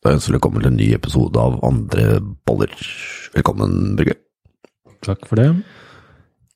Da 0.00 0.14
ønsker 0.14 0.32
vi 0.32 0.38
velkommen 0.38 0.62
til 0.62 0.70
en 0.70 0.78
ny 0.80 0.86
episode 0.96 1.36
av 1.36 1.58
Andre 1.66 2.22
boller. 2.48 2.70
Velkommen, 3.34 3.98
Brygge. 3.98 4.14
Takk 5.04 5.26
for 5.28 5.36
det. 5.36 5.50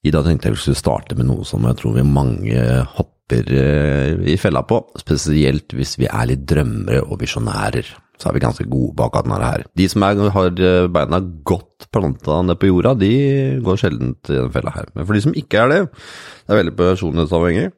I 0.05 0.13
dag 0.15 0.25
tenkte 0.25 0.49
jeg 0.49 0.57
vi 0.57 0.63
skulle 0.63 0.81
starte 0.81 1.17
med 1.19 1.29
noe 1.29 1.45
som 1.45 1.67
jeg 1.69 1.77
tror 1.77 1.93
vi 1.99 2.07
mange 2.09 2.63
hopper 2.95 3.53
eh, 3.53 4.23
i 4.33 4.39
fella 4.41 4.63
på. 4.65 4.79
Spesielt 4.97 5.77
hvis 5.77 5.93
vi 6.01 6.09
er 6.09 6.31
litt 6.31 6.47
drømmere 6.49 7.03
og 7.05 7.21
visjonærer. 7.21 7.93
Så 8.17 8.31
er 8.31 8.39
vi 8.39 8.45
ganske 8.47 8.65
gode 8.65 8.95
bak 8.97 9.13
akkurat 9.13 9.29
denne 9.29 9.53
her. 9.53 9.67
De 9.77 9.91
som 9.93 10.09
er, 10.09 10.25
har 10.39 10.65
eh, 10.71 10.89
beina 10.97 11.21
godt 11.53 11.91
planta 11.93 12.41
ned 12.49 12.57
på 12.63 12.73
jorda, 12.73 12.97
de 12.97 13.13
går 13.61 13.85
sjelden 13.85 14.17
i 14.17 14.39
den 14.39 14.53
fella 14.57 14.73
her. 14.79 14.89
Men 14.97 15.05
for 15.05 15.19
de 15.19 15.25
som 15.27 15.37
ikke 15.37 15.67
er 15.67 15.73
det, 15.75 15.81
det 15.93 16.57
er 16.57 16.63
veldig 16.63 16.77
personlighetsavhengig, 16.81 17.69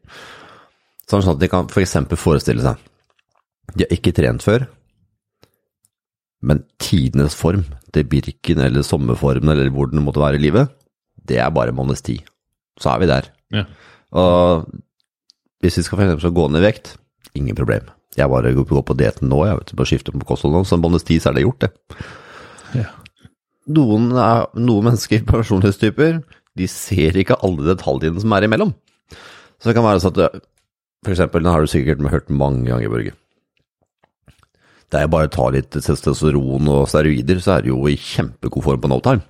så 1.10 1.18
er 1.18 1.26
sånn 1.26 1.34
at 1.40 1.42
de 1.42 1.50
kan 1.50 1.66
f.eks. 1.66 1.98
For 2.14 2.26
forestille 2.28 2.62
seg 2.62 2.92
de 3.74 3.82
har 3.82 3.98
ikke 3.98 4.14
trent 4.14 4.46
før, 4.46 4.68
men 6.42 6.64
tidenes 6.82 7.36
form, 7.38 7.64
til 7.94 8.04
Birken 8.10 8.60
eller 8.60 8.84
sommerformen 8.84 9.54
eller 9.54 9.70
hvor 9.72 9.88
den 9.88 10.04
måtte 10.04 10.20
være 10.20 10.36
i 10.36 10.42
livet, 10.42 10.72
det 11.26 11.38
er 11.40 11.52
bare 11.54 11.74
måneds 11.74 12.04
tid. 12.04 12.26
Så 12.80 12.92
er 12.92 13.00
vi 13.00 13.08
der. 13.10 13.30
Ja. 13.54 13.64
Og 14.12 14.66
hvis 15.64 15.78
vi 15.78 15.86
skal 15.86 15.98
for 15.98 16.04
eksempel 16.04 16.36
gå 16.36 16.48
ned 16.52 16.60
i 16.60 16.66
vekt, 16.66 16.94
ingen 17.34 17.56
problem. 17.56 17.88
Jeg 18.16 18.30
bare 18.32 18.52
går 18.56 18.84
på 18.86 18.96
dietten 18.96 19.28
nå, 19.28 19.42
jeg 19.44 19.58
vet 19.58 19.74
bare 19.76 19.90
skifter 19.90 20.14
på 20.14 20.28
kostholdet 20.28 20.60
nå, 20.60 20.68
så 20.68 20.76
en 20.76 20.84
måneds 20.84 21.04
tid 21.08 21.20
så 21.20 21.30
er 21.30 21.36
det 21.36 21.44
gjort, 21.44 21.66
det. 21.66 22.04
Ja. 22.76 22.86
Noen, 23.76 24.10
er, 24.14 24.46
noen 24.56 24.90
mennesker, 24.90 25.24
personlighetstyper, 25.32 26.20
de 26.56 26.68
ser 26.70 27.16
ikke 27.20 27.36
alle 27.44 27.66
detaljene 27.66 28.22
som 28.22 28.32
er 28.32 28.46
imellom. 28.46 28.72
Så 29.60 29.70
det 29.70 29.76
kan 29.76 29.84
være 29.84 30.02
sånn 30.04 30.20
at, 30.24 30.40
for 31.04 31.12
eksempel, 31.12 31.44
den 31.44 31.52
har 31.52 31.64
du 31.64 31.70
sikkert 31.70 32.04
hørt 32.12 32.32
mange 32.32 32.64
ganger, 32.68 32.92
Børge. 32.92 33.16
Det 34.92 35.00
er 35.00 35.10
bare 35.10 35.28
å 35.28 35.32
ta 35.34 35.48
litt 35.50 35.72
testosteron 35.74 36.68
og 36.70 36.84
steroider, 36.90 37.40
så 37.42 37.56
er 37.56 37.64
du 37.64 37.72
jo 37.72 37.80
i 37.90 37.96
kjempegod 37.98 38.64
form 38.66 38.84
på 38.84 38.90
no 38.92 39.00
time. 39.02 39.24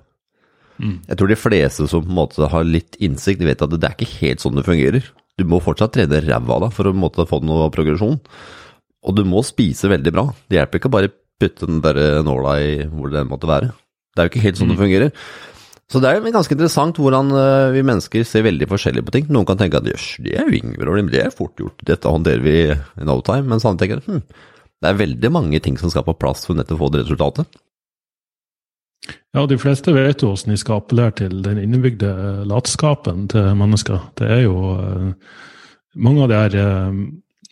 Mm. 0.77 0.99
Jeg 1.07 1.17
tror 1.17 1.31
de 1.31 1.39
fleste 1.39 1.87
som 1.89 2.03
på 2.05 2.11
en 2.11 2.19
måte 2.19 2.49
har 2.51 2.67
litt 2.67 2.99
innsikt, 3.01 3.41
vet 3.45 3.63
at 3.65 3.73
det 3.73 3.87
er 3.87 3.95
ikke 3.97 4.19
helt 4.21 4.43
sånn 4.43 4.59
det 4.59 4.67
fungerer. 4.67 5.09
Du 5.37 5.45
må 5.49 5.61
fortsatt 5.61 5.95
trene 5.95 6.21
ræva 6.21 6.57
av 6.57 6.67
deg 6.67 6.77
for 6.77 6.85
å 6.85 6.93
på 6.93 6.97
en 6.97 7.03
måte 7.03 7.27
få 7.29 7.41
noe 7.45 7.71
progresjon. 7.73 8.19
Og 9.07 9.17
du 9.17 9.23
må 9.25 9.41
spise 9.45 9.89
veldig 9.89 10.13
bra. 10.13 10.27
Det 10.49 10.59
hjelper 10.59 10.81
ikke 10.81 10.91
å 10.91 10.95
bare 10.97 11.13
putte 11.41 11.69
den 11.69 11.81
der 11.83 12.23
nåla 12.25 12.57
i 12.61 12.71
hvor 12.89 13.13
den 13.13 13.29
måtte 13.29 13.49
være. 13.49 13.71
Det 14.13 14.21
er 14.21 14.27
jo 14.27 14.33
ikke 14.33 14.45
helt 14.47 14.59
sånn 14.59 14.73
det 14.73 14.81
fungerer. 14.81 15.13
Så 15.87 16.01
det 16.03 16.09
er 16.09 16.17
jo 16.17 16.31
ganske 16.35 16.51
interessant 16.51 16.97
hvordan 16.99 17.29
eh, 17.31 17.69
vi 17.71 17.83
mennesker 17.85 18.25
ser 18.27 18.43
veldig 18.43 18.67
forskjellig 18.67 19.05
på 19.07 19.13
ting. 19.15 19.27
Noen 19.31 19.47
kan 19.47 19.59
tenke 19.59 19.79
at 19.79 19.87
jøss, 19.87 20.17
det 20.25 20.33
er 20.35 20.49
jo 20.49 20.57
ingen 20.57 20.75
problem, 20.75 21.11
det 21.13 21.21
er 21.23 21.31
fort 21.31 21.55
gjort, 21.61 21.79
dette 21.87 22.11
håndterer 22.11 22.43
vi 22.43 22.55
i 22.73 23.07
no 23.07 23.21
time. 23.23 23.47
Mens 23.53 23.63
andre 23.63 23.85
tenker 23.85 24.01
hm, 24.03 24.19
det 24.81 24.89
er 24.89 24.99
veldig 24.99 25.31
mange 25.33 25.59
ting 25.63 25.77
som 25.79 25.91
skal 25.93 26.05
på 26.05 26.17
plass 26.21 26.45
for 26.45 26.57
nettopp 26.57 26.77
å 26.77 26.85
få 26.85 26.91
det 26.93 27.05
resultatet. 27.05 27.61
Ja, 29.35 29.45
de 29.45 29.57
fleste 29.61 29.93
vet 29.95 30.23
jo 30.23 30.31
hvordan 30.31 30.53
de 30.53 30.59
skal 30.59 30.81
appellere 30.81 31.15
til 31.21 31.41
den 31.45 31.61
innebygde 31.61 32.11
latskapen 32.49 33.27
til 33.31 33.53
mennesker. 33.57 34.01
Det 34.17 34.29
er 34.33 34.41
jo 34.45 34.57
eh, 34.73 35.11
mange 35.95 36.25
av 36.25 36.31
de 36.31 36.39
her 36.39 36.57
eh, 36.61 37.01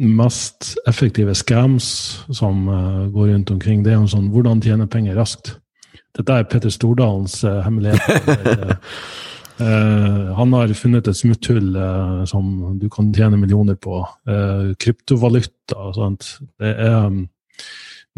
mest 0.05 0.73
effektive 0.89 1.35
scams 1.37 1.87
som 2.33 2.65
eh, 2.67 3.03
går 3.13 3.31
rundt 3.33 3.53
omkring. 3.53 3.85
Det 3.85 3.93
er 3.93 4.01
jo 4.01 4.11
sånn 4.15 4.31
hvordan 4.33 4.63
tjene 4.65 4.89
penger 4.91 5.17
raskt. 5.19 5.55
Dette 6.15 6.39
er 6.39 6.49
Petter 6.49 6.73
Stordalens 6.73 7.41
hemmelighet. 7.43 8.77
Uh, 9.55 10.33
han 10.35 10.51
har 10.57 10.73
funnet 10.75 11.07
et 11.07 11.17
smutthull 11.17 11.77
uh, 11.77 12.25
som 12.27 12.75
du 12.79 12.89
kan 12.91 13.13
tjene 13.15 13.39
millioner 13.39 13.77
på. 13.79 14.03
kryptovaluta 14.81 15.79
og 15.87 15.95
sånt. 15.95 16.27
Det 16.59 16.73
er 16.73 17.07
um, 17.07 17.23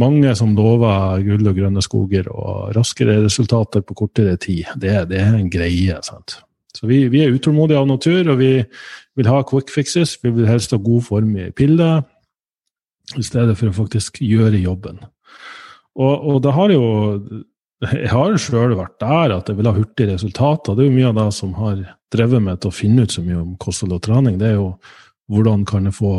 mange 0.02 0.34
som 0.38 0.56
lover 0.58 1.22
gull 1.26 1.50
og 1.50 1.58
grønne 1.58 1.82
skoger 1.86 2.30
og 2.32 2.76
raskere 2.78 3.20
resultater 3.24 3.86
på 3.86 3.98
kortere 3.98 4.38
tid. 4.42 4.66
Det, 4.76 4.94
det 5.12 5.22
er 5.22 5.38
en 5.38 5.50
greie. 5.54 5.98
sant? 6.06 6.40
Så 6.78 6.86
vi, 6.86 7.08
vi, 7.10 7.24
er 7.24 7.34
utålmodige 7.34 7.80
av 7.80 7.90
natur, 7.90 8.32
og 8.32 8.38
vi 8.42 8.52
vil 9.18 9.30
ha 9.32 9.42
quick 9.48 9.74
fixes. 9.74 10.18
Vi 10.22 10.34
vil 10.36 10.50
helst 10.50 10.76
ha 10.76 10.82
god 10.82 11.06
form 11.08 11.34
i 11.40 11.50
piller, 11.56 12.04
i 13.18 13.24
stedet 13.26 13.56
for 13.58 13.72
å 13.72 13.78
faktisk 13.78 14.22
gjøre 14.22 14.60
jobben. 14.62 15.00
Og, 15.98 16.14
og 16.14 16.42
det 16.46 16.54
har 16.54 16.74
jo 16.76 16.84
jeg 17.86 18.10
har 18.10 18.38
sjøl 18.42 18.74
vært 18.78 18.96
der 19.04 19.36
at 19.36 19.50
jeg 19.50 19.60
vil 19.60 19.70
ha 19.70 19.76
hurtige 19.76 20.14
resultater. 20.16 20.74
Det 20.74 20.86
er 20.86 20.90
jo 20.90 20.96
mye 20.96 21.10
av 21.12 21.20
det 21.20 21.28
som 21.38 21.52
har 21.60 21.82
drevet 22.14 22.42
meg 22.42 22.62
til 22.62 22.72
å 22.72 22.78
finne 22.78 23.04
ut 23.06 23.14
så 23.14 23.22
mye 23.26 23.42
om 23.42 23.58
kosthold 23.62 23.98
og 23.98 24.06
trening. 24.08 24.40
Det 24.42 24.48
er 24.50 24.58
jo 24.58 24.72
hvordan 25.30 25.66
kan 25.68 25.90
jeg 25.90 25.98
få 25.98 26.14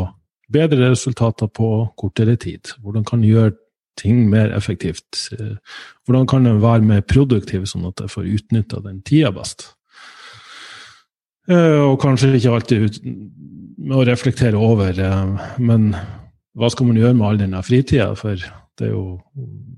bedre 0.53 0.91
resultater 0.91 1.49
på 1.51 1.89
kortere 1.99 2.37
tid? 2.39 2.71
Hvordan 2.83 3.03
kan 3.07 3.25
jeg 3.25 3.35
gjøre 3.35 3.57
ting 3.99 4.21
mer 4.31 4.53
effektivt? 4.55 5.27
Hvordan 6.07 6.29
kan 6.29 6.47
jeg 6.47 6.61
være 6.63 6.87
mer 6.87 7.03
produktiv, 7.03 7.67
sånn 7.67 7.89
at 7.89 7.99
jeg 8.05 8.13
får 8.13 8.31
utnytta 8.37 8.79
den 8.85 9.01
tida 9.05 9.33
best? 9.35 9.73
Og 11.49 11.97
kanskje 12.01 12.35
ikke 12.37 12.55
alltid 12.55 13.01
med 13.03 13.97
å 13.97 14.05
reflektere 14.07 14.59
over, 14.61 14.93
men 15.57 15.91
hva 16.55 16.69
skal 16.71 16.89
man 16.89 16.99
gjøre 17.01 17.17
med 17.17 17.27
all 17.27 17.41
denne 17.41 17.61
fritida? 17.65 18.13
For 18.19 18.37
det 18.79 18.87
er 18.87 18.93
jo 18.93 19.19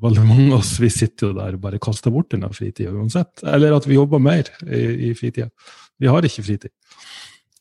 veldig 0.01 0.23
mange 0.27 0.47
av 0.51 0.59
oss 0.61 0.75
vi 0.81 0.89
sitter 0.93 1.31
jo 1.31 1.37
der 1.39 1.57
og 1.57 1.63
bare 1.63 1.81
kaster 1.81 2.13
bort 2.13 2.29
denne 2.33 2.51
fritida 2.53 2.93
uansett. 2.93 3.41
Eller 3.43 3.73
at 3.75 3.87
vi 3.89 3.97
jobber 3.97 4.21
mer 4.21 4.49
i, 4.67 5.09
i 5.09 5.13
fritida. 5.17 5.49
Vi 6.01 6.09
har 6.09 6.25
ikke 6.25 6.45
fritid. 6.45 6.73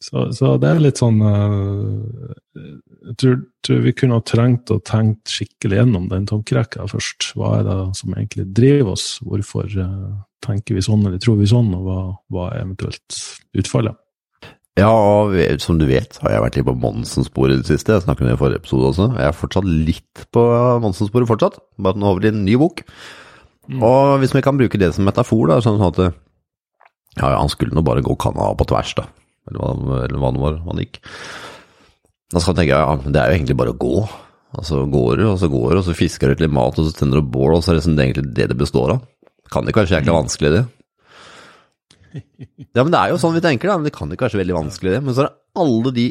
Så, 0.01 0.31
så, 0.33 0.55
det 0.57 0.69
er 0.71 0.79
litt 0.81 0.97
sånn 0.97 1.19
uh, 1.21 2.33
Jeg 2.57 3.17
tror, 3.21 3.35
tror, 3.67 3.83
vi 3.85 3.93
kunne 3.93 4.17
ha 4.17 4.25
trengt 4.25 4.73
å 4.73 4.79
tenkt 4.81 5.29
skikkelig 5.29 5.83
gjennom 5.83 6.07
den 6.09 6.25
tankerekka 6.29 6.87
først. 6.89 7.35
Hva 7.37 7.59
er 7.59 7.67
det 7.69 7.77
som 7.99 8.15
egentlig 8.15 8.47
driver 8.57 8.95
oss? 8.95 9.07
Hvorfor 9.25 9.69
uh, 9.77 10.15
tenker 10.45 10.79
vi 10.79 10.85
sånn, 10.85 11.05
eller 11.05 11.21
tror 11.21 11.37
vi 11.43 11.51
sånn, 11.51 11.69
og 11.77 11.85
hva, 11.85 11.99
hva 12.33 12.47
er 12.55 12.65
eventuelt 12.65 13.21
utfallet? 13.61 14.01
Ja, 14.79 14.91
og 14.93 15.35
som 15.61 15.81
du 15.81 15.87
vet, 15.89 16.15
har 16.23 16.35
jeg 16.35 16.43
vært 16.45 16.57
litt 16.59 16.69
på 16.69 16.77
Monsen-sporet 16.79 17.59
i 17.59 17.61
det 17.61 17.69
siste. 17.69 17.97
Jeg 17.97 18.05
snakket 18.05 18.25
om 18.25 18.31
det 18.31 18.37
i 18.37 18.41
forrige 18.41 18.63
episode 18.63 18.91
også. 18.93 19.09
Jeg 19.19 19.27
er 19.27 19.37
fortsatt 19.37 19.67
litt 19.67 20.23
på 20.33 20.45
Monsen-sporet 20.85 21.29
fortsatt, 21.29 21.59
bare 21.83 21.99
nå 22.01 22.13
over 22.13 22.25
i 22.25 22.31
en 22.31 22.45
ny 22.47 22.55
bok. 22.61 22.85
Mm. 23.67 23.83
Og 23.87 24.17
hvis 24.23 24.35
vi 24.37 24.43
kan 24.47 24.59
bruke 24.59 24.81
det 24.81 24.93
som 24.97 25.07
metafor, 25.09 25.51
da, 25.51 25.59
sånn 25.65 25.83
at 25.85 26.01
ja, 26.01 27.35
han 27.35 27.51
skulle 27.51 27.75
nå 27.75 27.83
bare 27.87 28.05
gå 28.07 28.15
Canada 28.23 28.55
på 28.59 28.69
tvers, 28.71 28.95
da. 28.99 29.09
Eller 29.51 29.61
hva, 29.61 30.01
eller 30.07 30.23
hva 30.23 30.33
det 30.35 30.43
var 30.45 30.59
han 30.69 30.83
gikk. 30.85 31.01
Da 32.31 32.41
skal 32.41 32.55
man 32.55 32.61
tenke 32.63 32.79
ja, 32.79 32.99
det 33.03 33.21
er 33.21 33.33
jo 33.33 33.39
egentlig 33.41 33.59
bare 33.59 33.75
å 33.75 33.81
gå. 33.81 33.95
Altså 34.61 34.85
går 34.91 35.21
du, 35.21 35.25
og 35.31 35.39
så 35.39 35.51
går 35.51 35.71
du, 35.71 35.79
og 35.81 35.87
så 35.87 35.95
fisker 35.99 36.31
du 36.31 36.45
litt 36.45 36.55
mat, 36.55 36.79
og 36.79 36.87
så 36.87 36.95
tenner 36.95 37.21
du 37.21 37.33
bål, 37.35 37.57
og 37.57 37.65
så 37.65 37.73
er 37.73 37.77
det, 37.77 37.83
liksom 37.83 37.99
det 37.99 38.07
egentlig 38.07 38.35
det 38.39 38.51
det 38.53 38.59
består 38.59 38.95
av. 38.97 39.03
Kan 39.51 39.67
det 39.67 39.75
kanskje 39.75 39.99
jækla 39.99 40.15
vanskelig, 40.15 40.53
det? 40.55 40.65
Ja, 42.77 42.85
men 42.85 42.93
det 42.95 43.01
er 43.01 43.11
jo 43.11 43.19
sånn 43.19 43.35
vi 43.35 43.43
tenker, 43.43 43.71
da. 43.71 43.79
Men 43.79 43.89
det 43.89 43.95
kan 43.97 44.11
ikke 44.13 44.29
være 44.29 44.37
så 44.37 44.41
veldig 44.41 44.55
vanskelig, 44.57 44.93
det. 44.95 45.01
Men 45.03 45.17
så 45.17 45.25
er 45.25 45.31
det 45.31 45.63
alle 45.63 45.93
de 45.97 46.05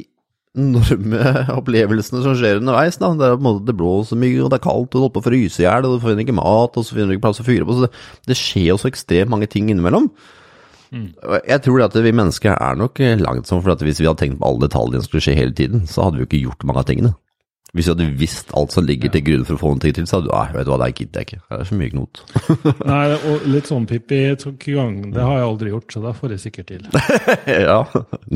enorme 0.59 1.21
opplevelsene 1.59 2.23
som 2.25 2.35
skjer 2.37 2.59
underveis. 2.59 2.97
da. 2.99 3.11
Det, 3.15 3.29
er, 3.29 3.37
på 3.37 3.43
en 3.43 3.47
måte, 3.47 3.67
det 3.69 3.77
blåser 3.79 4.19
mye, 4.19 4.41
og 4.43 4.51
det 4.51 4.59
er 4.59 4.65
kaldt, 4.65 4.89
og 4.89 4.97
du 4.97 5.05
holder 5.05 5.15
på 5.15 5.23
å 5.23 5.27
fryse 5.29 5.63
i 5.63 5.67
hjel, 5.67 5.87
og 5.87 5.95
du 5.95 6.03
finner 6.03 6.25
ikke 6.25 6.35
mat, 6.39 6.75
og 6.75 6.85
så 6.85 6.97
finner 6.97 7.11
du 7.11 7.17
ikke 7.17 7.27
plass 7.29 7.41
å 7.43 7.47
fyre 7.47 7.67
på. 7.67 7.77
Så 7.77 7.87
det, 7.87 8.03
det 8.31 8.39
skjer 8.39 8.67
jo 8.71 8.81
så 8.81 8.91
ekstremt 8.91 9.33
mange 9.33 9.49
ting 9.51 9.71
innimellom. 9.71 10.09
Mm. 10.89 11.09
Jeg 11.45 11.61
tror 11.61 11.83
at 11.85 11.95
vi 12.01 12.13
mennesker 12.17 12.55
er 12.55 12.77
nok 12.79 12.99
langt 13.21 13.49
sånn, 13.49 13.61
for 13.61 13.85
hvis 13.85 14.01
vi 14.01 14.09
hadde 14.09 14.23
tenkt 14.23 14.39
på 14.41 14.49
alle 14.49 14.65
detaljene 14.65 15.03
som 15.03 15.11
skulle 15.11 15.27
skje 15.27 15.37
hele 15.37 15.55
tiden, 15.55 15.85
så 15.89 16.07
hadde 16.07 16.17
vi 16.17 16.25
jo 16.25 16.29
ikke 16.31 16.45
gjort 16.47 16.65
mange 16.65 16.83
av 16.83 16.89
tingene. 16.89 17.13
Hvis 17.73 17.85
du 17.85 17.91
hadde 17.91 18.07
visst 18.17 18.49
alt 18.57 18.73
som 18.73 18.85
ligger 18.87 19.11
til 19.13 19.21
grunn 19.27 19.43
for 19.45 19.55
å 19.55 19.61
få 19.61 19.71
noe 19.75 19.81
til, 19.83 20.07
så 20.09 20.17
hadde 20.17 20.29
du 20.29 20.33
nei, 20.33 20.53
vet 20.55 20.65
du 20.65 20.71
hva, 20.71 20.79
det 20.81 20.89
gidder 20.97 21.21
jeg 21.21 21.27
ikke. 21.27 21.41
Det 21.45 21.57
er 21.59 21.67
så 21.69 21.77
mye 21.77 21.91
knot. 21.93 22.21
nei, 22.89 23.01
og 23.29 23.45
litt 23.53 23.69
sånn 23.69 23.85
pippi 23.89 24.21
gang, 24.73 24.95
det 25.13 25.21
har 25.21 25.37
jeg 25.37 25.49
aldri 25.51 25.73
gjort, 25.73 25.93
så 25.93 26.01
da 26.01 26.13
får 26.17 26.33
jeg 26.33 26.43
sikkert 26.47 26.71
til. 26.71 26.87
ja, 27.69 27.77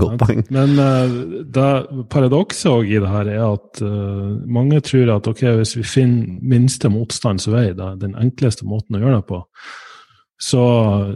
godt 0.03 0.19
poeng. 0.21 0.43
Men 0.53 0.75
uh, 0.77 2.03
paradokset 2.13 2.69
òg 2.69 2.93
i 2.93 3.01
det 3.01 3.09
her 3.09 3.31
er 3.33 3.43
at 3.47 3.81
uh, 3.81 4.37
mange 4.45 4.83
tror 4.85 5.15
at 5.15 5.31
ok, 5.33 5.43
hvis 5.63 5.73
vi 5.79 5.87
finner 5.87 6.37
minste 6.53 6.93
motstands 6.93 7.49
vei, 7.49 7.71
da, 7.77 7.93
den 7.97 8.13
enkleste 8.19 8.69
måten 8.69 8.99
å 8.99 9.01
gjøre 9.01 9.23
det 9.23 9.27
på, 9.33 9.41
så, 10.43 10.63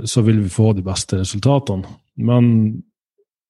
så 0.07 0.25
vil 0.25 0.41
vi 0.41 0.51
få 0.51 0.71
de 0.73 0.85
beste 0.85 1.21
resultatene. 1.21 1.97
Men 2.17 2.51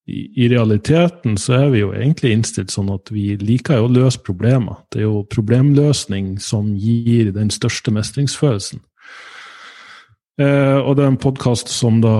i, 0.07 0.48
realiteten 0.48 1.36
så 1.39 1.57
er 1.57 1.71
vi 1.74 1.81
jo 1.81 1.92
egentlig 1.92 2.31
innstilt 2.31 2.71
sånn 2.71 2.89
at 2.94 3.12
vi 3.12 3.33
liker 3.42 3.81
jo 3.81 3.88
å 3.89 3.92
løse 3.92 4.21
problemer. 4.24 4.80
Det 4.92 5.01
er 5.01 5.07
jo 5.09 5.25
problemløsning 5.27 6.38
som 6.39 6.69
gir 6.80 7.33
den 7.36 7.51
største 7.51 7.92
mestringsfølelsen. 7.92 8.80
Eh, 10.39 10.77
og 10.77 10.95
det 10.95 11.04
er 11.04 11.09
en 11.09 11.18
podkast 11.18 11.71
som 11.74 11.95
da 11.98 12.12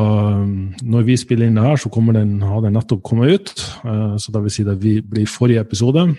Når 0.42 1.04
vi 1.06 1.20
spiller 1.22 1.46
inn 1.46 1.60
det 1.60 1.68
her, 1.68 1.78
så 1.78 1.92
kommer 1.94 2.16
den, 2.18 2.40
har 2.42 2.64
den 2.66 2.74
nettopp 2.74 3.04
kommet 3.06 3.36
ut. 3.38 3.54
Eh, 3.86 4.18
så 4.18 4.34
det 4.34 4.44
vil 4.44 4.56
si 4.58 4.66
det 4.68 4.78
blir 4.82 5.30
forrige 5.30 5.64
episode. 5.64 6.10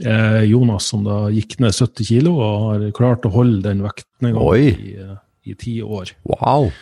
Eh, 0.00 0.44
Jonas 0.50 0.90
som 0.90 1.04
da 1.04 1.26
gikk 1.32 1.58
ned 1.60 1.76
70 1.76 2.08
kilo 2.08 2.36
og 2.40 2.68
har 2.68 2.86
klart 2.96 3.26
å 3.28 3.32
holde 3.32 3.62
den 3.68 3.84
vektnedgangen 3.84 4.60
i, 4.60 4.96
eh, 4.96 5.16
i 5.46 5.54
ti 5.54 5.80
år. 5.80 6.12
Wow! 6.24 6.72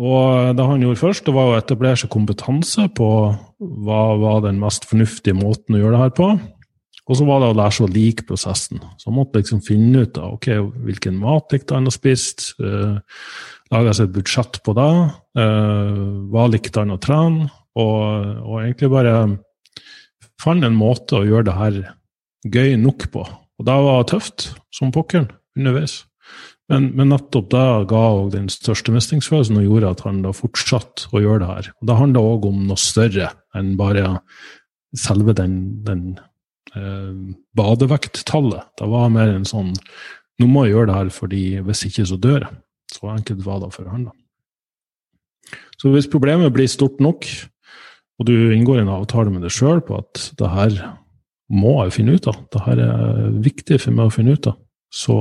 Og 0.00 0.56
det 0.56 0.64
han 0.64 0.80
gjorde 0.80 1.00
først, 1.02 1.26
det 1.26 1.34
var 1.36 1.50
å 1.50 1.58
etablere 1.58 1.98
seg 2.00 2.10
kompetanse 2.12 2.86
på 2.96 3.08
hva 3.60 4.02
var 4.20 4.42
den 4.46 4.60
mest 4.62 4.86
fornuftige 4.88 5.36
måten 5.36 5.76
å 5.76 5.82
gjøre 5.82 5.96
det 5.98 6.02
her 6.06 6.14
på. 6.16 6.28
Og 7.10 7.18
så 7.18 7.26
var 7.26 7.42
det 7.42 7.48
å 7.50 7.56
lære 7.58 7.74
seg 7.76 7.88
å 7.88 7.92
like 7.92 8.24
prosessen. 8.28 8.80
Så 8.96 9.10
han 9.10 9.18
måtte 9.18 9.40
liksom 9.40 9.60
finne 9.66 10.04
ut 10.06 10.20
av 10.20 10.36
ok, 10.38 10.48
hvilken 10.86 11.18
mat 11.20 11.52
likte 11.52 11.76
han 11.76 11.90
å 11.90 11.94
spise, 11.94 12.54
uh, 12.62 13.00
lage 13.74 13.96
seg 13.98 14.08
et 14.08 14.14
budsjett 14.14 14.60
på 14.64 14.74
det, 14.78 14.92
uh, 15.40 16.04
hva 16.32 16.46
likte 16.48 16.80
han 16.80 16.94
å 16.94 17.00
trene, 17.02 17.50
og, 17.72 18.00
og, 18.44 18.56
egentlig 18.60 18.92
bare 18.92 19.16
fant 20.40 20.64
en 20.66 20.76
måte 20.76 21.18
å 21.18 21.26
gjøre 21.26 21.48
det 21.48 21.58
her 21.58 21.78
gøy 22.52 22.76
nok 22.80 23.08
på. 23.12 23.26
Og 23.58 23.66
det 23.66 23.76
var 23.86 24.08
tøft, 24.08 24.52
som 24.74 24.92
pokkeren, 24.94 25.30
underveis. 25.58 26.02
Men, 26.72 26.88
men, 26.96 27.10
nettopp 27.12 27.50
det 27.52 27.62
ga 27.90 28.02
også 28.14 28.32
den 28.32 28.48
største 28.52 28.94
mestringsfølelsen 28.94 29.58
og 29.60 29.66
gjorde 29.66 29.92
at 29.92 30.02
han 30.06 30.22
da 30.24 30.32
fortsatte 30.32 31.10
å 31.12 31.20
gjøre 31.20 31.42
det 31.42 31.50
her. 31.50 31.70
Og 31.76 31.88
Det 31.90 31.96
handla 31.98 32.22
òg 32.32 32.48
om 32.48 32.62
noe 32.70 32.80
større 32.80 33.28
enn 33.58 33.74
bare 33.76 34.06
selve 34.96 35.34
den, 35.36 35.58
den 35.84 36.06
eh, 36.72 37.12
badevekttallet. 37.58 38.72
Det 38.80 38.88
var 38.88 39.12
mer 39.12 39.34
en 39.34 39.48
sånn 39.48 39.74
Nå 40.40 40.46
må 40.48 40.62
jeg 40.64 40.72
gjøre 40.72 40.88
det 40.88 40.94
her, 40.96 41.08
fordi 41.12 41.40
hvis 41.62 41.82
ikke, 41.86 42.06
så 42.08 42.16
dør 42.18 42.46
jeg. 42.46 42.54
Så 42.90 43.10
enkelt 43.12 43.44
var 43.44 43.60
det 43.62 43.68
for 43.74 43.86
han. 43.92 44.06
da. 44.08 45.58
Så 45.78 45.92
hvis 45.92 46.08
problemet 46.10 46.50
blir 46.56 46.70
stort 46.72 46.98
nok, 47.04 47.28
og 48.18 48.26
du 48.26 48.32
inngår 48.54 48.80
en 48.80 48.90
avtale 48.96 49.30
med 49.30 49.44
deg 49.44 49.52
sjøl 49.54 49.84
på 49.84 50.00
at 50.00 50.24
det 50.40 50.50
her 50.50 50.78
må 51.52 51.76
jeg 51.84 51.94
finne 51.98 52.16
ut 52.16 52.26
av, 52.32 52.40
det 52.54 52.64
her 52.64 52.82
er 52.88 53.30
viktig 53.44 53.78
for 53.84 53.94
meg 53.94 54.08
å 54.08 54.14
finne 54.16 54.34
ut 54.34 54.48
av, 54.50 54.56
så, 54.92 55.16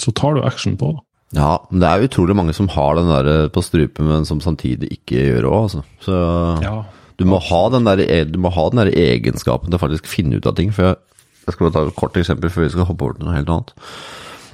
så 0.00 0.14
tar 0.14 0.36
du 0.36 0.44
action 0.46 0.76
på 0.78 0.92
det. 0.94 1.02
Ja, 1.32 1.56
men 1.70 1.80
det 1.80 1.88
er 1.88 2.06
utrolig 2.06 2.36
mange 2.36 2.52
som 2.54 2.68
har 2.74 2.98
den 2.98 3.08
der 3.08 3.48
på 3.52 3.62
strupen, 3.64 4.08
men 4.10 4.26
som 4.28 4.42
samtidig 4.44 4.90
ikke 4.98 5.22
gjør 5.30 5.40
det 5.40 5.48
òg, 5.50 5.62
altså. 5.62 5.84
Så 6.04 6.18
ja, 6.60 6.74
du, 7.16 7.24
må 7.28 7.38
ha 7.42 7.62
den 7.72 7.88
der, 7.88 8.02
e, 8.04 8.18
du 8.28 8.36
må 8.42 8.52
ha 8.52 8.66
den 8.70 8.82
der 8.82 8.92
egenskapen 8.92 9.70
til 9.70 9.78
å 9.78 9.82
faktisk 9.82 10.10
finne 10.10 10.36
ut 10.36 10.48
av 10.48 10.58
ting. 10.58 10.74
For 10.76 10.90
jeg, 10.90 10.98
jeg 11.46 11.56
skal 11.56 11.72
ta 11.72 11.86
et 11.86 11.96
kort 11.98 12.18
eksempel 12.20 12.52
før 12.52 12.66
vi 12.66 12.74
skal 12.74 12.88
hoppe 12.90 13.06
over 13.06 13.16
til 13.16 13.28
noe 13.28 13.38
helt 13.38 13.52
annet. 13.52 13.72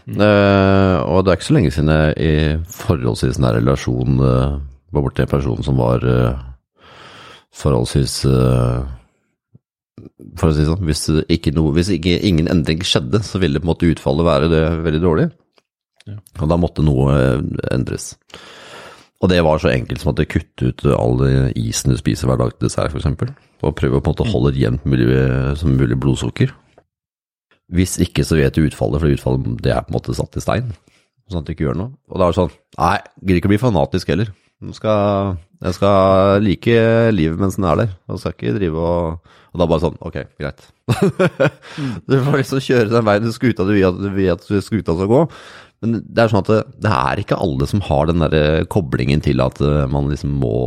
Mm. 0.08 0.20
Uh, 0.22 0.96
og 1.04 1.24
det 1.24 1.32
er 1.32 1.36
ikke 1.36 1.48
så 1.50 1.54
lenge 1.58 1.72
siden 1.74 1.90
jeg 1.92 2.12
i 2.24 2.34
forholdsvis 2.72 3.40
nær 3.44 3.58
relasjon 3.58 4.22
uh, 4.22 4.54
var 4.94 5.04
borti 5.04 5.20
en 5.26 5.28
person 5.28 5.66
som 5.66 5.82
var 5.82 6.06
uh, 6.08 6.38
forholdsvis 7.58 8.22
for 10.38 10.50
å 10.50 10.55
si 10.56 10.66
sånn, 10.66 10.84
hvis, 10.88 11.05
ikke 11.31 11.52
noe, 11.56 11.72
hvis 11.76 11.90
ikke, 11.94 12.16
ingen 12.28 12.50
endring 12.50 12.84
skjedde, 12.87 13.20
så 13.26 13.40
ville 13.43 13.60
på 13.60 13.69
en 13.69 13.72
måte 13.72 13.90
utfallet 13.90 14.28
være 14.28 14.52
det 14.52 14.62
veldig 14.87 15.02
dårlig. 15.02 15.26
Ja. 16.08 16.16
Og 16.40 16.50
da 16.50 16.58
måtte 16.60 16.84
noe 16.87 17.12
eh, 17.14 17.43
endres. 17.75 18.12
Og 19.19 19.32
det 19.32 19.40
var 19.43 19.58
så 19.60 19.72
enkelt 19.72 20.00
som 20.00 20.12
at 20.12 20.20
det 20.20 20.28
kutte 20.31 20.70
ut 20.70 20.84
all 20.94 21.25
isen 21.58 21.90
du 21.90 21.99
spiser 21.99 22.31
hver 22.31 22.38
dag 22.38 22.52
til 22.55 22.69
dessert, 22.69 22.94
f.eks. 22.94 23.34
Og 23.66 23.75
prøve 23.75 23.99
å 23.99 24.02
på 24.02 24.12
en 24.12 24.14
måte 24.14 24.31
holde 24.31 24.55
jevnt 24.55 24.84
mulig, 24.87 25.08
som 25.58 25.75
mulig 25.75 25.99
blodsukker. 25.99 26.52
Hvis 27.75 27.99
ikke, 28.00 28.25
så 28.25 28.38
vet 28.38 28.55
du 28.55 28.62
utfallet, 28.64 29.02
for 29.02 29.12
utfallet 29.12 29.49
det 29.64 29.75
er 29.75 29.82
på 29.84 29.93
en 29.93 29.99
måte 29.99 30.14
satt 30.16 30.38
i 30.38 30.44
stein. 30.44 30.70
Sånn 31.28 31.43
at 31.43 31.49
du 31.49 31.52
ikke 31.52 31.66
gjør 31.66 31.81
noe. 31.82 31.93
Og 32.08 32.20
da 32.20 32.28
er 32.28 32.32
det 32.32 32.38
sånn 32.38 32.55
Nei, 32.78 32.94
gidder 33.20 33.40
ikke 33.40 33.50
å 33.50 33.52
bli 33.52 33.60
fanatisk 33.60 34.12
heller. 34.14 34.31
Jeg 34.58 34.75
skal, 34.75 35.37
jeg 35.62 35.76
skal 35.76 36.43
like 36.43 36.78
livet 37.14 37.38
mens 37.40 37.58
den 37.58 37.66
er 37.69 37.84
der. 37.84 37.93
Den 38.10 38.19
skal 38.19 38.34
ikke 38.34 38.56
drive 38.58 38.87
og 38.88 39.34
og 39.49 39.62
da 39.62 39.66
bare 39.69 39.82
sånn, 39.82 39.96
ok, 40.05 40.19
greit. 40.38 40.66
du 42.08 42.14
får 42.25 42.37
liksom 42.37 42.62
kjøre 42.62 42.93
den 42.93 43.06
veien 43.06 43.25
du 43.25 43.32
skuta 43.34 43.64
du 43.66 43.72
vil 43.72 44.31
at 44.32 44.44
skuta 44.44 44.94
skal 44.94 45.10
gå. 45.10 45.22
Men 45.82 45.99
det 46.05 46.22
er 46.22 46.32
sånn 46.32 46.43
at 46.44 46.50
det, 46.52 46.60
det 46.84 46.94
er 46.94 47.22
ikke 47.22 47.38
alle 47.40 47.69
som 47.70 47.82
har 47.87 48.08
den 48.10 48.25
der 48.25 48.66
koblingen 48.70 49.22
til 49.25 49.43
at 49.44 49.60
eh, 49.64 49.87
man 49.90 50.10
liksom 50.10 50.34
må 50.43 50.58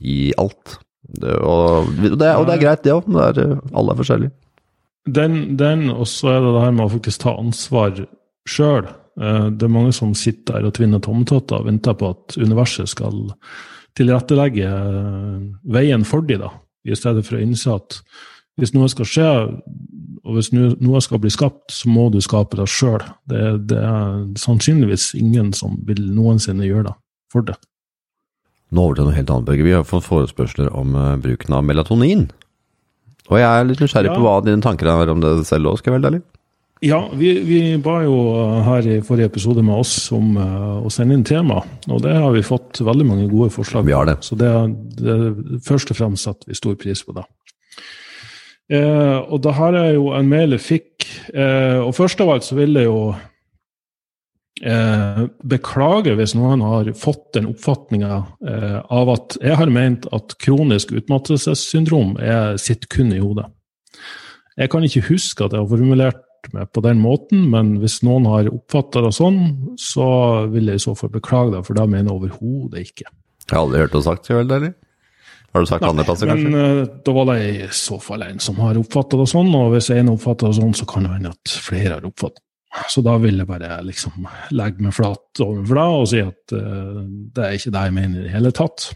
gi 0.00 0.30
alt. 0.40 0.78
Det, 1.06 1.36
og, 1.40 1.88
det, 1.96 2.12
og, 2.34 2.46
det, 2.48 2.56
er 2.56 2.62
greit, 2.62 2.84
det 2.84 2.94
òg. 2.94 3.08
Alle 3.16 3.94
er 3.94 4.00
forskjellige. 4.00 4.34
Den, 5.06 5.38
den 5.58 5.86
og 5.94 6.06
så 6.10 6.34
er 6.34 6.40
det 6.42 6.54
det 6.56 6.64
her 6.64 6.76
med 6.76 6.86
å 6.88 6.92
faktisk 6.96 7.22
ta 7.22 7.36
ansvar 7.38 8.00
sjøl. 8.50 8.90
Eh, 9.20 9.48
det 9.52 9.66
er 9.66 9.72
mange 9.72 9.94
som 9.96 10.14
sitter 10.16 10.60
der 10.60 10.68
og 10.70 10.76
tvinner 10.76 11.02
tomtotter 11.04 11.60
og 11.60 11.70
venter 11.70 11.96
på 11.98 12.12
at 12.14 12.36
universet 12.38 12.90
skal 12.92 13.26
tilrettelegge 13.96 14.70
eh, 14.70 15.42
veien 15.72 16.04
for 16.04 16.26
dem. 16.26 16.44
da 16.44 16.52
i 16.86 16.96
stedet 16.96 17.24
for 17.26 17.38
å 17.38 17.42
innse 17.42 17.74
at 17.74 18.00
hvis 18.56 18.72
noe 18.72 18.88
skal 18.88 19.08
skje, 19.08 19.30
og 20.26 20.38
hvis 20.38 20.52
noe 20.54 21.00
skal 21.04 21.20
bli 21.20 21.30
skapt, 21.32 21.68
så 21.74 21.90
må 21.92 22.08
du 22.12 22.22
skape 22.24 22.56
det 22.58 22.68
sjøl. 22.72 23.02
Det, 23.28 23.42
det, 23.68 23.80
er 23.82 24.22
sannsynligvis 24.40 25.10
ingen 25.18 25.52
som 25.56 25.76
vil 25.86 26.00
noensinne 26.16 26.64
gjøre 26.64 26.88
det 26.88 26.94
for 27.32 27.46
det. 27.46 27.58
Nå 28.74 28.82
over 28.82 28.98
til 28.98 29.06
noe 29.06 29.14
helt 29.14 29.30
annet, 29.30 29.46
Børge. 29.50 29.66
Vi 29.66 29.74
har 29.76 29.84
fått 29.86 30.08
forespørsler 30.08 30.72
om 30.74 30.96
uh, 30.98 31.12
bruken 31.22 31.54
av 31.54 31.66
melatonin. 31.68 32.24
Og 33.28 33.38
jeg 33.38 33.46
er 33.46 33.68
litt 33.68 33.82
nysgjerrig 33.82 34.10
ja. 34.10 34.16
på 34.16 34.24
hva 34.24 34.40
dine 34.46 34.64
tanker 34.64 34.90
er 34.90 35.12
om 35.12 35.22
det 35.22 35.36
selv 35.46 35.70
òg, 35.70 35.78
skal 35.82 35.92
jeg 35.92 36.00
være 36.00 36.10
ærlig. 36.14 36.24
Ja, 36.80 37.10
vi, 37.12 37.30
vi, 37.40 37.60
ba 37.80 38.02
jo 38.04 38.16
her 38.66 38.84
i 38.84 38.98
forrige 39.04 39.30
episode 39.30 39.62
med 39.64 39.78
oss 39.80 39.94
om 40.12 40.34
uh, 40.36 40.84
å 40.84 40.90
sende 40.92 41.16
inn 41.16 41.24
tema, 41.24 41.62
og 41.88 42.02
det 42.04 42.12
har 42.12 42.34
vi 42.34 42.44
fått 42.44 42.82
veldig 42.84 43.06
mange 43.08 43.28
gode 43.30 43.48
forslag 43.54 43.86
på. 43.86 43.88
Vi 43.88 43.94
har 43.96 44.08
det. 44.10 44.18
Så 44.26 44.36
det, 44.36 44.50
det 45.00 45.16
først 45.64 45.94
og 45.94 45.96
fremst 45.96 46.28
setter 46.28 46.52
vi 46.52 46.58
stor 46.58 46.76
pris 46.80 47.00
på 47.06 47.16
det. 47.16 47.24
Uh, 48.68 49.24
og 49.24 49.40
det 49.46 49.54
her 49.56 49.78
er 49.78 49.88
jo 49.94 50.10
en 50.18 50.28
mail 50.28 50.52
jeg 50.58 50.64
fikk, 50.66 51.08
uh, 51.32 51.80
og 51.86 51.94
først 51.96 52.20
av 52.20 52.34
alt 52.34 52.48
så 52.48 52.58
vil 52.60 52.76
jeg 52.76 52.90
jo 52.90 53.00
beklage 55.44 56.14
hvis 56.16 56.32
noen 56.32 56.62
har 56.64 56.86
fått 56.96 57.34
den 57.36 57.44
oppfatninga 57.50 58.14
av 58.88 59.10
at 59.12 59.34
jeg 59.44 59.58
har 59.60 59.68
ment 59.68 60.06
at 60.16 60.32
kronisk 60.40 60.94
utmattelsessyndrom 60.96 62.14
er 62.24 62.56
sitt 62.56 62.86
kun 62.88 63.12
i 63.12 63.20
hodet. 63.20 63.44
Jeg 64.56 64.72
kan 64.72 64.86
ikke 64.88 65.04
huske 65.10 65.44
at 65.44 65.52
jeg 65.52 65.60
har 65.60 65.68
formulert 65.68 66.25
med 66.54 66.70
på 66.74 66.82
den 66.84 67.00
måten, 67.02 67.46
men 67.52 67.76
hvis 67.82 68.00
noen 68.06 68.28
har 68.30 68.50
oppfatta 68.52 69.02
det 69.04 69.12
sånn, 69.16 69.40
så 69.80 70.08
vil 70.52 70.70
jeg 70.70 70.80
i 70.80 70.84
så 70.86 70.94
fall 70.98 71.12
beklage 71.14 71.54
det, 71.56 71.62
for 71.66 71.78
da 71.78 71.86
mener 71.90 72.10
jeg 72.10 72.18
overhodet 72.20 72.90
ikke. 72.90 73.08
Jeg 73.46 73.54
har 73.54 73.62
aldri 73.62 73.84
hørt 73.84 73.94
det 73.94 74.02
sagt, 74.06 74.30
vel, 74.30 74.46
eller? 74.46 74.74
Har 75.56 75.64
du 75.64 75.70
sagt 75.70 75.84
Nei, 75.84 75.92
andre 75.94 76.04
plasser, 76.04 76.28
kanskje? 76.28 76.50
Men 76.52 76.82
uh, 76.82 76.96
da 77.06 77.14
var 77.16 77.28
det 77.30 77.36
i 77.48 77.68
så 77.74 77.96
fall 78.02 78.26
en 78.26 78.42
som 78.42 78.58
har 78.60 78.80
oppfatta 78.80 79.20
det 79.22 79.28
sånn, 79.32 79.54
og 79.56 79.70
hvis 79.72 79.88
en 79.94 80.12
oppfatter 80.12 80.52
det 80.52 80.58
sånn, 80.58 80.74
så 80.76 80.88
kan 80.90 81.06
det 81.06 81.14
hende 81.14 81.32
at 81.32 81.54
flere 81.68 81.94
har 81.96 82.08
oppfattet 82.08 82.42
det. 82.42 82.44
Så 82.92 83.00
da 83.00 83.14
vil 83.22 83.40
jeg 83.40 83.48
bare 83.48 83.78
liksom 83.86 84.26
legge 84.52 84.84
meg 84.84 84.92
flat 84.92 85.40
overfor 85.40 85.78
det 85.78 85.86
og 85.96 86.08
si 86.10 86.20
at 86.20 86.56
uh, 86.58 87.00
det 87.32 87.46
er 87.46 87.56
ikke 87.56 87.72
det 87.72 87.84
jeg 87.86 87.96
mener 87.96 88.20
i 88.20 88.26
det 88.26 88.34
hele 88.34 88.52
tatt. 88.56 88.90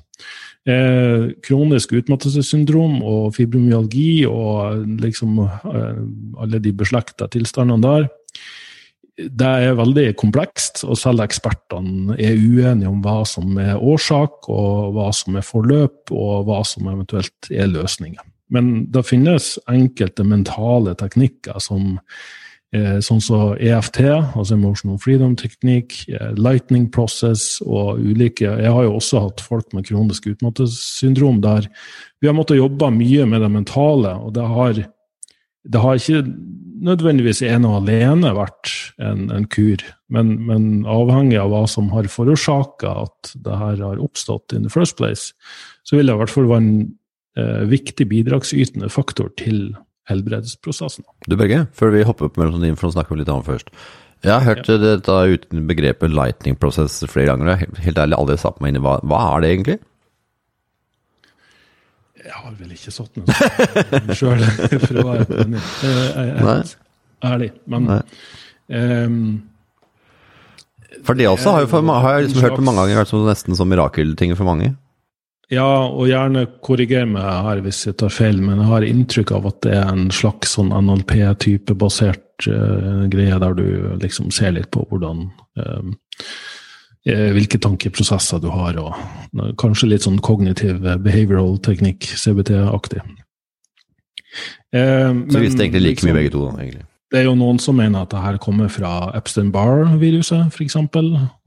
Eh, 0.68 1.30
kronisk 1.40 1.94
utmattelsessyndrom 1.96 2.98
og 3.00 3.30
fibromyalgi 3.32 4.26
og 4.28 4.82
liksom 5.00 5.38
eh, 5.40 6.02
alle 6.36 6.60
de 6.60 6.72
beslekta 6.76 7.30
tilstandene 7.32 7.80
der, 7.80 8.10
det 9.20 9.48
er 9.66 9.78
veldig 9.78 10.04
komplekst, 10.20 10.82
og 10.84 10.98
selv 11.00 11.24
ekspertene 11.24 12.16
er 12.20 12.36
uenige 12.36 12.88
om 12.88 13.00
hva 13.04 13.22
som 13.28 13.56
er 13.60 13.76
årsak, 13.76 14.48
og 14.52 14.92
hva 14.96 15.08
som 15.16 15.36
er 15.36 15.44
forløp, 15.44 16.12
og 16.12 16.46
hva 16.48 16.60
som 16.64 16.88
eventuelt 16.92 17.50
er 17.52 17.68
løsninger. 17.68 18.22
Men 18.50 18.86
det 18.92 19.04
finnes 19.06 19.54
enkelte 19.70 20.24
mentale 20.26 20.96
teknikker 20.98 21.60
som 21.62 21.98
sånn 23.02 23.18
som 23.18 23.56
EFT, 23.58 23.98
altså 24.38 24.54
Emotional 24.54 24.98
Freedom 25.02 25.34
Teknikk, 25.34 25.96
eh, 26.12 26.30
Lightning 26.38 26.86
Process 26.94 27.58
og 27.66 27.98
ulike. 27.98 28.46
Jeg 28.46 28.70
har 28.70 28.86
jo 28.86 28.94
også 29.00 29.24
hatt 29.26 29.42
folk 29.42 29.74
med 29.74 29.88
kronisk 29.88 30.28
utmattelsessyndrom 30.30 31.40
der 31.42 31.66
vi 32.20 32.28
har 32.28 32.36
måttet 32.36 32.60
jobbe 32.60 32.92
mye 32.94 33.26
med 33.26 33.42
det 33.42 33.50
mentale, 33.50 34.14
og 34.22 34.34
det 34.36 34.46
har, 34.46 34.80
det 35.64 35.82
har 35.82 35.98
ikke 35.98 36.22
nødvendigvis 36.80 37.42
ene 37.44 37.68
og 37.68 37.82
alene 37.82 38.32
vært 38.36 38.70
en, 39.02 39.26
en 39.34 39.46
kur, 39.50 39.82
men, 40.12 40.36
men, 40.46 40.86
avhengig 40.88 41.40
av 41.40 41.50
hva 41.52 41.64
som 41.68 41.90
har 41.94 42.08
forårsaka 42.12 42.94
at 43.04 43.34
det 43.44 43.58
her 43.60 43.82
har 43.82 44.00
oppstått 44.00 44.54
in 44.56 44.64
the 44.64 44.72
first 44.72 44.96
place, 45.00 45.34
så 45.84 45.98
vil 45.98 46.08
det 46.08 46.16
i 46.16 46.22
hvert 46.22 46.32
fall 46.32 46.48
være 46.48 46.64
en 46.64 46.74
eh, 47.40 47.62
viktig 47.72 48.08
bidragsytende 48.12 48.92
faktor 48.92 49.32
til 49.40 49.72
helbredelsesprosessen. 50.10 51.06
Du 51.26 51.36
Børge, 51.38 51.64
før 51.76 51.94
vi 51.94 52.06
hopper 52.06 52.28
opp 52.28 52.38
mellom 52.40 52.58
sånn 52.58 52.78
for 52.78 52.90
å 52.90 52.94
snakke 52.98 53.18
litt 53.18 53.30
annet 53.32 53.48
først. 53.48 53.72
Jeg 54.20 54.34
har 54.34 54.44
hørt 54.44 54.68
ja. 54.68 54.76
dette 54.76 55.14
uten 55.32 55.62
begrepet 55.68 56.12
lightning 56.12 56.58
process 56.60 56.98
flere 57.08 57.32
ganger. 57.32 57.54
Jeg 57.54 57.60
har 57.62 57.84
helt 57.86 58.00
ærlig 58.02 58.18
aldri 58.18 58.36
satt 58.42 58.58
meg 58.60 58.74
inn 58.74 58.80
i 58.80 58.84
hva, 58.84 58.98
hva 59.08 59.20
er 59.30 59.44
det 59.44 59.52
egentlig? 59.54 59.78
Jeg 62.20 62.36
har 62.36 62.52
vel 62.58 62.74
ikke 62.74 62.92
satt 62.92 63.16
meg 63.16 64.12
sjøl, 64.18 64.42
for 64.84 65.00
å 65.00 65.06
være 65.08 66.58
ærlig. 67.30 67.48
Men 67.72 67.88
um, 68.68 69.16
For 71.06 71.16
det 71.16 71.30
også 71.30 71.56
har, 71.56 71.64
jo 71.64 71.70
for, 71.72 71.88
har 71.88 72.18
jeg 72.18 72.28
liksom 72.28 72.44
hørt 72.44 72.60
mange 72.66 72.84
ganger 72.84 73.00
vært 73.00 73.16
nesten 73.30 73.56
som 73.56 73.72
mirakelting 73.72 74.36
for 74.36 74.48
mange. 74.50 74.74
Ja, 75.50 75.66
og 75.66 76.06
gjerne 76.06 76.44
korriger 76.62 77.08
meg 77.10 77.26
her 77.26 77.60
hvis 77.64 77.82
jeg 77.88 77.96
tar 77.98 78.12
feil, 78.14 78.38
men 78.38 78.60
jeg 78.60 78.70
har 78.70 78.86
inntrykk 78.86 79.32
av 79.34 79.48
at 79.50 79.58
det 79.66 79.72
er 79.80 79.88
en 79.90 80.04
slags 80.14 80.54
sånn 80.54 80.70
NLP-type 80.70 81.74
basert 81.78 82.46
uh, 82.46 83.08
greie, 83.10 83.38
der 83.42 83.56
du 83.58 83.64
liksom 83.98 84.30
ser 84.34 84.54
litt 84.54 84.70
på 84.74 84.86
hvordan 84.90 85.26
uh, 85.60 85.92
Hvilke 87.00 87.56
tankeprosesser 87.56 88.42
du 88.42 88.50
har, 88.52 88.76
og 88.76 88.92
uh, 88.92 89.50
kanskje 89.58 89.88
litt 89.88 90.04
sånn 90.04 90.20
kognitiv 90.22 90.84
behavioral 91.02 91.56
teknikk, 91.64 92.04
CBT-aktig. 92.04 93.00
Så 94.70 95.38
vi 95.40 95.42
visste 95.42 95.64
egentlig 95.64 95.80
like 95.82 95.96
liksom, 95.96 96.10
mye 96.10 96.18
begge 96.20 96.34
to, 96.36 96.44
da, 96.44 96.60
egentlig. 96.60 96.84
Det 97.10 97.18
er 97.18 97.26
jo 97.26 97.34
noen 97.34 97.58
som 97.58 97.74
mener 97.74 98.04
at 98.04 98.12
det 98.12 98.22
her 98.22 98.38
kommer 98.42 98.70
fra 98.70 99.10
Epstein-Barr-viruset, 99.18 100.54
f.eks. 100.54 100.76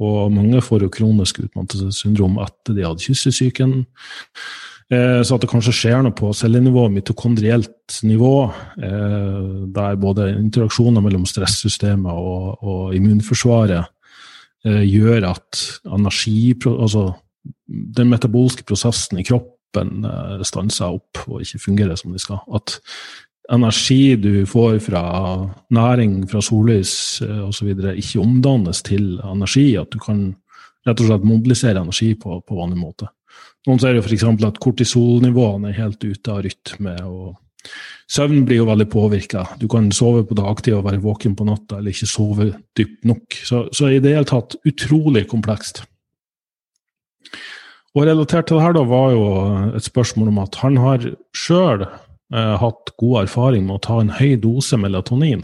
Og 0.03 0.33
mange 0.35 0.59
får 0.63 0.83
jo 0.83 0.91
kronisk 0.91 1.39
utmattelsessyndrom 1.45 2.35
etter 2.43 2.75
de 2.75 2.83
hadde 2.83 3.05
kyssesyken. 3.05 3.77
Eh, 4.91 5.21
så 5.23 5.37
at 5.37 5.43
det 5.43 5.49
kanskje 5.51 5.75
skjer 5.77 6.03
noe 6.03 6.15
på 6.15 6.33
cellenivå, 6.35 6.89
mitokondrielt 6.91 8.01
nivå, 8.03 8.35
eh, 8.83 9.41
der 9.75 9.99
både 10.01 10.33
interaksjoner 10.35 11.03
mellom 11.05 11.23
stressystemet 11.29 12.11
og, 12.11 12.59
og 12.59 12.95
immunforsvaret 12.97 13.87
eh, 14.67 14.83
gjør 14.83 15.29
at 15.31 15.63
energi, 15.87 16.55
altså 16.67 17.13
den 17.67 18.11
metabolske 18.11 18.67
prosessen 18.67 19.19
i 19.21 19.27
kroppen 19.27 20.03
stanser 20.45 20.93
opp 20.99 21.23
og 21.25 21.41
ikke 21.41 21.63
fungerer 21.63 21.97
som 21.97 22.11
de 22.13 22.19
skal. 22.21 22.43
At 22.53 22.77
energi 23.51 24.15
du 24.15 24.45
får 24.47 24.79
fra 24.85 25.03
næring, 25.73 26.23
fra 26.31 26.41
sollys 26.41 27.21
osv., 27.21 27.73
ikke 27.73 28.21
omdannes 28.21 28.83
til 28.87 29.17
energi. 29.19 29.73
At 29.79 29.91
du 29.91 29.99
kan 30.03 30.29
rett 30.87 30.99
og 30.99 31.09
slett 31.09 31.27
mobilisere 31.27 31.81
energi 31.81 32.13
på, 32.19 32.39
på 32.43 32.57
vanlig 32.59 32.79
måte. 32.79 33.09
Noen 33.67 33.79
ser 33.79 33.95
jo 33.95 34.03
f.eks. 34.03 34.25
at 34.47 34.59
kortisolnivåene 34.63 35.71
er 35.71 35.79
helt 35.79 36.03
ute 36.03 36.31
av 36.31 36.43
rytme. 36.43 36.97
og 37.07 37.37
Søvn 38.11 38.43
blir 38.47 38.59
jo 38.59 38.67
veldig 38.67 38.89
påvirka. 38.91 39.45
Du 39.59 39.69
kan 39.71 39.87
sove 39.95 40.25
på 40.27 40.35
dagtid 40.37 40.75
og 40.75 40.85
være 40.89 41.01
våken 41.03 41.37
på 41.39 41.47
natta, 41.47 41.79
eller 41.79 41.95
ikke 41.95 42.09
sove 42.11 42.49
dypt 42.77 43.07
nok. 43.07 43.39
Så, 43.47 43.65
så 43.75 43.89
i 43.89 44.01
det 44.03 44.15
hele 44.17 44.27
tatt 44.27 44.57
utrolig 44.67 45.25
komplekst. 45.31 45.85
Og 47.93 48.07
relatert 48.09 48.49
til 48.49 48.57
det 48.57 48.65
her 48.65 48.75
da 48.75 48.83
var 48.89 49.11
jo 49.13 49.25
et 49.77 49.85
spørsmål 49.85 50.31
om 50.31 50.41
at 50.43 50.57
han 50.63 50.79
har 50.81 51.05
sjøl 51.37 51.85
eh, 51.85 51.99
hatt 52.31 52.93
god 52.97 53.23
erfaring 53.25 53.65
med 53.67 53.75
å 53.75 53.83
ta 53.83 53.99
en 54.01 54.13
høy 54.15 54.37
dose 54.41 54.77
melatonin. 54.79 55.43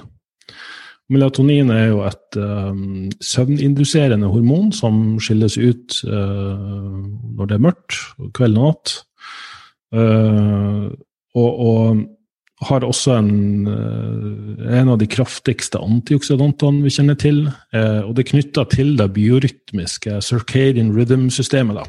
Melatonin 1.09 1.71
er 1.73 1.87
jo 1.89 2.03
et 2.05 2.37
um, 2.37 3.09
søvninduserende 3.25 4.29
hormon 4.29 4.69
som 4.75 5.17
skilles 5.21 5.57
ut 5.57 5.97
uh, 6.05 6.99
når 7.33 7.49
det 7.49 7.57
er 7.57 7.65
mørkt, 7.65 7.97
kveld 8.37 8.59
og 8.59 8.67
natt. 8.67 8.93
Uh, 9.89 10.93
og, 11.33 11.51
og, 11.65 12.07
har 12.67 12.83
også 12.83 13.13
en, 13.15 13.69
en 13.71 14.89
av 14.91 14.97
de 14.99 15.05
kraftigste 15.07 15.79
antioksidantene 15.79 16.83
vi 16.83 16.91
kjenner 16.91 17.15
til. 17.15 17.37
og 17.71 18.09
det 18.17 18.25
er 18.25 18.27
knytta 18.33 18.65
til 18.67 18.89
det 18.99 19.05
biorytmiske 19.15 20.17
circadian 20.27 20.89
rhythm-systemet. 20.91 21.79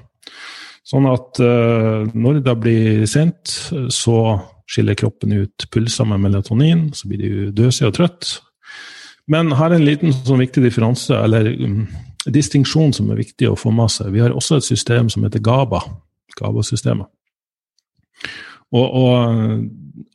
Sånn 0.86 1.08
at 1.10 1.42
når 2.14 2.38
det 2.46 2.54
blir 2.62 3.02
sent, 3.10 3.56
så 3.90 4.14
skiller 4.70 4.94
kroppen 4.98 5.34
ut 5.34 5.66
pulser 5.74 6.06
med 6.06 6.22
melatonin, 6.22 6.88
så 6.94 7.10
blir 7.10 7.22
du 7.22 7.50
døsig 7.54 7.88
og 7.88 7.96
trøtt. 7.98 8.36
Men 9.30 9.52
her 9.58 9.70
er 9.70 9.78
en 9.78 9.86
liten 9.86 10.14
sånn 10.14 10.42
viktig 10.42 10.62
differanse, 10.64 11.14
eller 11.14 11.50
um, 11.62 11.84
distinksjon 12.30 12.94
som 12.96 13.10
er 13.10 13.20
viktig 13.20 13.50
å 13.50 13.58
få 13.58 13.72
med 13.74 13.90
seg. 13.92 14.12
Vi 14.14 14.22
har 14.22 14.34
også 14.34 14.60
et 14.60 14.66
system 14.66 15.10
som 15.12 15.26
heter 15.26 15.42
GABA. 15.42 15.82
GABA-systemet. 16.38 17.10
Og, 18.70 18.86
og, 18.86 19.68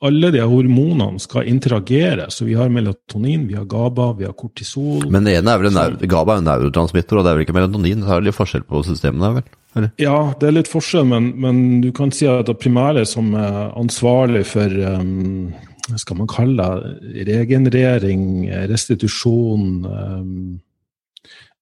alle 0.05 0.29
de 0.33 0.41
hormonene 0.43 1.21
skal 1.21 1.47
interagere. 1.49 2.27
Så 2.33 2.45
vi 2.47 2.55
har 2.57 2.71
melatonin, 2.73 3.45
vi 3.49 3.57
har 3.57 3.67
GABA, 3.69 4.11
vi 4.19 4.27
har 4.27 4.33
kortisol. 4.37 5.05
Men 5.11 5.27
det 5.27 5.37
ene 5.39 5.53
er 5.53 5.61
vel 5.61 5.69
en 5.71 6.09
GABA 6.09 6.35
er 6.35 6.41
en 6.41 6.49
neurotransmitter, 6.49 7.19
og 7.19 7.25
det 7.25 7.31
er 7.31 7.37
vel 7.37 7.45
ikke 7.45 7.57
melatonin? 7.57 8.03
Så 8.03 8.15
er 8.15 8.23
det 8.23 8.29
litt 8.29 8.39
forskjell 8.39 8.65
på 8.67 8.81
systemene? 8.87 9.31
vel? 9.37 9.47
Eller? 9.75 9.91
Ja, 9.99 10.17
det 10.39 10.49
er 10.49 10.57
litt 10.57 10.71
forskjell, 10.71 11.07
men, 11.09 11.31
men, 11.41 11.61
du 11.83 11.89
kan 11.95 12.13
si 12.15 12.27
at 12.31 12.47
det 12.47 12.57
primære 12.61 13.05
som 13.09 13.33
er 13.39 13.73
ansvarlig 13.75 14.45
for 14.47 14.71
um, 14.71 15.51
skal 15.99 16.21
man 16.21 16.31
kalle 16.31 16.69
det, 17.03 17.25
regenerering, 17.31 18.45
restitusjon 18.71 19.67
um, 19.83 20.37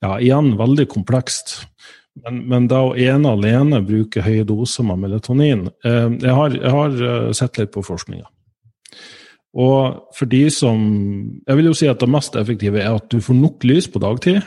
Ja, 0.04 0.18
igjen 0.20 0.58
veldig 0.60 0.84
komplekst. 0.92 1.62
Men, 2.22 2.44
men 2.50 2.68
da 2.70 2.84
å 2.86 2.94
ene 3.00 3.32
alene 3.34 3.82
bruke 3.82 4.22
høye 4.22 4.46
doser 4.46 4.86
med 4.86 5.02
melatonin 5.02 5.66
um, 5.66 6.18
jeg, 6.22 6.30
har, 6.30 6.54
jeg, 6.54 6.74
har, 6.76 6.98
eh, 7.10 7.30
sett 7.34 7.58
litt 7.58 7.72
på 7.74 7.82
forskninga. 7.86 8.28
Og 9.54 10.14
for 10.18 10.30
de 10.30 10.48
som 10.50 10.80
Jeg 11.46 11.58
vil 11.60 11.68
jo 11.70 11.76
si 11.78 11.86
at 11.90 12.02
det 12.02 12.10
mest 12.10 12.38
effektive 12.38 12.82
er 12.82 12.96
at 12.96 13.10
du 13.10 13.20
får 13.22 13.38
nok 13.38 13.66
lys 13.70 13.90
på 13.90 14.02
dagtid. 14.02 14.42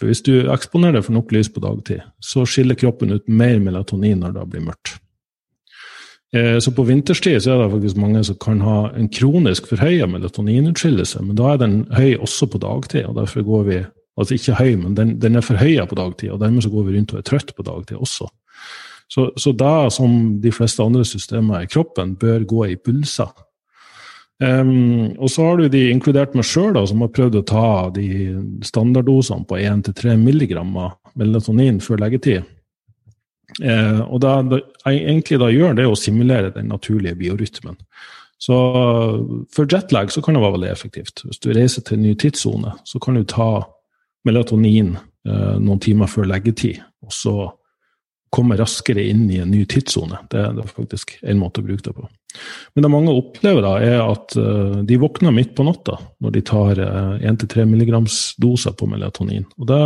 For 0.00 0.08
hvis 0.08 0.24
du 0.24 0.48
eksponerer 0.52 0.98
deg 0.98 1.06
for 1.06 1.16
nok 1.16 1.32
lys 1.32 1.50
på 1.52 1.62
dagtid, 1.64 2.04
så 2.20 2.44
skiller 2.48 2.78
kroppen 2.78 3.12
ut 3.12 3.28
mer 3.28 3.58
melatonin 3.60 4.22
når 4.24 4.36
det 4.38 4.46
blir 4.52 4.64
mørkt. 4.68 4.96
Eh, 6.32 6.58
så 6.64 6.72
på 6.72 6.84
vinterstid 6.88 7.42
så 7.44 7.52
er 7.52 7.60
det 7.60 7.72
faktisk 7.74 7.98
mange 8.00 8.22
som 8.24 8.38
kan 8.40 8.60
ha 8.64 8.76
en 8.96 9.10
kronisk 9.12 9.68
forhøya 9.68 10.08
melatoninutskillelse, 10.08 11.20
men 11.26 11.36
da 11.36 11.52
er 11.52 11.60
den 11.60 11.76
høy 11.92 12.16
også 12.16 12.48
på 12.48 12.60
dagtid. 12.62 13.04
og 13.04 13.18
derfor 13.20 13.44
går 13.44 13.62
vi, 13.68 13.80
Altså 14.18 14.36
ikke 14.36 14.58
høy, 14.58 14.74
men 14.76 14.96
den, 14.96 15.14
den 15.22 15.38
er 15.38 15.44
forhøya 15.44 15.86
på 15.88 15.96
dagtid, 15.96 16.34
og 16.34 16.40
dermed 16.42 16.64
så 16.64 16.70
går 16.72 16.88
vi 16.88 16.96
rundt 16.98 17.14
og 17.14 17.22
er 17.22 17.28
trøtt 17.28 17.54
på 17.56 17.64
dagtid 17.64 17.96
også. 17.96 18.28
Så, 19.12 19.30
så 19.36 19.52
det, 19.56 19.92
som 19.92 20.12
de 20.40 20.52
fleste 20.52 20.84
andre 20.84 21.04
systemer 21.04 21.64
i 21.64 21.70
kroppen, 21.70 22.14
bør 22.20 22.44
gå 22.48 22.66
i 22.72 22.76
pulser. 22.80 23.32
Um, 24.42 25.12
og 25.22 25.30
så 25.30 25.44
har 25.46 25.60
du 25.60 25.68
de 25.70 25.82
inkludert 25.92 26.32
meg 26.34 26.46
sjøl, 26.48 26.76
som 26.88 27.04
har 27.04 27.12
prøvd 27.14 27.38
å 27.38 27.44
ta 27.46 27.68
de 27.94 28.08
standarddosene 28.66 29.46
på 29.48 29.60
1-3 29.60 30.16
mg 30.18 30.56
melatonin 31.20 31.78
før 31.84 32.02
leggetid. 32.02 32.48
Eh, 33.60 34.00
og 34.00 34.22
da, 34.24 34.38
da, 34.46 34.62
egentlig 34.88 35.38
da 35.42 35.50
gjør 35.52 35.76
det 35.76 35.86
å 35.88 35.98
simulere 35.98 36.52
den 36.54 36.70
naturlige 36.72 37.18
biorytmen. 37.20 37.76
Så 38.42 38.56
for 39.54 39.70
jetlag 39.70 40.10
så 40.10 40.22
kan 40.24 40.34
det 40.34 40.42
være 40.42 40.56
veldig 40.56 40.70
effektivt. 40.72 41.22
Hvis 41.26 41.42
du 41.42 41.52
reiser 41.52 41.84
til 41.86 41.98
en 41.98 42.06
ny 42.08 42.14
tidssone, 42.18 42.72
så 42.88 42.98
kan 43.02 43.18
du 43.18 43.26
ta 43.28 43.50
melatonin 44.26 44.94
eh, 44.98 45.56
noen 45.58 45.82
timer 45.82 46.10
før 46.10 46.28
leggetid, 46.30 46.82
og 47.02 47.14
så 47.14 47.36
komme 48.32 48.56
raskere 48.56 49.04
inn 49.10 49.26
i 49.30 49.42
en 49.42 49.50
ny 49.52 49.66
tidssone. 49.68 50.22
Det, 50.32 50.40
det, 50.56 50.64
er 50.64 50.74
faktisk 50.74 51.18
en 51.20 51.40
måte 51.40 51.60
å 51.60 51.66
bruke 51.66 51.84
det 51.84 51.92
på. 51.92 52.06
Men 52.72 52.86
det 52.86 52.90
mange 52.94 53.12
opplever, 53.12 53.60
da, 53.64 53.72
er 53.84 53.98
at 54.00 54.36
eh, 54.40 54.78
de 54.88 54.98
våkner 55.00 55.34
midt 55.36 55.52
på 55.58 55.66
natta 55.68 55.98
når 56.24 56.36
de 56.38 56.44
tar 56.48 56.80
eh, 56.80 57.26
1-3 57.28 57.66
mg-doser 57.68 58.76
på 58.78 58.88
melatonin. 58.88 59.44
Og 59.60 59.68
det 59.68 59.82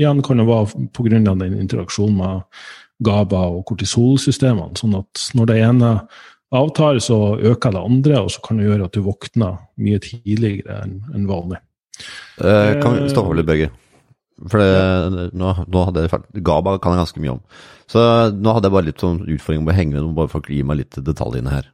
igjen 0.00 0.22
kan 0.26 0.42
det 0.42 0.48
være 0.50 0.88
pga. 0.96 1.20
den 1.22 1.60
interaksjonen 1.60 2.18
med 2.18 2.64
GABA 3.06 3.44
og 3.54 3.62
kortisolsystemene. 3.70 4.74
Sånn 4.78 4.98
at 4.98 5.28
når 5.38 5.50
det 5.50 5.60
ene 5.62 5.92
avtar, 6.54 6.98
så 7.02 7.36
øker 7.38 7.74
det 7.74 7.86
andre, 7.86 8.18
og 8.24 8.34
så 8.34 8.42
kan 8.42 8.58
det 8.58 8.66
gjøre 8.66 8.88
at 8.88 8.98
du 8.98 9.04
våkner 9.06 9.62
mye 9.78 10.02
tidligere 10.02 10.82
enn 10.82 10.98
en 11.14 11.30
vanlig. 11.30 11.62
Uh, 12.40 12.74
kan 12.82 12.98
vi 12.98 13.12
stoppe 13.12 13.36
litt, 13.38 13.48
Børge? 13.48 13.70
For 14.50 14.58
det, 14.58 15.30
nå, 15.38 15.52
nå, 15.70 15.84
hadde 15.86 16.02
jeg 16.04 16.42
GABA 16.42 16.78
kan 16.82 16.94
jeg 16.94 17.04
ganske 17.04 17.22
mye 17.22 17.36
om. 17.36 17.42
Så 17.90 18.02
nå 18.34 18.54
hadde 18.56 18.66
jeg 18.66 18.74
bare 18.74 18.88
litt 18.88 19.02
sånn 19.02 19.20
utfordring 19.30 19.62
med 19.62 19.74
å 19.74 19.78
henge 19.78 19.94
med, 19.94 20.14
bare 20.16 20.32
for 20.32 20.42
å 20.42 20.54
gi 20.56 20.64
meg 20.66 20.80
litt 20.80 20.98
detaljene 21.06 21.52
her. 21.54 21.68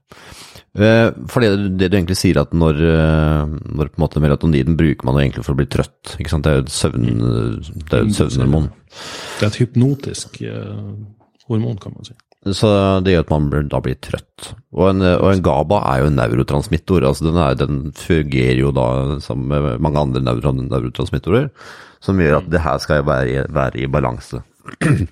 Eh, 0.79 1.09
for 1.27 1.43
det, 1.43 1.51
det, 1.81 1.89
du 1.91 1.97
egentlig 1.99 2.19
sier, 2.21 2.39
at 2.43 2.53
når, 2.55 2.83
eh, 2.87 3.55
når 3.75 3.91
på 3.91 3.99
en 3.99 4.05
måte 4.05 4.23
melatoniden 4.23 4.77
bruker 4.79 5.09
man 5.09 5.19
egentlig 5.23 5.47
for 5.47 5.57
å 5.57 5.61
bli 5.61 5.69
trøtt. 5.73 6.15
ikke 6.19 6.35
sant? 6.35 6.47
Det 6.47 6.53
er 6.53 6.61
jo 6.61 6.67
et 6.67 6.75
søvn, 6.75 8.13
søvnhormon. 8.19 8.69
Det 9.41 9.47
er 9.47 9.49
et 9.49 9.61
hypnotisk 9.63 10.43
uh, 10.45 10.93
hormon, 11.49 11.81
kan 11.81 11.97
man 11.97 12.07
si. 12.07 12.15
Så 12.49 12.71
det 13.05 13.13
gjør 13.13 13.27
at 13.27 13.33
man 13.35 13.51
da 13.69 13.83
blir 13.85 13.99
trøtt. 14.01 14.55
Og 14.73 14.87
en, 14.95 15.05
og 15.05 15.29
en 15.29 15.43
GABA 15.45 15.83
er 15.91 16.01
jo 16.01 16.09
en 16.09 16.17
neurotransmittor. 16.17 17.05
altså 17.05 17.27
Den, 17.27 17.37
er, 17.37 17.59
den 17.61 17.93
fungerer 17.93 18.63
jo 18.63 18.73
da 18.73 18.87
sammen 19.21 19.51
med 19.53 19.85
mange 19.85 20.01
andre 20.01 20.25
neurotransmittorer 20.25 21.51
som 22.01 22.21
gjør 22.21 22.41
at 22.41 22.49
det 22.51 22.63
her 22.65 22.81
skal 22.81 23.05
være, 23.07 23.45
være 23.53 23.83
i 23.85 23.91
balanse. 23.91 24.41
uh, 24.81 25.05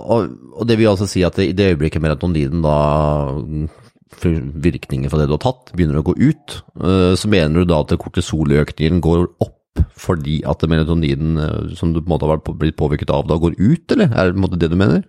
og, 0.12 0.28
og, 0.54 0.62
det 0.68 0.78
vil 0.78 0.90
altså 0.90 1.06
si 1.10 1.22
at 1.26 1.38
det, 1.38 1.50
i 1.50 1.56
det 1.56 1.72
øyeblikket 1.74 2.02
melatoniden 2.02 2.64
da 2.64 2.76
virkningen 4.24 5.10
fra 5.10 5.18
det 5.20 5.28
du 5.28 5.36
har 5.36 5.42
tatt, 5.42 5.72
begynner 5.74 6.00
å 6.00 6.06
gå 6.06 6.16
ut, 6.18 6.60
uh, 6.82 7.14
så 7.18 7.30
mener 7.30 7.62
du 7.62 7.70
da 7.70 7.82
at 7.84 7.94
kortisoløkningen 8.00 9.02
går 9.04 9.28
opp 9.38 9.60
fordi 9.98 10.36
at 10.46 10.62
melatoniden 10.70 11.38
uh, 11.38 11.72
som 11.78 11.90
du 11.94 12.00
på 12.00 12.06
en 12.06 12.14
måte 12.14 12.28
har 12.30 12.42
blitt 12.58 12.78
påvirket 12.78 13.10
av, 13.14 13.26
da 13.30 13.38
går 13.38 13.58
ut, 13.58 13.86
eller 13.90 14.10
er 14.10 14.30
det 14.30 14.36
på 14.36 14.38
en 14.40 14.46
måte 14.48 14.60
det 14.60 14.70
du 14.70 14.78
mener? 14.78 15.02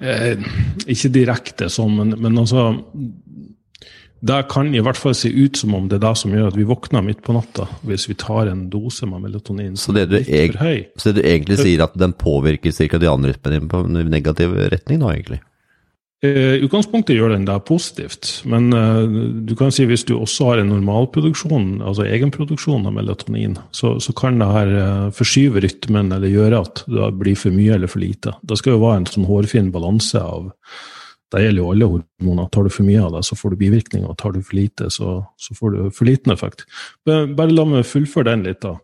Eh, 0.00 0.40
ikke 0.88 1.10
direkte 1.12 1.68
sånn, 1.72 1.96
men, 1.98 2.14
men 2.20 2.38
altså 2.40 2.70
det 4.20 4.36
kan 4.52 4.68
i 4.76 4.80
hvert 4.84 4.98
fall 5.00 5.14
se 5.16 5.30
ut 5.32 5.56
som 5.56 5.74
om 5.76 5.86
det 5.88 5.96
er 5.96 6.02
det 6.04 6.12
som 6.20 6.32
gjør 6.34 6.50
at 6.50 6.56
vi 6.58 6.66
våkner 6.68 7.04
midt 7.04 7.22
på 7.24 7.32
natta, 7.32 7.64
hvis 7.88 8.04
vi 8.10 8.16
tar 8.20 8.50
en 8.50 8.66
dose 8.72 9.08
med 9.08 9.24
melatonin 9.24 9.78
så 9.80 9.94
det, 9.96 10.10
du 10.12 10.18
høy. 10.60 10.84
Så 11.00 11.08
det 11.08 11.22
du 11.22 11.28
egentlig 11.28 11.56
sier, 11.62 11.84
at 11.86 11.96
den 11.96 12.12
påvirker 12.12 12.74
cirkadianrytmen 12.76 13.54
din 13.56 13.70
på 13.70 13.80
en 13.86 14.02
negativ 14.12 14.52
retning, 14.72 15.00
nå, 15.00 15.08
egentlig? 15.14 15.40
I 16.20 16.60
utgangspunktet 16.60 17.16
gjør 17.16 17.32
den 17.32 17.46
det 17.48 17.54
positivt, 17.64 18.28
men 18.44 18.66
uh, 18.76 19.08
du 19.48 19.54
kan 19.56 19.72
si 19.72 19.86
hvis 19.88 20.04
du 20.04 20.18
også 20.18 20.50
har 20.50 20.60
en 20.60 20.68
normalproduksjon, 20.68 21.78
altså 21.80 22.04
egenproduksjon 22.04 22.84
av 22.90 22.92
melatonin, 22.98 23.56
så, 23.72 23.94
så 24.04 24.12
kan 24.18 24.36
det 24.42 24.50
her 24.52 24.72
uh, 24.74 25.06
forskyve 25.16 25.62
rytmen 25.64 26.12
eller 26.12 26.28
gjøre 26.28 26.60
at 26.60 26.82
det 26.92 27.08
blir 27.22 27.40
for 27.40 27.56
mye 27.56 27.78
eller 27.78 27.88
for 27.88 28.04
lite. 28.04 28.34
Det 28.44 28.60
skal 28.60 28.76
jo 28.76 28.82
være 28.84 29.00
en 29.00 29.08
sånn 29.14 29.28
hårfin 29.30 29.72
balanse 29.72 30.20
av 30.20 30.50
Det 31.32 31.40
gjelder 31.40 31.62
jo 31.62 31.70
alle 31.72 31.88
hormoner. 31.94 32.52
Tar 32.52 32.66
du 32.66 32.74
for 32.74 32.84
mye 32.84 33.00
av 33.06 33.16
det, 33.16 33.24
så 33.24 33.36
får 33.38 33.54
du 33.54 33.60
bivirkninger. 33.64 34.14
Tar 34.18 34.32
du 34.34 34.42
for 34.42 34.58
lite, 34.58 34.90
så, 34.90 35.20
så 35.38 35.54
får 35.56 35.76
du 35.76 35.82
for 35.94 36.10
liten 36.10 36.34
effekt. 36.34 36.66
Bare 37.06 37.54
la 37.54 37.64
meg 37.70 37.86
fullføre 37.86 38.32
den 38.32 38.42
litt, 38.48 38.60
da. 38.66 38.76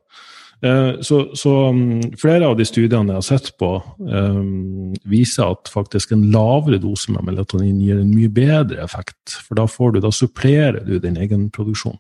Eh, 0.63 1.01
så, 1.01 1.37
så, 1.37 1.73
mm, 1.73 2.17
flere 2.21 2.49
av 2.49 2.57
de 2.57 2.65
studiene 2.65 3.13
jeg 3.13 3.21
har 3.21 3.27
sett 3.27 3.51
på, 3.61 3.75
um, 4.09 4.95
viser 5.05 5.53
at 5.53 5.69
faktisk 5.69 6.15
en 6.15 6.25
lavere 6.33 6.81
dose 6.81 7.13
med 7.13 7.27
melatonin 7.29 7.83
gir 7.85 8.01
en 8.01 8.15
mye 8.15 8.31
bedre 8.33 8.81
effekt. 8.85 9.37
For 9.37 9.59
da, 9.59 9.67
får 9.69 9.97
du, 9.97 10.01
da 10.05 10.13
supplerer 10.15 10.81
du 10.87 10.97
din 11.03 11.19
egen 11.21 11.51
produksjon. 11.53 11.99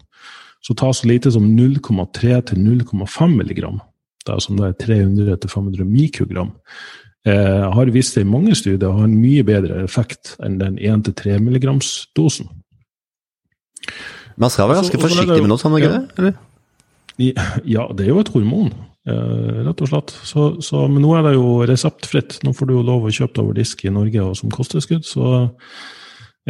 Så 0.64 0.74
ta 0.74 0.88
så 0.96 1.08
lite 1.08 1.30
som 1.34 1.50
0,3 1.52 2.40
til 2.48 2.62
0,5 2.64 3.36
milligram, 3.36 3.82
er 4.26 4.40
som 4.42 4.56
det 4.58 4.72
er 4.72 4.78
300 4.82 5.36
til 5.44 5.52
500 5.52 5.86
mikrogram, 5.86 6.50
eh, 7.28 7.68
har 7.76 7.92
vist 7.94 8.16
seg 8.16 8.24
i 8.24 8.30
mange 8.30 8.56
studier 8.58 8.88
å 8.88 8.96
ha 8.96 9.04
en 9.06 9.20
mye 9.20 9.44
bedre 9.46 9.84
effekt 9.84 10.34
enn 10.42 10.56
den 10.58 10.80
1-3 10.80 11.38
milligrams-dosen. 11.44 12.48
Man 14.36 14.50
skal 14.50 14.68
være 14.68 14.82
ganske 14.82 14.98
forsiktig 15.00 15.38
med 15.44 15.52
noe 15.52 15.60
sånt, 15.60 15.78
ikke 15.78 15.92
det? 16.24 16.34
Ja, 17.18 17.88
det 17.96 18.06
er 18.06 18.12
jo 18.12 18.20
et 18.20 18.32
hormon, 18.34 18.72
eh, 19.08 19.60
rett 19.66 19.82
og 19.82 19.90
slett. 19.90 20.16
Så, 20.28 20.48
så, 20.64 20.86
men 20.90 21.04
nå 21.04 21.14
er 21.16 21.28
det 21.28 21.36
jo 21.36 21.60
reseptfritt. 21.68 22.40
Nå 22.44 22.52
får 22.56 22.68
du 22.68 22.76
jo 22.76 22.86
lov 22.86 23.06
å 23.06 23.12
kjøpe 23.14 23.38
det 23.38 23.44
over 23.44 23.60
disk 23.60 23.84
i 23.86 23.92
Norge 23.94 24.24
og 24.24 24.34
som 24.36 24.52
kosttilskudd. 24.52 25.06
Så 25.08 25.30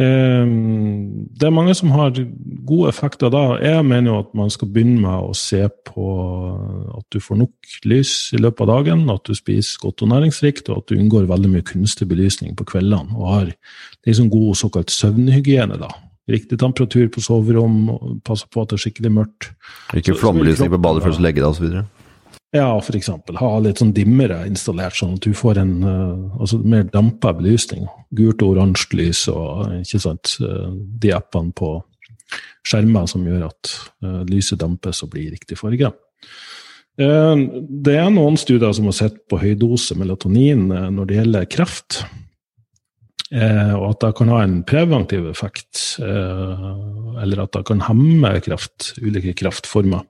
eh, 0.01 0.43
det 0.43 1.47
er 1.47 1.55
mange 1.55 1.75
som 1.77 1.93
har 1.95 2.17
gode 2.67 2.91
effekter 2.91 3.31
da. 3.31 3.45
Jeg 3.63 3.85
mener 3.87 4.11
jo 4.11 4.17
at 4.25 4.33
man 4.37 4.51
skal 4.51 4.71
begynne 4.73 4.99
med 5.05 5.29
å 5.29 5.37
se 5.37 5.61
på 5.87 6.09
at 6.97 7.07
du 7.15 7.21
får 7.23 7.39
nok 7.45 7.77
lys 7.87 8.17
i 8.35 8.41
løpet 8.43 8.65
av 8.67 8.73
dagen, 8.73 9.05
at 9.13 9.23
du 9.23 9.37
spiser 9.37 9.79
godt 9.85 10.03
og 10.03 10.11
næringsrikt, 10.11 10.67
og 10.67 10.83
at 10.83 10.91
du 10.91 10.99
unngår 10.99 11.31
veldig 11.31 11.53
mye 11.53 11.69
kunstig 11.69 12.09
belysning 12.11 12.59
på 12.59 12.67
kveldene. 12.73 13.15
Og 13.15 13.31
har 13.37 13.55
liksom 14.09 14.27
god 14.33 14.59
såkalt 14.65 14.91
søvnhygiene, 14.91 15.79
da 15.79 15.93
riktig 16.27 16.59
temperatur 16.59 17.07
på 17.13 17.23
soverom, 17.23 17.77
passe 18.27 18.47
på 18.51 18.63
at 18.63 18.71
det 18.71 18.79
er 18.79 18.83
skikkelig 18.85 19.13
mørkt. 19.19 19.51
Ikke 19.97 20.17
flomlysning 20.17 20.71
på 20.73 20.81
badet 20.83 21.05
før 21.05 21.15
du 21.15 21.23
legger 21.23 21.45
deg 21.45 21.53
osv.? 21.53 21.85
Ja, 22.55 22.69
f.eks. 22.79 23.09
Ha 23.41 23.49
litt 23.59 23.81
sånn 23.81 23.91
dimmere 23.95 24.39
installert, 24.47 24.95
sånn 24.95 25.17
at 25.17 25.25
du 25.25 25.35
får 25.35 25.59
en 25.59 25.73
uh, 25.83 26.39
altså 26.39 26.61
mer 26.63 26.85
dampa 26.93 27.33
belysning. 27.35 27.89
Gult 28.15 28.43
og 28.45 28.55
oransje 28.55 28.95
lys 28.95 29.25
og 29.31 29.81
ikke 29.81 29.99
sant, 30.03 30.37
uh, 30.39 30.71
de 30.71 31.11
appene 31.15 31.51
på 31.57 31.75
skjermer 32.67 33.07
som 33.11 33.25
gjør 33.27 33.49
at 33.49 33.73
uh, 34.03 34.21
lyset 34.29 34.61
dampes 34.63 35.03
og 35.03 35.11
blir 35.15 35.33
riktig 35.35 35.59
farge. 35.59 35.93
Det 36.97 37.93
er 37.93 38.07
noen 38.09 38.39
studier 38.41 38.71
som 38.73 38.87
har 38.89 38.95
sett 38.97 39.19
på 39.29 39.37
høydose 39.37 39.93
melatonin 39.99 40.63
når 40.65 41.05
det 41.05 41.17
gjelder 41.19 41.49
kreft. 41.53 41.99
Eh, 43.27 43.73
og 43.75 43.89
at 43.91 44.05
det 44.05 44.13
kan 44.21 44.31
ha 44.31 44.39
en 44.45 44.61
preventiv 44.67 45.27
effekt, 45.27 45.99
eh, 45.99 46.67
eller 47.23 47.43
at 47.43 47.57
det 47.57 47.65
kan 47.67 47.83
hemme 47.83 48.37
kraft, 48.43 48.93
ulike 49.03 49.35
kraftformer. 49.35 50.05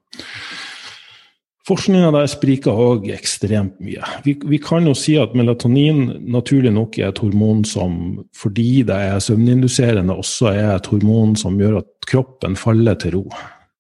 Forskninga 1.68 2.14
der 2.16 2.30
spriker 2.32 2.78
òg 2.80 3.10
ekstremt 3.12 3.82
mye. 3.84 4.06
Vi, 4.24 4.38
vi, 4.40 4.60
kan 4.64 4.86
jo 4.88 4.94
si 4.96 5.18
at 5.20 5.34
melatonin 5.36 6.14
naturlig 6.32 6.72
nok 6.72 6.96
er 7.02 7.10
et 7.10 7.20
hormon 7.20 7.66
som, 7.68 8.22
fordi 8.38 8.86
det 8.88 8.96
er 9.10 9.20
søvninduserende, 9.24 10.16
også 10.16 10.54
er 10.54 10.70
et 10.78 10.88
hormon 10.88 11.36
som 11.36 11.58
gjør 11.60 11.82
at 11.82 11.90
kroppen 12.08 12.56
faller 12.56 12.96
til 13.02 13.18
ro. 13.18 13.26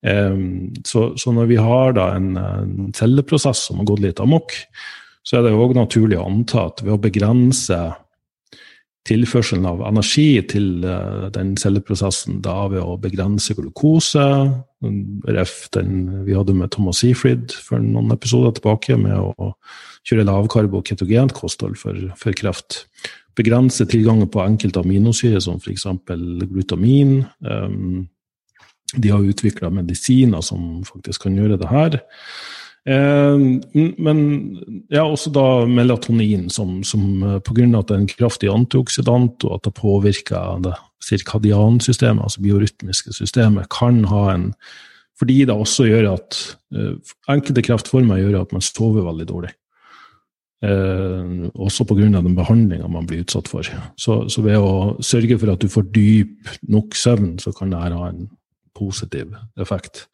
Eh, 0.03 0.41
så, 0.81 1.11
så, 1.13 1.35
når 1.37 1.53
vi 1.53 1.61
har 1.61 1.93
da 1.95 2.09
en, 2.17 2.33
en 2.41 2.91
celleprosess 2.97 3.69
som 3.69 3.79
har 3.83 3.91
gått 3.93 4.03
litt 4.03 4.19
amok, 4.23 4.57
så 5.23 5.37
er 5.37 5.45
det 5.45 5.55
òg 5.55 5.77
naturlig 5.77 6.17
å 6.17 6.25
anta 6.25 6.67
at 6.71 6.83
ved 6.83 6.97
å 6.97 7.01
begrense 7.05 7.79
tilførselen 9.07 9.65
av 9.69 9.83
energi 9.87 10.41
til 10.51 10.83
uh, 10.85 11.27
den 11.33 11.55
celleprosessen 11.59 12.41
da 12.45 12.55
ved 12.71 12.83
å 12.83 12.97
begrense 13.01 13.55
glukose. 13.57 14.23
Ref 15.37 15.55
den 15.75 16.25
vi 16.27 16.35
hadde 16.37 16.55
med 16.57 16.71
Thomas 16.75 17.01
Seafried 17.03 17.55
for 17.55 17.81
noen 17.83 18.13
episoder 18.13 18.55
tilbake, 18.57 18.97
med 18.99 19.15
å 19.17 19.53
kjøre 20.07 20.27
lavkarbo- 20.27 20.81
og 20.81 20.89
ketogent 20.89 21.35
kosthold 21.37 21.79
for, 21.79 21.97
for, 22.19 22.35
kreft. 22.37 22.83
Begrense 23.37 23.85
tilgangen 23.89 24.29
på 24.33 24.43
enkelte 24.43 24.81
aminosyrer, 24.83 25.41
som 25.43 25.59
f.eks. 25.61 25.87
glutamin. 26.51 27.19
Um, 27.45 28.05
de 28.95 29.11
har 29.11 29.25
utvikla 29.25 29.69
medisiner 29.73 30.43
som 30.45 30.83
faktisk 30.87 31.27
kan 31.27 31.35
gjøre 31.35 31.59
det 31.59 31.67
her. 31.71 31.99
Eh, 32.87 33.37
men 33.99 34.19
ja, 34.93 35.03
også 35.03 35.31
da 35.35 35.45
melatonin, 35.67 36.47
som, 36.53 36.79
som 36.87 37.23
eh, 37.23 37.39
pga. 37.43 37.67
at 37.79 37.89
det 37.89 37.95
er 37.95 38.03
en 38.03 38.11
kraftig 38.11 38.51
antioksidant, 38.53 39.43
og 39.43 39.57
at 39.57 39.67
det 39.67 39.75
påvirker 39.75 40.61
det 40.63 40.75
sirkadiansystemet, 41.03 42.23
altså 42.23 42.43
biorytmiske 42.43 43.13
systemet, 43.13 43.69
kan 43.73 44.05
ha 44.11 44.29
en 44.33 44.53
Fordi 45.17 45.45
det 45.49 45.53
også 45.53 45.87
gjør 45.87 46.11
at 46.13 46.35
uh, 46.77 46.93
enkelte 47.27 47.63
kreftformer 47.65 48.19
gjør 48.21 48.35
at 48.43 48.51
man 48.53 48.61
sover 48.61 49.01
veldig 49.01 49.25
dårlig. 49.25 49.49
Eh, 50.61 51.49
også 51.53 51.85
pga. 51.85 52.21
den 52.21 52.35
behandlinga 52.35 52.87
man 52.87 53.05
blir 53.05 53.21
utsatt 53.21 53.47
for. 53.47 53.65
Så, 53.97 54.29
så, 54.29 54.41
ved 54.41 54.57
å 54.57 54.97
sørge 55.01 55.37
for 55.37 55.53
at 55.53 55.61
du 55.61 55.69
får 55.69 55.89
dyp 55.93 56.49
nok 56.69 56.95
søvn, 56.95 57.39
så 57.39 57.51
kan 57.53 57.73
det 57.73 57.81
her 57.81 57.97
ha 57.97 58.09
en 58.09 58.29
positiv 58.77 59.33
effekt. 59.59 60.05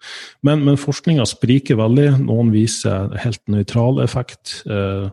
Men, 0.45 0.63
men 0.65 0.79
forskninga 0.79 1.25
spriker 1.29 1.79
veldig. 1.79 2.09
Noen 2.23 2.51
viser 2.55 3.11
helt 3.23 3.43
nøytral 3.51 4.01
effekt. 4.03 4.61
Eh, 4.65 5.09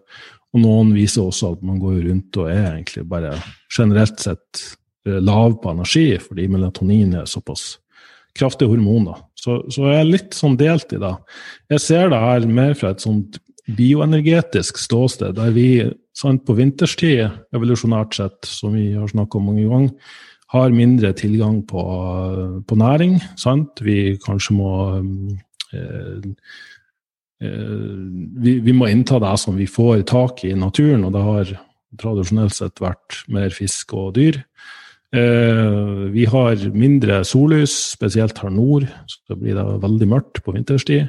og 0.50 0.62
noen 0.64 0.94
viser 0.96 1.26
også 1.26 1.54
at 1.54 1.66
man 1.66 1.78
går 1.82 2.00
rundt 2.08 2.40
og 2.40 2.50
er 2.50 2.72
egentlig 2.72 3.04
bare 3.10 3.36
generelt 3.74 4.22
sett 4.22 4.64
eh, 5.06 5.20
lav 5.20 5.58
på 5.62 5.74
energi, 5.74 6.08
fordi 6.22 6.48
melatonin 6.50 7.20
er 7.20 7.30
såpass 7.30 7.74
kraftig 8.38 8.70
hormon. 8.70 9.10
da. 9.10 9.20
Så, 9.38 9.60
så 9.72 9.90
jeg 9.90 10.00
er 10.00 10.10
litt 10.10 10.36
sånn 10.36 10.58
delt 10.60 10.92
i 10.94 11.00
det. 11.02 11.14
Jeg 11.74 11.84
ser 11.86 12.10
det 12.12 12.22
her 12.22 12.46
mer 12.50 12.74
fra 12.78 12.94
et 12.94 13.02
sånt 13.02 13.40
bioenergetisk 13.70 14.80
ståsted, 14.80 15.36
der 15.38 15.52
vi 15.54 15.68
sant, 16.16 16.42
på 16.46 16.56
vinterstid, 16.58 17.28
evolusjonært 17.54 18.16
sett, 18.18 18.48
som 18.48 18.74
vi 18.74 18.90
har 18.96 19.10
snakka 19.10 19.38
om 19.38 19.50
mange 19.50 19.66
ganger, 19.68 20.16
har 20.50 20.74
mindre 20.74 21.12
tilgang 21.14 21.60
på, 21.68 21.82
på 22.66 22.78
næring. 22.78 23.18
Sant? 23.38 23.82
Vi 23.86 24.16
kanskje 24.22 24.56
må 24.58 24.72
eh, 24.98 26.26
eh, 27.44 27.98
vi, 28.42 28.58
vi, 28.58 28.74
må 28.74 28.90
innta 28.90 29.20
det 29.22 29.36
som 29.42 29.58
vi 29.58 29.68
får 29.70 30.02
tak 30.10 30.44
i 30.48 30.56
naturen, 30.58 31.06
og 31.06 31.14
det 31.14 31.26
har 31.26 31.52
tradisjonelt 32.00 32.54
sett 32.56 32.82
vært 32.82 33.22
mer 33.30 33.54
fisk 33.54 33.94
og 33.98 34.14
dyr. 34.18 34.40
Eh, 35.10 36.10
vi 36.14 36.26
har 36.30 36.66
mindre 36.74 37.22
sollys, 37.26 37.74
spesielt 37.94 38.38
her 38.42 38.50
nord, 38.54 38.86
så 39.10 39.38
blir 39.38 39.58
det 39.58 39.82
veldig 39.82 40.10
mørkt 40.10 40.42
på 40.44 40.54
vinterstid. 40.54 41.08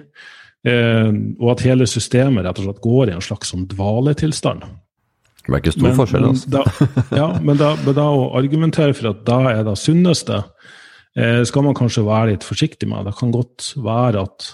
Eh, 0.66 1.10
og 1.42 1.56
at 1.56 1.66
hele 1.66 1.90
systemet 1.90 2.46
rett 2.46 2.62
og 2.62 2.70
slett 2.70 2.86
går 2.86 3.10
i 3.10 3.18
en 3.18 3.26
slags 3.26 3.54
sånn 3.54 3.66
dvaletilstand. 3.70 4.66
Det 5.42 5.54
er 5.54 5.62
ikke 5.62 5.74
stor 5.74 5.88
men, 5.88 5.98
forskjell, 5.98 6.26
altså. 6.30 6.50
Da, 6.54 6.88
ja, 7.18 7.28
men 7.42 7.60
da, 7.60 7.72
men 7.82 7.96
da, 7.98 8.08
å 8.14 8.28
argumentere 8.38 8.94
for 8.98 9.12
at 9.12 9.24
da 9.28 9.40
er 9.52 9.64
det 9.66 9.78
sunneste, 9.80 10.44
eh, 11.18 11.42
skal 11.48 11.66
man 11.66 11.78
kanskje 11.78 12.06
være 12.06 12.36
litt 12.36 12.46
forsiktig 12.46 12.90
med. 12.92 13.08
Det 13.10 13.16
kan 13.18 13.34
godt 13.34 13.72
være 13.82 14.26
at 14.28 14.52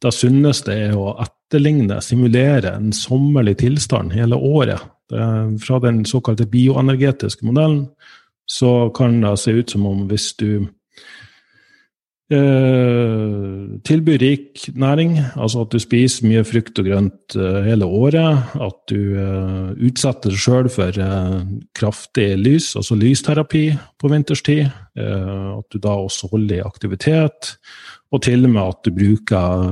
det 0.00 0.14
sunneste 0.16 0.72
er 0.86 0.96
å 0.96 1.12
etterligne, 1.20 2.00
simulere 2.04 2.72
en 2.72 2.88
sommerlig 2.96 3.58
tilstand 3.60 4.14
hele 4.16 4.38
året. 4.38 4.80
Det, 5.10 5.26
fra 5.60 5.80
den 5.82 6.04
såkalte 6.08 6.46
bioenergetiske 6.48 7.44
modellen 7.44 7.88
så 8.50 8.90
kan 8.94 9.20
det 9.22 9.36
se 9.38 9.54
ut 9.54 9.70
som 9.70 9.86
om 9.86 10.06
hvis 10.10 10.32
du 10.40 10.66
Eh, 12.30 13.78
tilbyr 13.82 14.20
rik 14.22 14.68
næring, 14.78 15.16
altså 15.34 15.64
at 15.64 15.72
du 15.74 15.80
spiser 15.82 16.28
mye 16.30 16.44
frukt 16.46 16.78
og 16.78 16.86
grønt 16.86 17.34
eh, 17.34 17.64
hele 17.66 17.88
året. 17.90 18.52
At 18.54 18.76
du 18.92 19.16
eh, 19.18 19.72
utsetter 19.88 20.30
deg 20.30 20.38
sjøl 20.38 20.68
for 20.70 20.94
kraftig 21.74 22.28
lys, 22.38 22.76
altså 22.78 22.94
lysterapi 22.94 23.64
på 23.98 24.12
vinterstid. 24.12 24.70
At 25.00 25.66
du 25.72 25.78
da 25.80 25.94
også 25.96 26.28
holder 26.30 26.58
i 26.58 26.66
aktivitet. 26.66 27.54
Og 28.12 28.22
til 28.26 28.44
og 28.44 28.50
med 28.52 28.62
at 28.62 28.80
du 28.84 28.90
bruker 28.94 29.68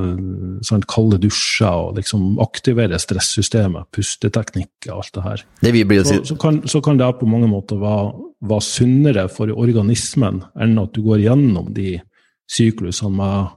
sånn, 0.64 0.84
kalde 0.88 1.18
dusjer 1.20 1.90
og 1.90 1.98
liksom 1.98 2.38
aktiverer 2.42 3.02
stressystemet, 3.02 3.90
pusteteknikk 3.94 4.88
og 4.88 5.02
alt 5.02 5.14
det 5.14 5.24
her. 5.26 5.42
Det 5.66 5.74
så, 6.06 6.20
så, 6.30 6.38
kan, 6.38 6.62
så, 6.70 6.80
kan, 6.80 6.98
det 7.02 7.10
på 7.18 7.28
mange 7.28 7.50
måter 7.50 7.82
være, 7.82 8.14
være 8.50 8.66
sunnere 8.66 9.26
for 9.30 9.52
organismen 9.52 10.44
enn 10.58 10.78
at 10.80 10.94
du 10.94 11.02
går 11.06 11.26
gjennom 11.26 11.74
de 11.76 11.98
syklusene 12.48 13.14
med 13.18 13.54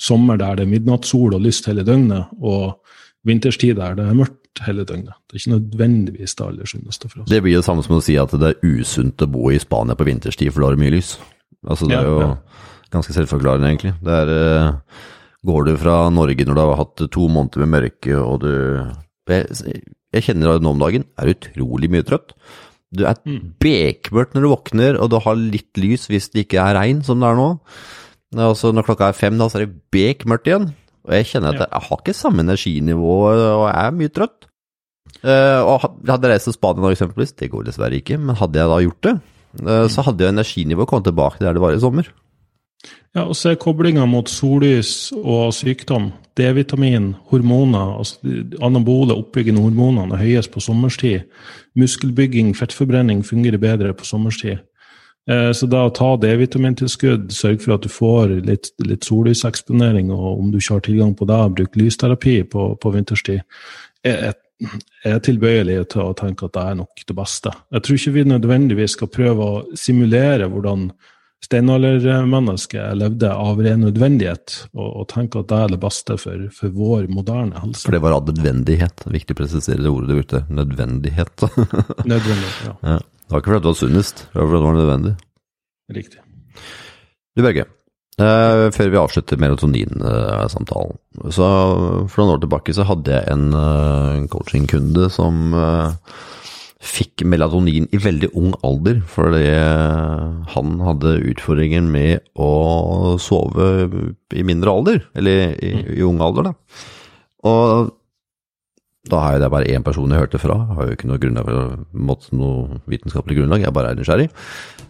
sommer 0.00 0.38
der 0.40 0.58
det 0.58 0.66
er 0.66 0.70
midnattssol 0.70 1.34
og 1.36 1.44
lyst 1.44 1.66
hele 1.68 1.84
døgnet, 1.86 2.30
og 2.40 2.78
vinterstid 3.26 3.76
der 3.80 3.96
det 3.98 4.06
er 4.06 4.18
mørkt 4.18 4.62
hele 4.64 4.86
døgnet. 4.88 5.16
Det 5.26 5.36
er 5.36 5.42
ikke 5.42 5.54
nødvendigvis 5.56 6.36
det 6.38 6.46
aller 6.46 6.70
sunneste 6.70 7.10
for 7.10 7.22
oss. 7.22 7.30
Det 7.30 7.42
blir 7.44 7.58
det 7.58 7.66
samme 7.66 7.84
som 7.84 7.98
å 7.98 8.04
si 8.04 8.16
at 8.20 8.32
det 8.32 8.52
er 8.52 8.76
usunt 8.76 9.22
å 9.22 9.30
bo 9.30 9.50
i 9.52 9.60
Spania 9.60 9.98
på 9.98 10.06
vinterstid, 10.08 10.52
for 10.52 10.62
da 10.62 10.70
er 10.70 10.78
det 10.78 10.84
mye 10.84 10.94
lys. 10.96 11.16
Altså, 11.66 11.88
det 11.90 11.98
er 11.98 12.08
jo 12.08 12.30
ganske 12.94 13.16
selvforklarende, 13.16 13.72
egentlig. 13.72 13.96
Det 14.04 14.22
er 14.22 14.32
eh, 14.36 14.72
Går 15.46 15.66
du 15.68 15.76
fra 15.78 16.08
Norge 16.10 16.42
når 16.42 16.56
du 16.56 16.60
har 16.60 16.78
hatt 16.80 17.02
to 17.14 17.26
måneder 17.30 17.62
med 17.62 17.74
mørke, 17.76 18.16
og 18.18 18.40
du 18.42 18.52
Jeg, 19.26 19.82
jeg 20.14 20.22
kjenner 20.22 20.60
nå 20.62 20.70
om 20.70 20.78
dagen 20.80 21.04
er 21.18 21.32
utrolig 21.34 21.90
mye 21.90 22.06
trøtt. 22.06 22.34
Du 22.94 23.04
er 23.08 23.18
bekmørkt 23.62 24.36
når 24.36 24.44
du 24.44 24.50
våkner, 24.52 24.98
og 25.02 25.10
du 25.10 25.18
har 25.22 25.38
litt 25.38 25.80
lys 25.80 26.06
hvis 26.10 26.30
det 26.32 26.46
ikke 26.46 26.60
er 26.62 26.76
regn, 26.78 27.02
som 27.06 27.22
det 27.22 27.30
er 27.30 27.38
nå. 27.38 27.48
Altså, 28.36 28.72
når 28.74 28.86
klokka 28.86 29.10
er 29.10 29.16
fem, 29.16 29.38
da, 29.38 29.48
så 29.50 29.58
er 29.58 29.66
det 29.66 29.80
bekmørkt 29.94 30.50
igjen. 30.50 30.68
Og 31.06 31.14
jeg 31.14 31.28
kjenner 31.30 31.54
at 31.54 31.64
jeg 31.66 31.86
har 31.86 32.02
ikke 32.02 32.16
samme 32.16 32.42
energinivå, 32.42 33.16
og 33.30 33.64
jeg 33.68 33.78
er 33.82 33.96
mye 33.96 34.12
trøtt. 34.12 34.50
Uh, 35.22 35.62
og 35.62 35.84
hadde 36.06 36.26
jeg 36.26 36.32
reist 36.34 36.48
til 36.50 36.56
Spania 36.56 36.82
nå, 36.82 36.90
eksempelvis, 36.92 37.34
det 37.38 37.48
går 37.52 37.66
dessverre 37.68 37.98
ikke, 37.98 38.18
men 38.20 38.36
hadde 38.38 38.58
jeg 38.58 38.70
da 38.70 38.78
gjort 38.82 39.06
det, 39.06 39.12
uh, 39.62 39.86
så 39.90 40.04
hadde 40.06 40.26
jo 40.26 40.32
energinivået 40.34 40.90
kommet 40.90 41.06
tilbake 41.08 41.42
der 41.42 41.56
det 41.56 41.62
var 41.62 41.74
i 41.74 41.80
sommer. 41.82 42.10
Ja, 43.16 43.24
og 43.24 43.36
se 43.38 43.54
koblinga 43.58 44.04
mot 44.10 44.28
sollys 44.28 45.14
og 45.16 45.54
sykdom. 45.56 46.10
D-vitamin, 46.36 47.14
hormoner, 47.30 47.96
altså 47.98 48.32
anabole 48.64 49.16
oppbyggende 49.16 49.62
hormonene 49.64 50.16
er 50.16 50.24
høyest 50.24 50.52
på 50.52 50.60
sommerstid. 50.60 51.26
Muskelbygging, 51.80 52.52
fettforbrenning 52.56 53.22
fungerer 53.24 53.60
bedre 53.62 53.94
på 53.96 54.04
sommerstid. 54.08 54.60
Eh, 55.30 55.50
så 55.56 55.66
da 55.70 55.86
å 55.86 55.94
ta 55.94 56.12
D-vitamintilskudd, 56.22 57.30
sørg 57.34 57.62
for 57.64 57.76
at 57.76 57.86
du 57.86 57.90
får 57.90 58.36
litt, 58.46 58.70
litt 58.84 59.06
sollyseksponering, 59.08 60.12
og 60.14 60.42
om 60.42 60.52
du 60.52 60.60
ikke 60.60 60.76
har 60.76 60.86
tilgang 60.86 61.16
på 61.18 61.28
det, 61.30 61.40
bruk 61.56 61.78
lysterapi 61.80 62.42
på, 62.52 62.68
på 62.82 62.94
vinterstid. 62.94 63.42
Jeg, 64.06 64.36
er 65.04 65.18
tilbøyelig 65.20 65.82
til 65.92 66.00
å 66.06 66.14
tenke 66.16 66.46
at 66.46 66.54
det 66.54 66.62
er 66.62 66.76
nok 66.78 67.02
det 67.08 67.16
beste. 67.16 67.50
Jeg 67.74 67.84
tror 67.84 67.98
ikke 67.98 68.12
vi 68.14 68.22
nødvendigvis 68.30 68.94
skal 68.96 69.10
prøve 69.12 69.44
å 69.44 69.76
simulere 69.76 70.48
hvordan 70.48 70.86
steinaldermennesket 71.46 72.96
levde 72.98 73.30
av 73.30 73.60
ren 73.62 73.84
nødvendighet, 73.86 74.56
og, 74.74 74.88
og 75.02 75.06
tenke 75.12 75.42
at 75.42 75.50
det 75.52 75.60
er 75.62 75.74
det 75.74 75.80
beste 75.82 76.16
for, 76.20 76.46
for, 76.54 76.74
vår 76.74 77.06
moderne 77.12 77.62
helse. 77.62 77.84
For 77.86 77.94
det 77.94 78.02
var 78.04 78.16
av 78.16 78.26
nødvendighet. 78.30 79.06
Viktig 79.14 79.36
å 79.36 79.40
presisere 79.44 79.82
det 79.84 79.92
ordet 79.92 80.10
du 80.10 80.18
brukte. 80.18 80.42
Nødvendighet. 80.50 81.46
nødvendighet, 82.12 82.60
ja. 82.66 82.74
ja. 82.82 82.98
Det 83.26 83.34
var 83.34 83.42
ikke 83.42 83.52
fordi 83.52 83.62
det 83.62 83.72
var 83.72 83.80
sunnest, 83.80 84.26
det 84.30 84.38
var 84.38 84.50
fordi 84.50 84.58
det 84.58 84.66
var 84.66 84.78
nødvendig. 84.80 85.16
Riktig. 85.96 86.22
Du 87.36 87.42
Børge, 87.44 87.66
eh, 88.22 88.66
før 88.74 88.92
vi 88.92 89.02
avslutter 89.02 89.42
melatonin-samtalen. 89.42 90.98
så 91.34 91.50
For 92.08 92.22
noen 92.22 92.36
år 92.36 92.46
tilbake 92.46 92.74
så 92.74 92.86
hadde 92.88 93.12
jeg 93.12 93.34
en 93.34 93.50
uh, 93.54 94.26
coachingkunde 94.32 95.10
som 95.14 95.54
uh, 95.54 95.92
fikk 96.86 97.24
melatonin 97.28 97.88
i 97.94 98.00
veldig 98.00 98.30
ung 98.38 98.54
alder, 98.66 99.00
fordi 99.10 99.44
han 100.54 100.76
hadde 100.86 101.18
utfordringer 101.32 101.84
med 101.84 102.26
å 102.38 103.16
sove 103.22 103.68
i 104.34 104.46
mindre 104.46 104.72
alder, 104.72 105.04
eller 105.18 105.56
i, 105.58 105.72
i 105.98 106.02
ung 106.06 106.22
alder, 106.24 106.50
da. 106.50 106.82
Og 107.46 107.94
da 109.06 109.20
har 109.22 109.36
jeg 109.36 109.42
det 109.44 109.50
bare 109.52 109.70
én 109.70 109.84
person 109.86 110.10
jeg 110.10 110.22
hørte 110.24 110.40
fra, 110.42 110.56
har 110.76 110.88
jo 110.88 110.96
ikke 110.96 111.08
noe, 111.10 111.20
grunnlag 111.22 111.50
noe 112.34 112.80
vitenskapelig 112.90 113.38
grunnlag, 113.38 113.62
jeg 113.62 113.74
bare 113.74 113.92
er 113.92 114.00
nysgjerrig. 114.00 114.26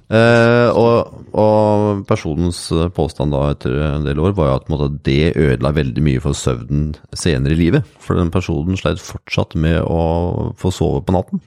Eh, 0.06 0.68
og, 0.70 1.24
og, 1.34 2.04
personens 2.06 2.60
påstand 2.94 3.34
da 3.34 3.42
etter 3.50 3.74
en 3.88 4.06
del 4.06 4.20
år 4.22 4.36
var 4.38 4.52
jo 4.52 4.58
at 4.60 4.70
måtte, 4.70 4.88
det 5.06 5.34
ødela 5.34 5.74
veldig 5.74 6.04
mye 6.06 6.22
for 6.22 6.38
søvnen 6.38 6.94
senere 7.12 7.56
i 7.56 7.60
livet. 7.60 7.96
For 8.02 8.18
den 8.18 8.32
personen 8.34 8.78
sleit 8.78 9.02
fortsatt 9.02 9.58
med 9.58 9.82
å 9.82 10.52
få 10.58 10.72
sove 10.74 11.02
på 11.04 11.16
natten. 11.16 11.42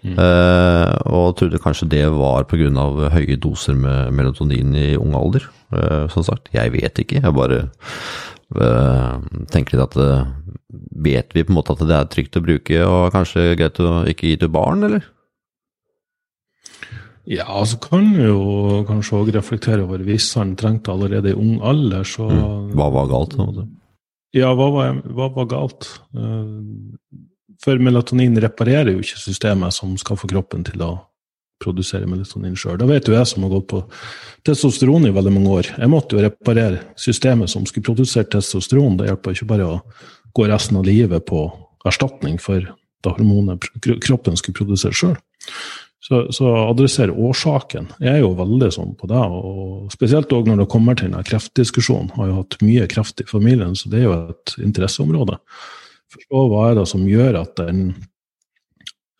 Mm. 0.00 0.16
Uh, 0.16 0.96
og 1.12 1.34
trodde 1.36 1.60
kanskje 1.60 1.90
det 1.92 2.06
var 2.14 2.46
pga. 2.48 2.70
høye 3.12 3.36
doser 3.36 3.76
med 3.76 4.14
melatonin 4.16 4.74
i 4.74 4.96
ung 4.96 5.14
alder. 5.14 5.44
Uh, 5.72 6.08
som 6.08 6.24
sagt, 6.24 6.48
jeg 6.54 6.72
vet 6.72 6.98
ikke. 6.98 7.20
Jeg 7.20 7.36
bare 7.36 7.68
uh, 8.56 9.20
tenker 9.52 9.76
litt 9.76 9.88
at 9.90 10.26
Vet 10.70 11.32
vi 11.34 11.42
på 11.42 11.50
en 11.50 11.56
måte 11.56 11.74
at 11.74 11.82
det 11.82 11.96
er 11.96 12.10
trygt 12.10 12.36
å 12.38 12.42
bruke 12.44 12.76
og 12.84 13.10
kanskje 13.14 13.56
greit 13.58 13.78
å 13.82 14.04
ikke 14.10 14.28
gi 14.28 14.36
til 14.38 14.50
barn, 14.54 14.84
eller? 14.86 15.02
Ja, 17.30 17.64
så 17.66 17.78
kan 17.82 18.06
vi 18.14 18.26
jo 18.26 18.80
kanskje 18.88 19.18
òg 19.18 19.32
reflektere 19.34 19.84
over 19.84 20.02
hvis 20.06 20.28
han 20.38 20.54
trengte 20.58 20.92
allerede 20.92 21.32
i 21.32 21.38
ung 21.38 21.58
alder, 21.66 22.06
så 22.06 22.28
mm. 22.30 22.70
Hva 22.78 22.88
var 22.94 23.10
galt? 23.10 23.36
Ja, 24.36 24.52
hva 24.54 24.68
var, 24.74 25.00
hva 25.10 25.30
var 25.34 25.50
galt? 25.50 25.90
For 27.60 27.80
melatonin 27.82 28.38
reparerer 28.40 28.94
jo 28.94 29.02
ikke 29.04 29.20
systemet 29.20 29.76
som 29.76 29.92
skal 30.00 30.18
få 30.20 30.30
kroppen 30.30 30.64
til 30.64 30.80
å 30.84 30.94
produsere 31.60 32.08
melatonin 32.08 32.56
sjøl. 32.56 32.78
Da 32.80 32.88
vet 32.88 33.08
jo 33.08 33.16
jeg 33.16 33.28
som 33.28 33.44
har 33.44 33.52
gått 33.52 33.68
på 33.72 33.82
testosteron 34.48 35.04
i 35.08 35.12
veldig 35.12 35.32
mange 35.34 35.56
år. 35.58 35.68
Jeg 35.76 35.92
måtte 35.92 36.16
jo 36.16 36.24
reparere 36.24 36.80
systemet 37.00 37.52
som 37.52 37.66
skulle 37.68 37.84
produsere 37.90 38.30
testosteron. 38.32 38.96
Det 38.96 39.10
hjelper 39.10 39.36
ikke 39.36 39.50
bare 39.50 39.68
å 39.68 39.76
gå 40.36 40.46
resten 40.48 40.80
av 40.80 40.88
livet 40.88 41.26
på 41.28 41.44
erstatning 41.88 42.40
for 42.40 42.64
da 43.04 43.12
hormonet 43.16 43.68
kroppen 44.04 44.36
skulle 44.40 44.56
produsere 44.56 44.96
sjøl. 44.96 45.14
Så, 46.00 46.22
så 46.32 46.48
adressere 46.64 47.12
årsaken 47.12 47.90
jeg 48.00 48.14
er 48.16 48.22
jo 48.22 48.32
veldig 48.38 48.70
sånn 48.72 48.94
på 48.96 49.08
det. 49.10 49.20
og 49.20 49.92
Spesielt 49.92 50.32
òg 50.32 50.48
når 50.48 50.62
det 50.62 50.70
kommer 50.72 50.96
til 50.96 51.10
denne 51.10 51.20
kreftdiskusjonen. 51.28 52.14
Har 52.16 52.30
jo 52.30 52.38
hatt 52.40 52.56
mye 52.64 52.88
kreft 52.88 53.20
i 53.20 53.28
familien, 53.28 53.76
så 53.76 53.92
det 53.92 54.00
er 54.00 54.08
jo 54.08 54.16
et 54.32 54.56
interesseområde 54.64 55.36
forstå 56.14 56.46
hva 56.50 56.70
er 56.70 56.80
det 56.80 56.86
som 56.90 57.06
gjør 57.08 57.40
at 57.42 57.54
den 57.60 57.82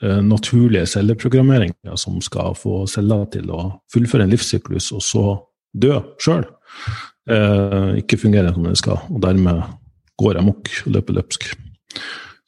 eh, 0.02 0.20
naturlige 0.24 0.88
celleprogrammeringa 0.94 1.98
som 2.00 2.20
skal 2.24 2.56
få 2.58 2.84
celler 2.90 3.26
til 3.34 3.52
å 3.54 3.66
fullføre 3.92 4.26
en 4.26 4.32
livssyklus 4.34 4.90
og 4.96 5.04
så 5.06 5.26
dø 5.70 6.00
sjøl, 6.22 6.46
eh, 7.30 8.00
ikke 8.02 8.18
fungerer 8.24 8.54
som 8.54 8.66
den 8.66 8.78
skal, 8.78 9.02
og 9.10 9.22
dermed 9.22 9.62
går 10.20 10.40
amok 10.40 10.72
og 10.84 10.96
løper 10.96 11.20
løpsk. 11.20 11.46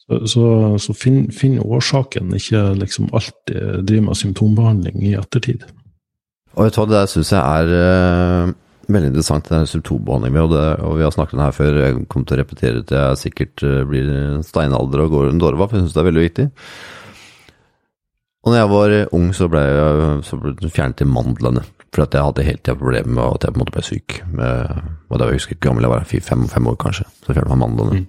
Så, 0.03 0.19
så, 0.29 0.47
så 0.83 0.95
finn, 0.99 1.29
finn, 1.33 1.61
årsaken, 1.63 2.35
ikke 2.37 2.65
liksom 2.81 3.09
alltid 3.15 3.87
driver 3.87 4.09
med 4.09 4.19
symptombehandling 4.19 5.07
i 5.07 5.15
ettertid. 5.17 5.63
Og 6.53 6.67
vet 6.67 6.77
du 6.77 6.83
det 6.85 6.99
der 6.99 7.09
syns 7.09 7.31
jeg 7.33 7.41
er 7.41 7.71
eh, 7.79 8.53
Veldig 8.89 9.13
interessant, 9.13 9.47
den 9.47 9.69
symptombehandling 9.71 10.39
og, 10.43 10.55
og 10.57 10.97
vi 10.99 11.05
har 11.07 11.13
snakket 11.15 11.37
om 11.37 11.43
det 11.43 11.47
her 11.47 11.55
før. 11.59 11.77
Jeg 11.85 12.01
kommer 12.11 12.27
til 12.27 12.35
å 12.35 12.41
repetere 12.41 12.83
til 12.83 12.99
jeg 12.99 13.21
sikkert 13.21 13.63
eh, 13.69 13.85
blir 13.87 14.11
steinalder 14.47 15.05
og 15.05 15.15
går 15.15 15.31
en 15.31 15.43
dårva, 15.43 15.69
for 15.69 15.79
jeg 15.79 15.87
syns 15.87 15.95
det 15.95 16.03
er 16.03 16.09
veldig 16.09 16.25
viktig. 16.27 16.49
Og 18.43 18.51
når 18.51 18.59
jeg 18.59 18.71
var 18.73 18.97
ung, 19.15 19.29
så 19.39 19.47
ble 19.51 19.63
jeg 19.63 20.19
så 20.27 20.39
ble 20.43 20.73
fjernet 20.75 21.05
i 21.05 21.07
mandlene. 21.07 21.63
For 21.93 22.07
at 22.07 22.17
jeg 22.17 22.27
hadde 22.27 22.47
hele 22.47 22.59
tida 22.59 22.75
problemer 22.81 23.15
med 23.15 23.37
at 23.37 23.47
jeg 23.47 23.55
på 23.55 23.61
en 23.61 23.63
måte 23.63 23.75
ble 23.77 23.85
syk. 23.87 24.19
Med, 24.33 24.85
og 25.13 25.21
da 25.21 25.29
jeg 25.29 25.39
husker 25.39 25.55
ikke 25.55 25.69
gammel 25.69 25.87
jeg 25.87 25.93
var, 25.93 26.07
fem, 26.27 26.47
fem 26.51 26.71
år 26.73 26.79
kanskje. 26.83 27.07
Så 27.23 27.37
fjernet 27.37 27.53
man 27.53 27.63
mandlene. 27.67 28.03
Mm. 28.03 28.09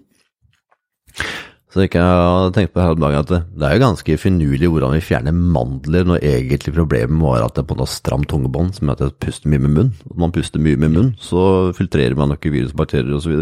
Så 1.74 1.82
jeg 1.82 1.98
har 1.98 2.52
tenkt 2.54 2.76
på 2.76 2.84
her 2.84 2.94
om 2.94 3.02
dagen 3.02 3.24
at 3.24 3.32
det, 3.34 3.66
er 3.66 3.74
jo 3.74 3.82
ganske 3.82 4.18
finurlig 4.22 4.68
hvordan 4.70 4.94
vi 4.94 5.02
fjerner 5.02 5.34
mandler 5.34 6.06
når 6.06 6.22
egentlig 6.22 6.76
problemet 6.76 7.18
var 7.18 7.48
at 7.48 7.56
det 7.58 7.64
er 7.64 7.70
på 7.72 7.78
noe 7.80 7.90
stramt 7.90 8.30
tungebånd, 8.30 8.76
som 8.78 8.92
er 8.92 9.00
at 9.00 9.02
jeg 9.08 9.16
puster 9.26 9.50
mye 9.50 9.64
med 9.64 9.74
munn. 9.80 9.90
Når 10.06 10.20
man 10.22 10.36
puster 10.36 10.62
mye 10.62 10.78
med 10.78 10.94
munn, 10.94 11.10
så 11.18 11.74
filtrerer 11.74 12.14
man 12.20 12.36
ikke 12.36 12.54
virus, 12.54 12.76
bakterier 12.78 13.18
osv. 13.18 13.42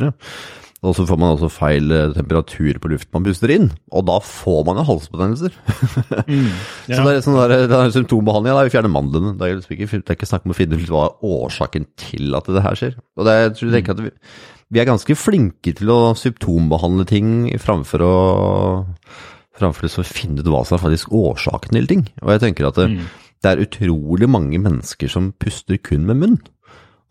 Og 0.81 0.95
så 0.97 1.03
får 1.05 1.19
man 1.19 1.35
også 1.35 1.49
feil 1.53 1.91
eh, 1.93 2.13
temperatur 2.15 2.79
på 2.81 2.89
luft 2.89 3.11
man 3.13 3.25
puster 3.27 3.51
inn, 3.53 3.67
og 3.93 4.07
da 4.07 4.15
får 4.25 4.63
man 4.69 4.79
jo 4.79 4.87
halsbetennelser. 4.93 5.57
Mm, 6.31 6.47
ja. 6.87 6.95
så 6.95 7.03
det 7.03 7.11
er, 7.11 7.21
sånn 7.25 7.35
der, 7.35 7.51
det 7.67 7.75
er 7.75 7.91
symptombehandling, 7.91 8.55
da 8.55 8.63
vi 8.63 8.71
fjerner 8.71 8.91
mandlene. 8.93 9.33
Det 9.39 9.47
er, 9.47 9.59
ikke, 9.73 9.87
det 9.89 10.13
er 10.13 10.15
ikke 10.15 10.29
snakk 10.29 10.45
om 10.47 10.53
å 10.53 10.55
finne 10.55 10.77
ut 10.79 10.91
hva 10.91 11.01
er 11.09 11.25
årsaken 11.27 11.87
til 11.99 12.37
at 12.37 12.47
det 12.47 12.63
her 12.63 12.77
skjer. 12.79 12.95
Og 13.19 13.27
det 13.27 13.33
er, 13.33 13.43
jeg 13.43 13.53
tror 13.57 13.67
jeg 13.67 13.75
tenker 13.75 13.97
at 13.97 14.03
vi, 14.05 14.11
vi 14.71 14.79
er 14.79 14.87
ganske 14.87 15.17
flinke 15.19 15.73
til 15.75 15.91
å 15.91 15.99
symptombehandle 16.17 17.05
ting 17.09 17.33
framfor 17.59 18.05
å 18.05 18.15
framfor 19.61 19.89
å 19.89 20.07
finne 20.07 20.41
ut 20.41 20.49
hva 20.49 20.63
som 20.65 20.77
er 20.77 20.85
faktisk 20.85 21.11
årsaken 21.13 21.75
til 21.77 21.89
ting. 21.89 22.07
Og 22.23 22.33
jeg 22.33 22.43
tenker 22.45 22.69
at 22.69 22.79
det, 22.79 22.87
mm. 22.93 23.11
det, 23.43 23.51
er 23.51 23.63
utrolig 23.65 24.29
mange 24.31 24.61
mennesker 24.61 25.11
som 25.11 25.33
puster 25.41 25.77
kun 25.83 26.07
med 26.07 26.21
munn. 26.21 26.37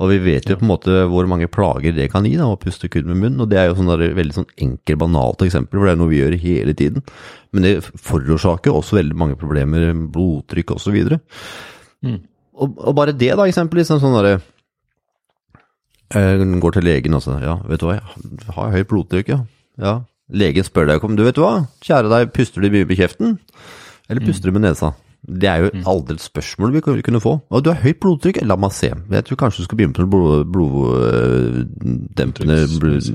Og 0.00 0.08
vi 0.08 0.16
vet 0.24 0.48
jo 0.48 0.56
på 0.56 0.64
en 0.64 0.70
måte 0.70 1.02
hvor 1.12 1.28
mange 1.28 1.50
plager 1.52 1.92
det 1.92 2.06
kan 2.12 2.24
gi 2.24 2.38
da, 2.38 2.46
å 2.48 2.58
puste 2.60 2.88
kun 2.92 3.10
med 3.10 3.20
munn. 3.20 3.42
Og 3.44 3.50
det 3.52 3.60
er 3.60 3.68
jo 3.68 3.76
sånn 3.78 3.92
et 3.92 4.06
veldig 4.16 4.38
sånn 4.38 4.48
enkel, 4.64 4.96
banalt 5.02 5.44
eksempel, 5.44 5.76
for 5.76 5.90
det 5.90 5.92
er 5.92 6.00
noe 6.00 6.12
vi 6.12 6.22
gjør 6.22 6.38
hele 6.40 6.74
tiden. 6.78 7.04
Men 7.52 7.66
det 7.66 7.74
forårsaker 7.84 8.72
også 8.72 8.96
veldig 9.02 9.18
mange 9.20 9.36
problemer, 9.40 9.92
blodtrykk 9.92 10.72
osv. 10.78 10.96
Mm. 12.00 12.16
Og, 12.56 12.80
og 12.80 12.96
bare 12.96 13.12
det, 13.12 13.34
da, 13.36 13.44
eksempelvis. 13.44 13.92
Liksom, 13.92 14.00
sånn 14.00 14.16
derre 14.16 14.40
jeg 16.10 16.60
går 16.62 16.76
til 16.76 16.86
legen 16.86 17.14
og 17.14 17.22
sier 17.24 17.44
ja, 17.44 17.56
vet 17.70 17.82
du 17.82 17.86
hva, 17.86 18.00
jeg 18.00 18.54
har 18.56 18.72
høyt 18.74 18.88
blodtrykk, 18.90 19.28
ja. 19.30 19.38
ja. 19.82 19.94
Legen 20.30 20.66
spør 20.66 20.90
deg 20.90 21.04
om 21.06 21.16
du 21.18 21.24
vet 21.26 21.38
hva, 21.38 21.52
kjære 21.86 22.10
deg, 22.10 22.32
puster 22.34 22.62
du 22.62 22.70
mye 22.72 22.88
med 22.88 22.98
kjeften, 22.98 23.38
eller 24.10 24.26
puster 24.26 24.50
du 24.50 24.56
med 24.56 24.66
nesa? 24.66 24.92
Det 25.20 25.48
er 25.50 25.66
jo 25.66 25.70
mm. 25.74 25.82
aldri 25.90 26.16
et 26.16 26.24
spørsmål 26.24 26.72
vi 26.72 27.02
kunne 27.04 27.20
få. 27.20 27.34
Og 27.52 27.62
du 27.62 27.68
har 27.68 27.82
høyt 27.82 27.98
blodtrykk, 28.00 28.38
la 28.48 28.56
meg 28.56 28.72
se. 28.72 28.88
Jeg 28.88 29.26
tror 29.28 29.40
kanskje 29.42 29.62
du 29.62 29.66
skal 29.68 29.76
begynne 29.76 30.00
med 30.00 30.12
blod, 30.14 30.46
bloddempende 30.54 32.56
blod, 32.80 33.10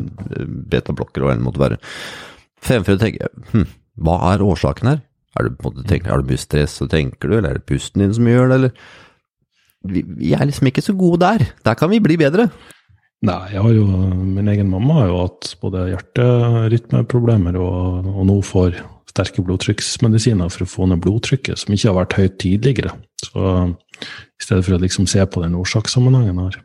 betablokker 0.69 1.25
og 1.25 1.31
hva 1.31 1.37
det 1.39 1.47
måtte 1.47 1.63
være. 1.63 1.79
Fremfor 2.65 2.95
å 2.95 3.01
tenke 3.01 3.31
hm, 3.55 3.65
hva 4.05 4.19
er 4.33 4.45
årsaken 4.45 4.91
her? 4.91 5.01
Er 5.35 5.49
du, 5.49 5.57
på 5.59 5.73
en 5.73 5.97
er 5.97 6.21
du 6.21 6.29
mye 6.29 6.39
stress, 6.39 6.77
så 6.79 6.85
tenker 6.87 7.27
du, 7.27 7.39
eller 7.39 7.49
er 7.49 7.59
det 7.59 7.67
pusten 7.67 8.05
din 8.05 8.15
som 8.15 8.29
gjør 8.29 8.53
det, 8.53 8.59
eller 8.59 8.71
vi 9.85 10.33
er 10.33 10.45
liksom 10.47 10.69
ikke 10.69 10.83
så 10.85 10.95
gode 10.97 11.21
der. 11.25 11.45
Der 11.65 11.77
kan 11.77 11.91
vi 11.91 12.01
bli 12.01 12.17
bedre. 12.17 12.49
Nei, 13.25 13.39
jeg 13.55 13.63
har 13.63 13.73
jo, 13.73 13.85
min 14.35 14.49
egen 14.51 14.69
mamma 14.69 14.99
har 14.99 15.07
jo 15.09 15.21
hatt 15.23 15.53
både 15.61 15.87
hjerterytmeproblemer 15.89 17.57
og, 17.57 18.09
og 18.11 18.27
nå 18.29 18.35
får 18.45 18.77
sterke 19.09 19.43
blodtrykksmedisiner 19.47 20.51
for 20.51 20.65
å 20.65 20.69
få 20.69 20.87
ned 20.91 21.01
blodtrykket, 21.01 21.57
som 21.61 21.73
ikke 21.73 21.89
har 21.89 21.97
vært 22.01 22.17
høyt 22.19 22.37
tidligere. 22.43 22.93
Så 23.23 23.41
i 23.41 24.43
stedet 24.43 24.65
for 24.67 24.75
å 24.75 24.81
liksom 24.83 25.07
se 25.09 25.23
på 25.25 25.41
den 25.41 25.55
årsakssammenhengen 25.57 26.41
her. 26.43 26.59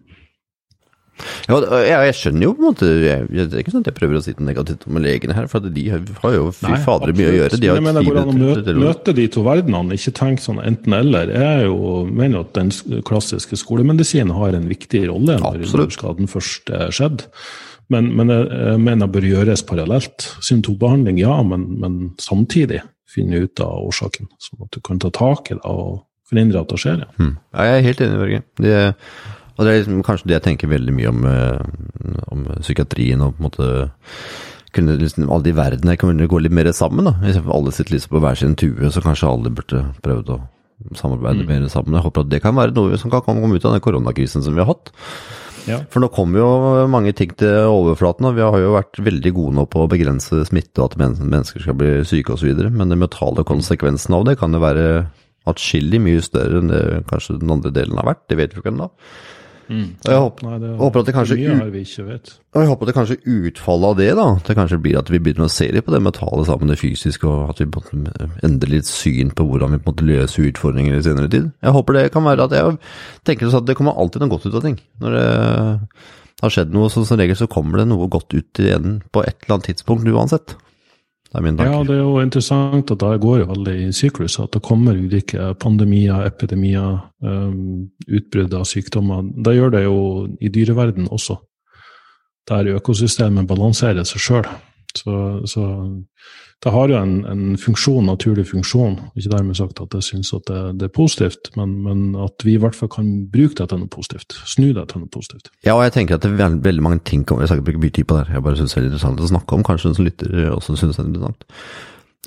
Ja, 1.50 1.58
jeg, 2.06 2.16
skjønner 2.18 2.46
jo 2.46 2.52
på 2.56 2.62
en 2.62 2.68
måte 2.68 2.90
jeg, 3.02 3.28
Det 3.30 3.46
er 3.46 3.62
ikke 3.62 3.74
sånn 3.74 3.84
at 3.84 3.90
jeg 3.90 3.96
prøver 3.98 4.18
å 4.18 4.22
si 4.24 4.34
noe 4.36 4.48
negativt 4.48 4.86
om 4.88 5.00
legene 5.02 5.36
her, 5.36 5.48
for 5.50 5.64
de 5.64 5.86
har 5.92 6.36
jo 6.36 6.50
fy 6.56 6.74
fader 6.84 7.14
mye 7.16 7.30
å 7.30 7.36
gjøre. 7.38 7.60
De 7.60 7.70
har 7.70 7.80
jeg 7.80 7.86
mener 7.86 8.06
går 8.06 8.20
an 8.22 8.32
å 8.32 8.36
møte, 8.36 8.76
møte 8.78 9.16
de 9.16 9.26
to 9.32 9.46
verdenene, 9.46 9.98
ikke 9.98 10.14
tenk 10.20 10.44
sånn 10.44 10.60
enten-eller. 10.64 11.32
Jeg 11.34 11.66
jo, 11.68 12.04
mener 12.10 12.44
at 12.44 12.54
den 12.58 12.70
klassiske 13.06 13.58
skolemedisinen 13.60 14.34
har 14.36 14.56
en 14.56 14.70
viktig 14.70 15.06
rolle 15.10 15.40
når 15.40 15.90
skaden 15.96 16.30
først 16.30 16.72
er 16.74 16.94
skjedd. 16.94 17.26
Men, 17.90 18.12
men 18.14 18.30
jeg 18.30 18.78
mener 18.78 19.08
det 19.08 19.14
bør 19.16 19.26
gjøres 19.26 19.64
parallelt. 19.66 20.28
Symptombehandling, 20.46 21.18
ja, 21.18 21.40
men, 21.42 21.66
men, 21.82 21.98
samtidig 22.22 22.84
finne 23.10 23.42
ut 23.42 23.62
av 23.64 23.88
årsaken. 23.88 24.30
Sånn 24.38 24.62
at 24.66 24.76
du 24.76 24.82
kan 24.86 25.00
ta 25.02 25.10
tak 25.14 25.50
i 25.50 25.58
det 25.58 25.66
og 25.66 26.04
forhindre 26.30 26.62
at 26.62 26.70
det 26.70 26.78
skjer. 26.78 27.02
Ja. 27.02 27.10
Hmm. 27.18 27.34
jeg 27.56 27.74
er 27.74 27.86
helt 27.88 28.02
enig, 28.06 28.20
Børge. 28.20 28.42
Det, 28.62 28.74
og 29.60 29.66
det 29.66 29.72
er 29.72 29.82
liksom, 29.82 29.98
kanskje 30.06 30.30
det 30.30 30.38
jeg 30.38 30.46
tenker 30.46 30.70
veldig 30.72 30.92
mye 30.96 31.10
om, 31.10 31.26
eh, 31.28 32.22
om 32.32 32.46
psykiatrien 32.62 33.20
og 33.20 33.34
på 33.36 33.42
en 33.42 33.48
måte 33.50 33.66
kunne 34.72 34.94
liksom, 34.96 35.26
alle 35.28 35.44
de 35.44 35.52
verdenene 35.58 35.98
kunne 36.00 36.28
gå 36.30 36.40
litt 36.40 36.54
mer 36.56 36.70
sammen. 36.72 37.04
da. 37.04 37.12
Hvis 37.20 37.36
alle 37.42 37.74
sitter 37.74 37.96
liksom 37.98 38.14
på 38.14 38.22
hver 38.24 38.38
sin 38.40 38.56
tue, 38.56 38.88
så 38.88 39.02
kanskje 39.04 39.28
alle 39.28 39.52
burde 39.52 39.82
prøvd 40.00 40.32
å 40.32 40.38
samarbeide 40.96 41.44
mm. 41.44 41.50
mer 41.50 41.68
sammen. 41.68 41.98
Jeg 41.98 42.06
håper 42.06 42.24
at 42.24 42.32
det 42.32 42.40
kan 42.40 42.56
være 42.56 42.72
noe 42.78 42.96
som 42.96 43.12
kan 43.12 43.20
komme 43.26 43.52
ut 43.52 43.66
av 43.68 43.76
den 43.76 43.84
koronakrisen 43.84 44.46
som 44.46 44.56
vi 44.56 44.62
har 44.62 44.70
hatt. 44.70 44.92
Ja. 45.68 45.82
For 45.92 46.00
nå 46.00 46.08
kommer 46.14 46.40
jo 46.40 46.86
mange 46.88 47.12
ting 47.16 47.34
til 47.36 47.68
overflaten. 47.68 48.30
og 48.30 48.38
Vi 48.38 48.46
har 48.46 48.62
jo 48.62 48.76
vært 48.78 49.02
veldig 49.10 49.32
gode 49.36 49.58
nå 49.58 49.66
på 49.68 49.84
å 49.84 49.90
begrense 49.90 50.40
smitte 50.48 50.80
og 50.80 50.94
at 50.94 51.18
mennesker 51.20 51.66
skal 51.66 51.76
bli 51.76 51.98
syke 52.08 52.32
osv. 52.32 52.54
Men 52.70 52.88
den 52.88 53.02
mentale 53.02 53.44
konsekvensen 53.44 54.16
av 54.16 54.24
det 54.30 54.38
kan 54.40 54.56
jo 54.56 54.62
være 54.62 54.86
atskillig 55.50 56.00
mye 56.04 56.22
større 56.24 56.60
enn 56.60 56.72
det 56.72 56.82
kanskje 57.10 57.38
den 57.42 57.52
andre 57.52 57.74
delen 57.74 58.00
har 58.00 58.08
vært. 58.12 58.24
Det 58.30 58.40
vet 58.40 58.56
vi 58.56 58.62
ikke 58.62 58.72
ennå. 58.72 58.88
Mm. 59.70 59.90
Og 60.02 60.10
jeg 60.10 60.22
håper, 60.24 60.46
Nei, 60.48 60.56
det, 60.58 60.68
håper, 60.80 61.02
at 61.02 61.06
det 61.06 61.12
kanskje 61.14 61.36
og 61.38 62.56
jeg 62.58 62.66
håper 62.66 62.82
at 62.82 62.88
det 62.90 62.94
kanskje 62.96 63.16
utfallet 63.22 63.86
av 63.86 63.98
det 64.00 64.08
da, 64.18 64.24
det 64.48 64.56
kanskje 64.58 64.78
blir 64.82 64.96
at 64.98 65.12
vi 65.12 65.20
begynner 65.22 65.46
å 65.46 65.52
se 65.54 65.68
litt 65.70 65.86
på 65.86 65.94
det 65.94 66.00
mentale 66.02 66.42
sammen 66.48 66.66
med 66.66 66.74
det 66.74 66.80
fysiske, 66.80 67.30
og 67.30 67.52
at 67.52 67.62
vi 67.62 67.68
endrer 68.48 68.72
litt 68.72 68.88
syn 68.90 69.30
på 69.30 69.46
hvordan 69.46 69.76
vi 69.76 69.78
på 69.78 69.92
en 69.92 69.94
måte 69.94 70.08
løser 70.08 70.48
utfordringer 70.48 70.98
i 70.98 71.04
senere 71.06 71.30
tid. 71.30 71.52
Jeg 71.62 71.76
håper 71.76 72.00
det 72.00 72.08
kan 72.16 72.26
være 72.26 72.48
at 72.48 72.56
jeg 72.58 72.80
tenker 73.30 73.54
at 73.60 73.68
det 73.68 73.78
kommer 73.78 73.94
alltid 73.94 74.24
noe 74.24 74.34
godt 74.34 74.48
ut 74.50 74.58
av 74.58 74.66
ting. 74.66 74.80
Når 75.04 75.14
det 75.14 75.28
har 76.40 76.54
skjedd 76.56 76.74
noe, 76.74 76.90
så 76.90 77.04
som 77.06 77.20
regel 77.20 77.38
så 77.38 77.46
kommer 77.52 77.78
det 77.78 77.86
noe 77.92 78.10
godt 78.10 78.34
ut 78.34 78.62
igjen 78.64 78.98
på 79.14 79.22
et 79.22 79.36
eller 79.44 79.60
annet 79.60 79.70
tidspunkt 79.70 80.10
uansett. 80.10 80.56
Det 81.30 81.38
er 81.38 81.44
min 81.46 81.58
tanke. 81.58 81.70
Ja, 81.70 81.82
det 81.86 81.94
er 81.94 82.02
jo 82.02 82.22
interessant 82.24 82.90
at 82.90 83.02
det 83.02 83.20
går 83.22 83.36
jo 83.44 83.50
veldig 83.52 83.74
i 83.84 83.92
syklus. 83.94 84.40
At 84.42 84.50
det 84.56 84.64
kommer 84.66 84.98
ulike 84.98 85.52
pandemier, 85.62 86.24
epidemier, 86.26 87.04
um, 87.22 87.86
utbrudd 88.08 88.56
av 88.58 88.66
sykdommer. 88.66 89.22
Det 89.46 89.54
gjør 89.54 89.70
det 89.76 89.84
jo 89.84 90.00
i 90.42 90.50
dyreverden 90.50 91.06
også. 91.14 91.38
Der 92.50 92.72
økosystemet 92.74 93.46
balanserer 93.46 94.02
seg 94.08 94.24
sjøl. 94.24 94.50
Så, 94.96 95.14
så 95.46 95.68
det 96.60 96.72
har 96.74 96.90
jo 96.92 96.96
en, 97.00 97.12
en, 97.24 97.44
funksjon, 97.56 98.04
naturlig 98.04 98.44
funksjon. 98.50 98.98
Ikke 99.16 99.32
dermed 99.32 99.56
sagt 99.56 99.80
at 99.80 99.94
jeg 99.96 100.04
syns 100.04 100.32
at 100.36 100.44
det, 100.50 100.58
det, 100.80 100.90
er 100.90 100.92
positivt, 100.92 101.48
men, 101.56 101.78
men, 101.86 102.02
at 102.20 102.44
vi 102.44 102.54
i 102.54 102.60
hvert 102.60 102.76
fall 102.76 102.90
kan 102.92 103.06
bruke 103.32 103.56
det 103.56 103.70
til 103.70 103.80
noe 103.80 103.88
positivt. 103.88 104.36
Snu 104.44 104.66
det 104.76 104.84
til 104.92 105.00
noe 105.00 105.08
positivt. 105.08 105.48
Ja, 105.64 105.78
og 105.78 105.86
jeg 105.86 105.94
tenker 105.96 106.18
at 106.18 106.26
det 106.26 106.34
er 106.34 106.58
veldig, 106.60 106.84
mange 106.84 107.00
ting 107.04 107.24
Jeg 107.24 107.48
skal 107.48 107.62
ikke 107.62 107.70
bruke 107.70 107.84
mye 107.86 107.96
tid 107.96 108.08
på 108.10 108.18
det, 108.18 108.26
jeg 108.34 108.44
bare 108.44 108.60
syns 108.60 108.76
det 108.76 108.82
er 108.82 108.90
interessant 108.90 109.24
å 109.24 109.30
snakke 109.32 109.56
om. 109.56 109.64
Kanskje 109.64 109.88
den 109.88 109.96
som 109.96 110.08
lytter 110.10 110.36
også 110.52 110.76
syns 110.76 111.00
det 111.00 111.04
er 111.04 111.08
interessant. 111.08 111.48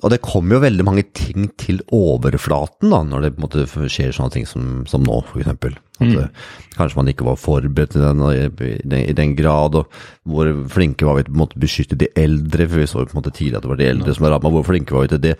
Og 0.01 0.09
det 0.09 0.23
kommer 0.25 0.57
jo 0.57 0.63
veldig 0.63 0.83
mange 0.87 1.03
ting 1.15 1.51
til 1.61 1.77
overflaten 1.93 2.89
da, 2.91 3.03
når 3.05 3.23
det 3.23 3.33
på 3.35 3.39
en 3.39 3.45
måte 3.45 3.89
skjer 3.91 4.15
sånne 4.15 4.33
ting 4.33 4.47
som, 4.49 4.81
som 4.89 5.03
nå, 5.05 5.19
f.eks. 5.29 5.77
Mm. 6.01 6.15
Eh, 6.17 6.47
kanskje 6.73 6.97
man 6.97 7.11
ikke 7.11 7.27
var 7.27 7.37
forberedt 7.39 7.95
i 7.95 8.01
den, 8.01 8.23
i, 8.33 8.71
den, 8.81 9.03
i 9.05 9.15
den, 9.15 9.35
grad, 9.37 9.77
og 9.77 9.93
hvor 10.27 10.49
flinke 10.73 11.07
var 11.07 11.19
vi 11.19 11.27
til 11.27 11.45
å 11.45 11.47
beskytte 11.61 11.99
de 12.01 12.09
eldre, 12.19 12.67
for 12.67 12.81
vi 12.81 12.89
så 12.89 13.03
jo 13.03 13.11
på 13.11 13.15
en 13.15 13.21
måte 13.21 13.35
tidlig 13.37 13.59
at 13.59 13.67
det 13.67 13.71
var 13.71 13.79
de 13.79 13.91
eldre 13.91 14.15
som 14.17 14.25
var 14.25 14.35
ramma, 14.35 14.53
hvor 14.57 14.65
flinke 14.67 14.97
var 14.97 15.05
vi 15.05 15.13
til 15.13 15.23
det? 15.29 15.35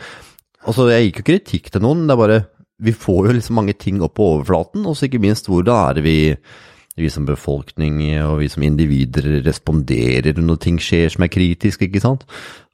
Altså, 0.63 0.87
Jeg 0.93 1.09
gikk 1.09 1.23
jo 1.23 1.29
kritikk 1.31 1.71
til 1.73 1.83
noen, 1.83 2.05
det 2.07 2.13
er 2.13 2.21
bare 2.21 2.43
Vi 2.83 2.93
får 2.95 3.27
jo 3.27 3.33
liksom 3.35 3.57
mange 3.59 3.73
ting 3.73 3.99
opp 4.05 4.15
på 4.19 4.29
overflaten, 4.37 4.85
og 4.85 4.95
så 4.95 5.09
ikke 5.09 5.23
minst 5.23 5.49
hvordan 5.49 5.89
er 5.89 5.97
det 5.97 6.05
vi 6.05 6.17
vi 6.99 7.09
som 7.09 7.25
befolkning 7.25 8.01
og 8.21 8.39
vi 8.43 8.49
som 8.51 8.65
individer 8.65 9.39
responderer 9.45 10.37
når 10.37 10.59
ting 10.61 10.77
skjer 10.81 11.13
som 11.13 11.25
er 11.25 11.31
kritisk, 11.33 11.85
ikke 11.85 12.03
sant? 12.03 12.25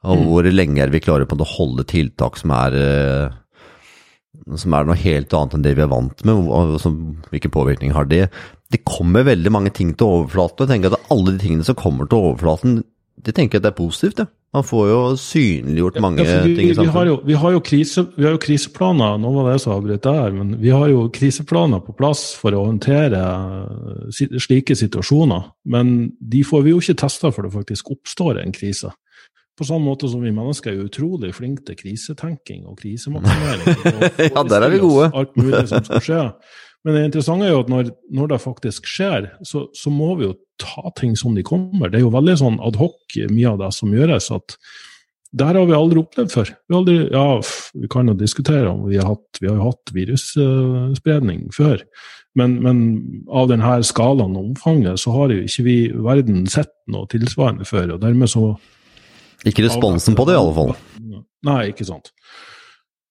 Og 0.03 0.19
mm. 0.19 0.25
hvor 0.27 0.49
lenge 0.51 0.83
er 0.83 0.91
vi 0.91 1.03
klare 1.03 1.27
på 1.27 1.37
å 1.39 1.51
holde 1.55 1.87
tiltak 1.87 2.39
som 2.39 2.51
er, 2.55 2.75
eh, 2.75 4.53
som 4.59 4.75
er 4.75 4.87
noe 4.87 4.99
helt 4.99 5.35
annet 5.35 5.55
enn 5.55 5.65
det 5.65 5.75
vi 5.79 5.85
er 5.85 5.91
vant 5.91 6.23
med, 6.27 6.51
og 6.51 6.77
som, 6.83 6.99
hvilken 7.31 7.55
påvirkning 7.55 7.95
har 7.95 8.09
det? 8.11 8.27
Det 8.69 8.83
kommer 8.87 9.27
veldig 9.27 9.51
mange 9.55 9.73
ting 9.75 9.95
til 9.97 10.19
overflaten, 10.19 10.61
og 10.61 10.67
jeg 10.67 10.75
tenker 10.75 10.95
at 10.95 11.11
alle 11.15 11.35
de 11.35 11.43
tingene 11.43 11.67
som 11.67 11.79
kommer 11.79 12.09
til 12.09 12.29
overflaten, 12.29 12.81
det 13.25 13.35
tenker 13.35 13.59
jeg 13.59 13.65
det 13.65 13.71
er 13.73 13.77
positivt. 13.77 14.21
Ja. 14.23 14.29
Man 14.55 14.65
får 14.65 14.85
jo 14.89 14.99
synliggjort 15.21 15.99
mange 16.01 16.23
ja, 16.25 16.39
vi, 16.41 16.55
ting 16.57 16.71
i 16.71 16.73
samfunnet. 16.73 16.87
Vi 16.89 16.93
har 16.95 17.09
jo, 17.09 17.17
vi 17.27 17.35
har 17.37 17.51
jo, 17.53 17.59
krise, 17.61 18.03
vi 18.15 18.25
har 18.25 18.33
jo 18.33 18.39
kriseplaner, 18.41 19.19
nå 19.21 19.33
var 19.35 19.51
det 19.51 19.59
som 19.61 19.75
avbrøt 19.75 20.07
der, 20.07 20.33
men 20.33 20.55
vi 20.61 20.71
har 20.73 20.87
jo 20.89 21.03
kriseplaner 21.13 21.83
på 21.85 21.93
plass 21.99 22.23
for 22.39 22.57
å 22.57 22.63
håndtere 22.65 23.19
slike 24.09 24.77
situasjoner. 24.79 25.51
Men 25.69 26.09
de 26.17 26.41
får 26.47 26.65
vi 26.65 26.73
jo 26.73 26.81
ikke 26.81 26.97
testa 27.03 27.29
for 27.35 27.45
det 27.45 27.53
faktisk 27.53 27.93
oppstår 27.93 28.41
en 28.41 28.55
krise. 28.55 28.89
På 29.59 29.67
samme 29.67 29.85
måte 29.85 30.09
som 30.09 30.23
vi 30.23 30.31
mennesker 30.33 30.71
er 30.71 30.87
utrolig 30.87 31.33
flinke 31.35 31.67
til 31.67 31.77
krisetenking 31.77 32.63
og 32.65 32.79
krisemaksimering. 32.79 34.01
ja, 34.31 34.43
der 34.47 34.65
er 34.65 34.73
vi 34.73 34.81
gode. 34.81 35.11
alt 35.13 35.37
mulig 35.37 35.65
som 35.69 35.85
skal 35.85 36.05
skje. 36.05 36.25
Men 36.87 36.95
det 36.95 37.07
interessante 37.09 37.45
er 37.45 37.51
jo 37.51 37.63
at 37.65 37.71
når, 37.71 37.89
når 38.15 38.31
det 38.31 38.39
faktisk 38.41 38.87
skjer, 38.87 39.27
så, 39.43 39.65
så, 39.75 39.91
må 39.91 40.13
vi 40.15 40.29
jo 40.29 40.37
ta 40.61 40.91
ting 40.99 41.15
som 41.19 41.35
de 41.37 41.43
kommer. 41.45 41.89
Det 41.89 41.99
er 41.99 42.05
jo 42.05 42.13
veldig 42.13 42.37
sånn 42.39 42.61
adhoc 42.63 43.17
mye 43.31 43.49
av 43.53 43.59
det 43.63 43.73
som 43.75 43.95
gjøres. 43.95 44.31
at 44.35 44.57
der 45.31 45.53
har 45.53 45.65
vi 45.69 45.75
aldri 45.77 46.01
opplevd 46.01 46.31
før. 46.33 46.47
Vi, 46.65 46.75
aldri, 46.75 46.95
ja, 47.13 47.25
vi 47.77 47.89
kan 47.91 48.09
jo 48.09 48.15
diskutere 48.17 48.71
om 48.71 48.87
vi 48.89 48.97
har 48.97 49.11
hatt, 49.11 49.41
vi 49.41 49.49
har 49.49 49.59
hatt 49.61 49.91
virusspredning 49.93 51.51
før. 51.53 51.83
Men, 52.37 52.57
men, 52.63 52.79
av 53.29 53.49
denne 53.51 53.77
skalaen 53.85 54.37
og 54.37 54.51
omfanget 54.51 55.01
så 55.01 55.13
har 55.13 55.33
jo 55.33 55.43
ikke 55.45 55.65
vi 55.67 55.77
verden 55.93 56.47
sett 56.49 56.73
noe 56.89 57.09
tilsvarende 57.11 57.67
før. 57.69 57.95
og 57.95 58.01
dermed 58.01 58.31
så 58.31 58.55
ikke 59.47 59.63
responsen 59.63 60.17
på 60.17 60.25
det, 60.27 60.35
i 60.35 60.41
alle 60.41 60.55
fall. 60.55 60.73
Nei, 61.47 61.59
ikke 61.71 61.87
sant. 61.87 62.11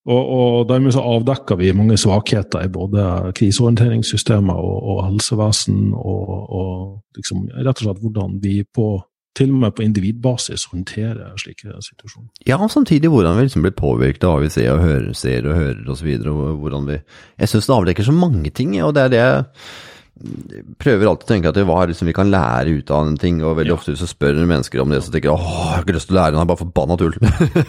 Og, 0.09 0.31
og 0.39 0.69
dermed 0.71 0.95
så 0.95 1.03
avdekka 1.05 1.59
vi 1.61 1.75
mange 1.77 1.99
svakheter 2.01 2.65
i 2.65 2.73
både 2.73 3.33
krisehåndteringssystemer 3.37 4.57
og, 4.57 4.79
og 4.93 5.03
helsevesen, 5.05 5.93
og, 5.93 6.31
og 6.49 6.73
liksom, 7.19 7.45
rett 7.59 7.75
og 7.77 7.85
slett 7.85 8.03
hvordan 8.05 8.39
vi 8.45 8.63
på 8.65 8.95
til 9.39 9.53
og 9.53 9.61
med 9.63 9.75
på 9.77 9.85
individbasis 9.85 10.65
håndterer 10.73 11.37
slike 11.39 11.71
situasjoner. 11.85 12.31
Ja, 12.49 12.57
og 12.59 12.73
samtidig 12.73 13.11
hvordan 13.13 13.37
vi 13.37 13.45
liksom 13.47 13.63
blir 13.63 13.77
påvirket 13.77 14.25
av 14.27 14.39
hva 14.39 14.47
vi 14.47 14.51
ser 14.51 14.73
og 14.73 14.83
hører, 14.83 15.13
ser 15.15 15.47
og 15.47 15.55
hører 15.61 15.93
osv. 15.93 16.09
Jeg 17.39 17.53
syns 17.53 17.69
det 17.69 17.77
avdekker 17.77 18.09
så 18.09 18.15
mange 18.17 18.51
ting, 18.51 18.75
og 18.83 18.97
det 18.97 19.05
er 19.05 19.13
det 19.13 19.21
jeg 19.23 19.45
prøver 20.83 21.07
alltid 21.07 21.27
å 21.27 21.31
tenke 21.31 21.51
at 21.53 21.59
det 21.59 21.67
var 21.69 21.89
liksom 21.91 22.09
vi 22.11 22.15
kan 22.17 22.31
lære 22.33 22.75
ut 22.81 22.91
av 22.95 23.07
en 23.07 23.19
ting, 23.21 23.39
og 23.45 23.57
veldig 23.61 23.73
ja. 23.73 23.79
ofte 23.79 23.95
du 23.95 24.03
spør 24.09 24.41
mennesker 24.41 24.83
om 24.83 24.91
det, 24.93 25.01
så 25.05 25.15
tenker 25.15 25.31
jeg 25.31 25.39
åh, 25.39 25.49
jeg 25.55 25.75
har 25.77 25.87
ikke 25.87 25.97
lyst 25.97 26.11
til 26.11 26.17
å 26.17 26.21
lære, 26.21 26.35
det 26.35 26.43
er 26.43 26.51
bare 26.51 26.63
forbanna 26.65 26.99
tull. 26.99 27.17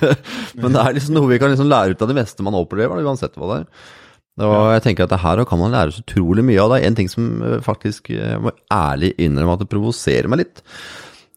Men 0.64 0.76
det 0.76 0.84
er 0.84 0.98
liksom 0.98 1.18
noe 1.18 1.32
vi 1.32 1.40
kan 1.42 1.54
liksom 1.54 1.70
lære 1.70 1.96
ut 1.96 2.06
av 2.06 2.12
det 2.12 2.18
meste 2.18 2.46
man 2.46 2.58
opplever, 2.58 3.04
uansett 3.06 3.38
hva 3.38 3.52
det 3.52 3.60
er. 3.62 3.88
Og 4.40 4.70
jeg 4.72 4.86
tenker 4.86 5.06
at 5.06 5.12
det 5.12 5.20
her 5.20 5.44
kan 5.48 5.60
man 5.60 5.74
lære 5.76 5.94
så 5.94 6.04
utrolig 6.06 6.46
mye 6.48 6.64
av. 6.64 6.72
Det 6.72 6.80
er 6.80 6.88
en 6.88 6.98
ting 6.98 7.10
som 7.12 7.28
eh, 7.44 7.60
faktisk 7.66 8.14
jeg 8.14 8.40
må 8.40 8.54
ærlig 8.72 9.12
innrømme 9.20 9.58
at 9.58 9.64
det 9.66 9.72
provoserer 9.72 10.32
meg 10.32 10.46
litt. 10.46 10.62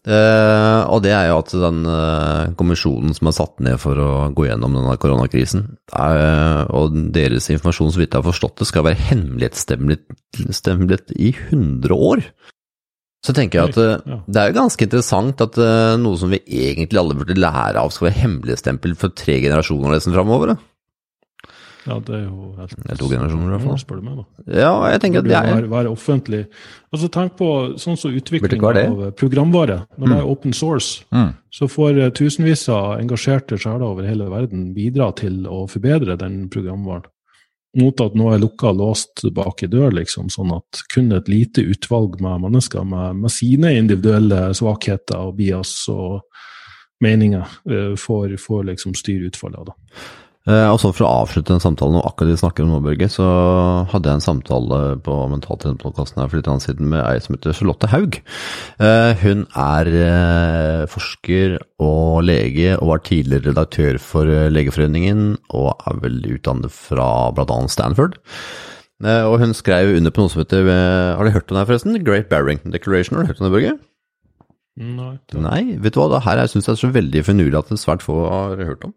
Uh, 0.03 0.83
og 0.91 0.99
det 1.05 1.13
er 1.15 1.29
jo 1.29 1.37
at 1.39 1.53
den 1.55 1.85
uh, 1.87 2.51
kommisjonen 2.59 3.13
som 3.15 3.29
er 3.29 3.35
satt 3.37 3.61
ned 3.63 3.79
for 3.79 3.95
å 3.95 4.27
gå 4.35 4.49
gjennom 4.49 4.73
denne 4.75 4.97
koronakrisen, 4.99 5.79
uh, 5.95 6.67
og 6.75 6.91
deres 7.15 7.47
informasjon, 7.53 7.93
så 7.95 8.01
vidt 8.01 8.11
jeg 8.11 8.19
har 8.19 8.27
forstått 8.27 8.59
det, 8.59 8.67
skal 8.67 8.83
være 8.89 8.99
hemmelighetsstemplet 9.13 11.15
i 11.15 11.31
100 11.31 11.95
år. 11.95 12.19
Så 13.23 13.31
tenker 13.31 13.55
jeg 13.61 13.71
at 13.71 13.79
det 14.27 14.35
er 14.41 14.51
jo 14.51 14.57
ganske 14.57 14.83
interessant 14.83 15.39
at 15.45 15.55
noe 16.01 16.17
som 16.19 16.27
vi 16.33 16.41
egentlig 16.43 16.99
alle 16.99 17.15
burde 17.15 17.39
lære 17.39 17.79
av, 17.79 17.87
skal 17.95 18.09
være 18.09 18.21
hemmelighetsstempel 18.25 18.99
for 18.99 19.15
tre 19.15 19.39
generasjoner 19.45 19.95
nesten 19.95 20.11
framover. 20.11 20.51
Da. 20.51 20.57
Ja, 21.83 21.97
det 21.99 22.13
er 22.15 22.21
jo 22.23 22.53
helt 22.55 22.75
Det 22.77 22.91
er 22.93 22.99
to 22.99 23.07
generasjoner, 23.11 23.47
i 23.47 23.53
hvert 23.53 23.65
fall. 23.65 23.79
Spør 23.81 23.99
du 23.99 24.05
meg, 24.07 24.19
da. 24.19 24.43
Ja, 24.55 24.71
jeg 24.93 25.01
tenker 25.03 25.23
at 25.23 25.27
det 25.27 25.35
er 25.35 25.49
være, 25.49 25.71
være 25.71 25.91
offentlig. 25.91 26.43
Altså, 26.95 27.09
tenk 27.11 27.35
på 27.39 27.49
sånn 27.81 27.99
som 27.99 28.15
utvikling 28.15 28.63
av 28.63 29.01
programvare. 29.19 29.81
Når 29.97 30.05
mm. 30.05 30.13
det 30.13 30.19
er 30.21 30.29
open 30.31 30.55
source, 30.55 31.03
mm. 31.11 31.33
så 31.51 31.67
får 31.71 31.99
eh, 31.99 32.13
tusenvis 32.15 32.67
av 32.71 32.95
engasjerte 33.01 33.59
sjeler 33.59 33.83
over 33.89 34.07
hele 34.07 34.29
verden 34.31 34.69
bidra 34.77 35.11
til 35.19 35.43
å 35.49 35.65
forbedre 35.71 36.17
den 36.21 36.45
programvaren. 36.53 37.09
Mot 37.81 38.03
at 38.05 38.13
nå 38.13 38.27
er 38.29 38.37
lukka 38.43 38.69
låst 38.77 39.23
bak 39.33 39.63
i 39.65 39.67
dør, 39.67 39.89
liksom, 39.97 40.27
sånn 40.29 40.51
at 40.53 40.83
kun 40.93 41.09
et 41.17 41.31
lite 41.31 41.63
utvalg 41.65 42.19
med 42.21 42.43
mennesker 42.45 42.85
med, 42.85 43.23
med 43.23 43.33
sine 43.33 43.73
individuelle 43.79 44.51
svakheter 44.53 45.31
og 45.31 45.39
bias 45.39 45.71
og 45.89 46.21
meninger 47.01 47.97
får, 47.97 48.37
får 48.39 48.67
liksom 48.69 48.93
styre 48.95 49.31
utfallet. 49.31 49.73
av 49.73 49.73
Eh, 49.73 50.22
og 50.43 50.75
så 50.81 50.89
For 50.91 51.05
å 51.07 51.11
avslutte 51.23 51.53
den 51.53 51.61
samtalen 51.63 52.01
og 52.01 52.07
akkurat 52.09 52.33
vi 52.33 52.41
snakker 52.41 52.65
om 52.65 52.73
nå, 52.73 52.81
Børge, 52.83 53.07
så 53.11 53.25
hadde 53.91 54.09
jeg 54.09 54.19
en 54.19 54.25
samtale 54.25 54.79
på 55.05 55.15
Mentaltrenerpodkasten 55.31 56.19
her 56.19 56.27
for 56.27 56.39
litt 56.39 56.49
annen 56.51 56.63
siden 56.63 56.89
med 56.91 56.99
ei 57.05 57.21
som 57.23 57.37
heter 57.37 57.55
Charlotte 57.55 57.87
Haug. 57.93 58.17
Eh, 58.83 59.23
hun 59.23 59.45
er 59.55 59.91
eh, 60.01 60.83
forsker 60.91 61.55
og 61.83 62.25
lege 62.27 62.75
og 62.75 62.91
var 62.91 63.05
tidligere 63.07 63.53
redaktør 63.53 64.01
for 64.03 64.27
Legeforeningen 64.27 65.37
og 65.55 65.71
er 65.87 66.03
vel 66.03 66.19
utdannet 66.35 66.75
fra 66.75 67.07
bl.a. 67.31 67.59
Stanford. 67.71 68.19
Og 69.03 69.33
hun 69.41 69.51
skrev 69.55 69.97
under 69.97 70.13
på 70.15 70.23
noe 70.23 70.31
som 70.31 70.39
heter 70.39 70.67
Har 70.69 71.25
du 71.27 71.33
hørt 71.33 71.49
om 71.49 71.57
det 71.57 71.63
her 71.63 71.71
forresten? 71.73 71.97
Great 72.07 72.29
Barrington 72.31 72.71
Declaration, 72.71 73.17
har 73.17 73.25
du 73.25 73.33
hørt 73.33 73.41
om 73.41 73.49
det, 73.49 73.55
Børge? 73.55 73.73
Nei, 75.37 75.75
vet 75.77 75.93
du 75.93 75.99
hva, 76.01 76.07
det 76.09 76.23
her 76.25 76.39
jeg 76.41 76.53
syns 76.53 76.67
jeg 76.67 76.73
er 76.73 76.81
så 76.81 76.89
veldig 76.95 77.21
finurlig 77.27 77.59
at 77.59 77.69
svært 77.77 78.05
få 78.05 78.15
har 78.25 78.63
hørt 78.65 78.87
om. 78.87 78.93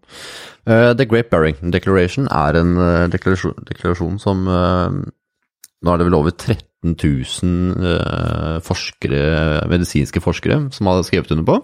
Uh, 0.65 0.95
The 0.97 1.05
Great 1.09 1.29
Barrington 1.33 1.75
Declaration 1.75 2.31
er 2.33 2.57
en 2.57 2.73
uh, 2.81 3.05
deklarasjon, 3.13 3.67
deklarasjon, 3.69 4.17
som 4.23 4.49
uh, 4.49 4.89
Nå 5.85 5.93
er 5.93 6.01
det 6.01 6.07
vel 6.09 6.17
over 6.17 6.33
13 6.33 6.97
000 6.97 8.61
forskere, 8.65 9.19
medisinske 9.69 10.23
forskere 10.25 10.57
som 10.73 10.89
har 10.89 11.03
skrevet 11.05 11.35
under 11.35 11.45
på. 11.47 11.59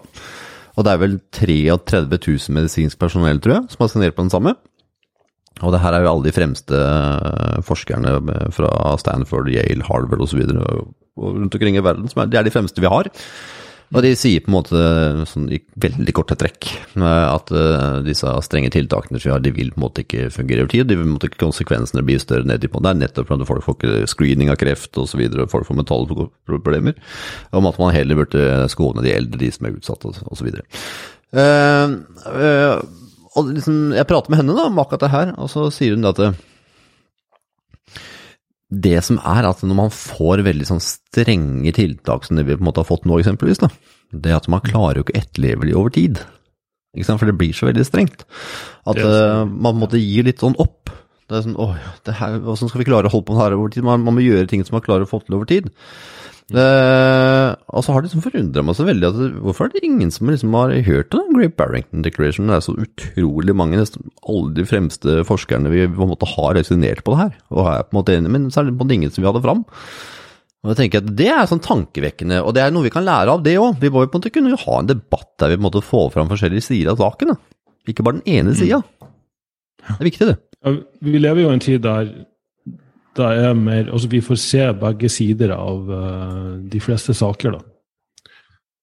Og 0.77 0.85
det 0.85 0.91
er 0.91 1.01
vel 1.01 1.15
33 1.33 2.19
000 2.21 2.55
medisinsk 2.55 2.99
personell, 3.01 3.41
tror 3.41 3.55
jeg, 3.55 3.73
som 3.73 3.83
har 3.83 3.91
signert 3.91 4.15
på 4.15 4.23
den 4.23 4.31
samme. 4.31 4.53
Og 5.65 5.73
det 5.73 5.81
her 5.81 5.97
er 5.97 6.05
jo 6.05 6.11
alle 6.11 6.27
de 6.29 6.35
fremste 6.35 6.83
forskerne 7.65 8.13
fra 8.53 8.71
Stanford, 9.01 9.49
Yale, 9.51 9.85
Harvard 9.89 10.23
osv. 10.23 10.45
rundt 11.17 11.57
omkring 11.57 11.81
i 11.81 11.83
verden. 11.83 12.07
Som 12.13 12.23
er, 12.23 12.31
det 12.31 12.39
er 12.39 12.47
de 12.47 12.53
fremste 12.53 12.85
vi 12.85 12.93
har. 12.93 13.09
Og 13.93 14.01
de 14.01 14.11
sier 14.17 14.41
på 14.41 14.49
en 14.49 14.55
måte 14.55 14.79
sånn 15.29 15.45
i 15.53 15.59
veldig 15.83 16.13
korte 16.17 16.37
trekk 16.39 16.69
at 16.97 17.51
uh, 17.53 17.99
disse 18.05 18.29
strenge 18.45 18.71
tiltakene 18.73 19.19
som 19.19 19.29
vi 19.29 19.33
har, 19.35 19.43
de 19.43 19.53
vil 19.53 19.69
på 19.73 19.77
en 19.77 19.85
måte 19.85 20.05
ikke 20.05 20.31
fungere 20.33 20.65
over 20.65 20.71
tid. 20.73 20.87
De 20.89 20.97
vil 20.97 21.05
på 21.05 21.09
en 21.11 21.15
måte 21.17 21.29
ikke 21.29 21.41
Konsekvensene 21.43 22.05
bli 22.05 22.17
større 22.21 22.47
ned 22.49 22.65
i 22.65 22.71
på. 22.71 22.81
Det 22.81 22.89
er 22.89 23.01
nettopp 23.03 23.29
fordi 23.29 23.47
folk 23.49 23.67
får 23.67 24.07
screening 24.09 24.49
av 24.49 24.57
kreft 24.61 24.97
osv., 24.97 25.21
folk 25.51 25.67
får 25.69 25.77
mentale 25.77 26.27
problemer. 26.49 26.97
Om 27.53 27.69
at 27.69 27.77
man 27.81 27.93
heller 27.93 28.23
burde 28.23 28.47
skåne 28.73 29.05
de 29.05 29.13
eldre, 29.13 29.41
de 29.43 29.51
som 29.53 29.69
er 29.69 29.77
utsatt 29.77 30.07
osv. 30.09 30.49
Uh, 31.33 31.93
uh, 32.33 32.81
og 33.33 33.53
liksom, 33.53 33.93
jeg 33.97 34.09
prater 34.09 34.33
med 34.33 34.41
henne 34.41 34.57
da 34.57 34.67
om 34.69 34.81
akkurat 34.81 35.05
det 35.05 35.13
her, 35.13 35.35
og 35.41 35.49
så 35.53 35.67
sier 35.73 35.97
hun 35.97 36.09
at 36.09 36.21
det 38.73 38.99
som 39.05 39.19
er 39.19 39.45
at 39.47 39.61
når 39.65 39.77
man 39.77 39.91
får 39.93 40.43
veldig 40.47 40.67
sånn 40.69 40.81
strenge 40.83 41.73
tiltak 41.75 42.25
som 42.25 42.39
det 42.39 42.47
vi 42.47 42.55
på 42.57 42.63
en 42.63 42.69
måte 42.69 42.81
har 42.81 42.89
fått 42.89 43.05
nå, 43.09 43.19
eksempelvis, 43.21 43.61
da, 43.61 43.69
det 44.13 44.33
at 44.35 44.49
man 44.51 44.63
klarer 44.65 44.99
jo 44.99 45.05
ikke 45.05 45.15
å 45.15 45.21
etterleve 45.21 45.69
de 45.69 45.75
over 45.77 45.93
tid. 45.93 46.21
Ikke 46.93 47.07
sant? 47.07 47.21
For 47.21 47.29
det 47.29 47.37
blir 47.39 47.53
så 47.57 47.69
veldig 47.69 47.85
strengt. 47.87 48.25
At 48.89 48.99
uh, 49.01 49.43
man 49.45 49.79
måtte 49.79 50.01
gi 50.01 50.21
litt 50.25 50.43
sånn 50.43 50.57
opp. 50.61 50.91
Det 51.29 51.39
er 51.39 51.45
sånn, 51.45 51.57
åh, 51.61 51.77
det 52.05 52.17
her, 52.19 52.35
Hvordan 52.43 52.69
skal 52.69 52.83
vi 52.83 52.87
klare 52.89 53.09
å 53.09 53.13
holde 53.13 53.25
på 53.25 53.33
med 53.33 53.39
det 53.39 53.45
her 53.47 53.55
over 53.57 53.73
tid? 53.73 53.85
Man, 53.87 54.03
man 54.05 54.17
må 54.17 54.25
gjøre 54.25 54.49
ting 54.51 54.65
som 54.65 54.77
man 54.77 54.85
klarer 54.85 55.07
å 55.07 55.09
få 55.09 55.23
til 55.23 55.39
over 55.39 55.49
tid. 55.49 55.71
Uh, 56.51 57.55
og 57.71 57.85
så 57.85 57.93
har 57.93 58.03
det 58.03 58.09
liksom 58.09 58.23
forundra 58.25 58.63
meg 58.67 58.75
så 58.75 58.83
veldig 58.83 59.07
at 59.07 59.19
hvorfor 59.45 59.69
er 59.69 59.77
det 59.77 59.87
ingen 59.87 60.09
som 60.11 60.27
liksom 60.27 60.57
har 60.57 60.73
hørt 60.85 61.15
om 61.15 61.31
Great 61.37 61.55
Barrington 61.59 62.03
Declaration? 62.03 62.49
Det 62.51 62.57
er 62.57 62.65
så 62.65 62.75
utrolig 62.75 63.55
mange, 63.55 63.79
nesten 63.79 64.11
alle 64.27 64.51
de 64.57 64.65
fremste 64.67 65.21
forskerne 65.29 65.71
vi 65.71 65.85
på 65.87 66.03
en 66.03 66.11
måte 66.11 66.27
har 66.33 66.57
resonnert 66.59 67.05
på 67.05 67.15
det 67.15 67.21
her, 67.21 67.37
og 67.53 67.69
er 67.71 67.87
på 67.87 67.95
en 67.95 67.99
måte 68.01 68.17
enig, 68.17 68.33
men 68.35 68.49
så 68.51 68.59
er 68.59 68.67
det 68.67 68.75
på 68.75 68.83
en 68.83 68.83
måte 68.83 68.97
ingen 68.99 69.15
som 69.15 69.23
vi 69.23 69.29
hadde 69.31 69.43
fram. 69.45 69.63
Og 70.63 70.71
jeg 70.71 70.79
tenker 70.79 71.03
at 71.03 71.15
Det 71.19 71.29
er 71.31 71.47
sånn 71.47 71.63
tankevekkende, 71.63 72.43
og 72.43 72.53
det 72.55 72.63
er 72.63 72.75
noe 72.75 72.85
vi 72.85 72.91
kan 72.93 73.07
lære 73.07 73.33
av 73.35 73.41
det 73.43 73.57
òg. 73.59 73.79
Vi 73.81 73.91
må 73.91 74.03
jo 74.03 74.11
på 74.11 74.19
en 74.19 74.23
måte 74.23 74.31
kunne 74.35 74.59
ha 74.59 74.77
en 74.79 74.91
debatt 74.91 75.31
der 75.39 75.51
vi 75.51 75.57
på 75.57 75.63
en 75.63 75.67
måte 75.67 75.83
får 75.83 76.13
fram 76.13 76.29
forskjellige 76.31 76.67
sider 76.69 76.93
av 76.93 77.01
saken. 77.03 77.33
Ikke 77.91 78.05
bare 78.05 78.21
den 78.21 78.29
ene 78.31 78.53
mm. 78.53 78.59
sida. 78.59 78.79
Det 79.83 79.97
er 79.97 80.07
viktig, 80.07 80.29
det. 80.29 80.37
Ja, 80.63 80.75
vi 81.03 81.19
lever 81.19 81.43
jo 81.43 81.49
i 81.49 81.57
en 81.57 81.63
tid 81.63 81.83
der 81.83 82.13
da 83.17 83.33
er 83.37 83.53
mer 83.57 83.91
Altså, 83.93 84.09
vi 84.09 84.23
får 84.25 84.39
se 84.41 84.65
begge 84.79 85.09
sider 85.09 85.53
av 85.55 85.89
uh, 85.89 86.57
de 86.69 86.81
fleste 86.81 87.13
saker, 87.17 87.57
da. 87.57 87.61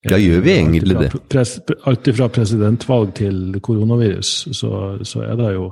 Ja, 0.08 0.16
gjør 0.16 0.40
vi 0.40 0.52
egentlig 0.54 0.96
det? 0.96 1.10
Alt 1.84 2.08
fra 2.16 2.28
presidentvalg 2.32 3.10
til 3.18 3.58
koronavirus, 3.60 4.30
så, 4.56 4.70
så, 5.04 5.20
er 5.26 5.36
det 5.36 5.50
jo 5.58 5.66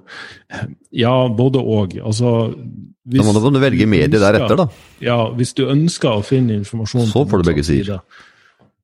Ja, 0.92 1.14
både 1.32 1.62
og. 1.62 1.96
Altså 2.04 2.52
hvis 3.08 3.24
Da 3.24 3.40
må 3.40 3.50
du 3.54 3.60
velge 3.62 3.86
medie 3.88 4.20
deretter, 4.20 4.56
da. 4.58 4.66
Ja, 5.00 5.16
hvis 5.32 5.54
du 5.56 5.64
ønsker 5.72 6.18
å 6.18 6.26
finne 6.26 6.58
informasjon 6.60 7.08
Så 7.08 7.24
får 7.24 7.40
du 7.40 7.48
begge 7.48 7.64
sider. 7.64 8.02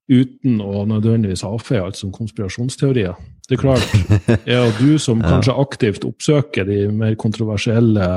Uten 0.05 0.59
å 0.61 0.83
nødvendigvis 0.85 1.47
avfeie 1.49 1.81
alt 1.81 1.97
som 1.97 2.11
konspirasjonsteorier, 2.13 3.15
det 3.49 3.57
er 3.57 3.61
klart. 3.61 3.95
Er 4.49 4.73
du 4.77 4.99
som 5.01 5.23
kanskje 5.25 5.55
aktivt 5.61 6.05
oppsøker 6.05 6.67
de 6.69 6.79
mer 6.93 7.17
kontroversielle, 7.21 8.09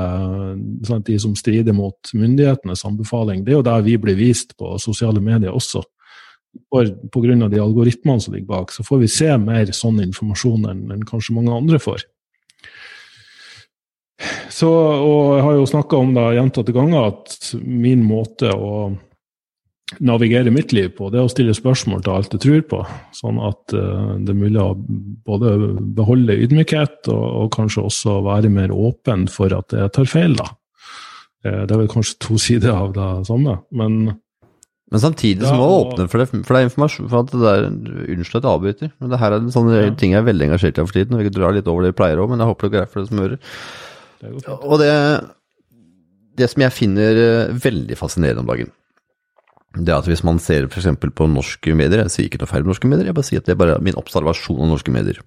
sant, 0.88 1.06
de 1.08 1.16
som 1.20 1.36
strider 1.36 1.76
mot 1.76 2.12
myndighetenes 2.12 2.84
anbefaling, 2.88 3.44
det 3.44 3.54
er 3.54 3.58
jo 3.58 3.66
der 3.70 3.86
vi 3.86 3.96
blir 4.00 4.18
vist 4.20 4.52
på 4.60 4.76
sosiale 4.80 5.20
medier 5.24 5.56
også. 5.56 5.84
For 6.72 6.92
Pga. 7.12 7.48
de 7.48 7.60
algoritmene 7.60 8.20
som 8.20 8.34
ligger 8.34 8.52
bak, 8.52 8.72
så 8.72 8.84
får 8.84 9.02
vi 9.04 9.10
se 9.12 9.32
mer 9.40 9.72
sånn 9.72 10.00
informasjon 10.04 10.68
enn, 10.68 10.86
enn 10.92 11.08
kanskje 11.08 11.36
mange 11.36 11.56
andre 11.56 11.80
får. 11.80 12.04
Så, 14.50 14.68
og 14.68 15.36
jeg 15.36 15.44
har 15.44 15.58
jo 15.60 15.68
snakka 15.70 16.00
om 16.00 16.16
det 16.16 16.24
gjentatte 16.34 16.74
ganger 16.74 17.12
at 17.12 17.52
min 17.62 18.00
måte 18.04 18.50
å 18.50 18.88
navigere 20.04 20.52
mitt 20.52 20.72
liv 20.76 20.90
på, 20.96 21.08
det 21.08 21.20
er 21.20 21.26
å 21.26 21.32
stille 21.32 21.54
spørsmål 21.56 22.04
til 22.04 22.14
alt 22.14 22.36
jeg 22.36 22.44
tror 22.44 22.62
på. 22.70 22.82
Sånn 23.16 23.40
at 23.40 23.74
uh, 23.76 24.14
det 24.20 24.34
er 24.34 24.38
mulig 24.38 24.60
å 24.60 24.74
både 25.28 25.54
beholde 25.96 26.36
ydmykhet 26.44 27.08
og, 27.12 27.24
og, 27.24 27.50
kanskje 27.56 27.86
også 27.88 28.18
være 28.26 28.52
mer 28.52 28.74
åpen 28.74 29.26
for 29.32 29.54
at 29.56 29.74
jeg 29.76 29.94
tar 29.96 30.10
feil, 30.10 30.36
da. 30.38 30.50
Uh, 31.46 31.64
det 31.64 31.72
er 31.72 31.82
vel 31.84 31.92
kanskje 31.92 32.18
to 32.26 32.40
sider 32.46 32.74
av 32.76 32.96
det 32.96 33.10
samme, 33.30 33.60
men 33.72 34.00
men 34.88 35.02
samtidig 35.02 35.44
så 35.44 35.52
må 35.52 35.66
du 35.68 35.72
åpne 35.74 36.04
for 36.08 36.22
det, 36.22 36.26
for 36.32 36.56
det 36.56 36.60
er 36.62 36.66
informasjon 36.70 37.08
for 37.12 37.20
at 37.20 37.32
det 37.32 37.40
der, 37.42 37.66
Unnskyld 38.14 38.38
at 38.38 38.46
jeg 38.46 38.52
avbryter, 38.54 38.92
men 38.96 39.10
det 39.12 39.18
her 39.20 39.34
er 39.36 39.50
sånne 39.52 39.82
ja. 39.82 39.90
ting 40.00 40.14
jeg 40.14 40.22
er 40.22 40.28
veldig 40.30 40.46
engasjert 40.46 40.80
i 40.80 40.84
for 40.86 40.96
tiden. 40.96 41.18
og 41.18 41.26
Vi 41.26 41.32
drar 41.34 41.52
litt 41.52 41.68
over 41.68 41.84
det 41.84 41.90
vi 41.92 41.98
pleier 41.98 42.22
òg, 42.22 42.30
men 42.32 42.40
jeg 42.40 42.48
håper 42.48 42.64
det 42.64 42.70
er 42.70 42.78
greit 42.78 42.94
for 42.94 43.02
dere 43.02 43.10
som 43.10 43.20
hører. 43.20 43.42
Og 44.56 44.80
det, 44.80 44.94
det 46.40 46.48
som 46.54 46.64
jeg 46.64 46.76
finner 46.78 47.20
eh, 47.26 47.52
veldig 47.68 47.98
fascinerende 48.00 48.46
om 48.46 48.48
dagen, 48.48 48.72
det 49.76 49.94
at 49.94 50.08
hvis 50.08 50.24
man 50.24 50.40
ser 50.40 50.66
f.eks. 50.66 50.88
på 50.96 51.28
norske 51.28 51.74
medier, 51.76 52.04
jeg 52.06 52.14
sier 52.14 52.28
ikke 52.28 52.40
noe 52.40 52.50
feil 52.50 52.64
om 52.64 52.72
norske 52.72 52.88
medier, 52.88 53.10
jeg 53.10 53.16
bare 53.18 53.28
sier 53.28 53.42
at 53.42 53.48
det 53.48 53.54
er 53.54 53.60
bare 53.60 53.78
min 53.84 53.98
observasjon 54.00 54.62
av 54.64 54.70
norske 54.72 54.94
medier, 54.94 55.20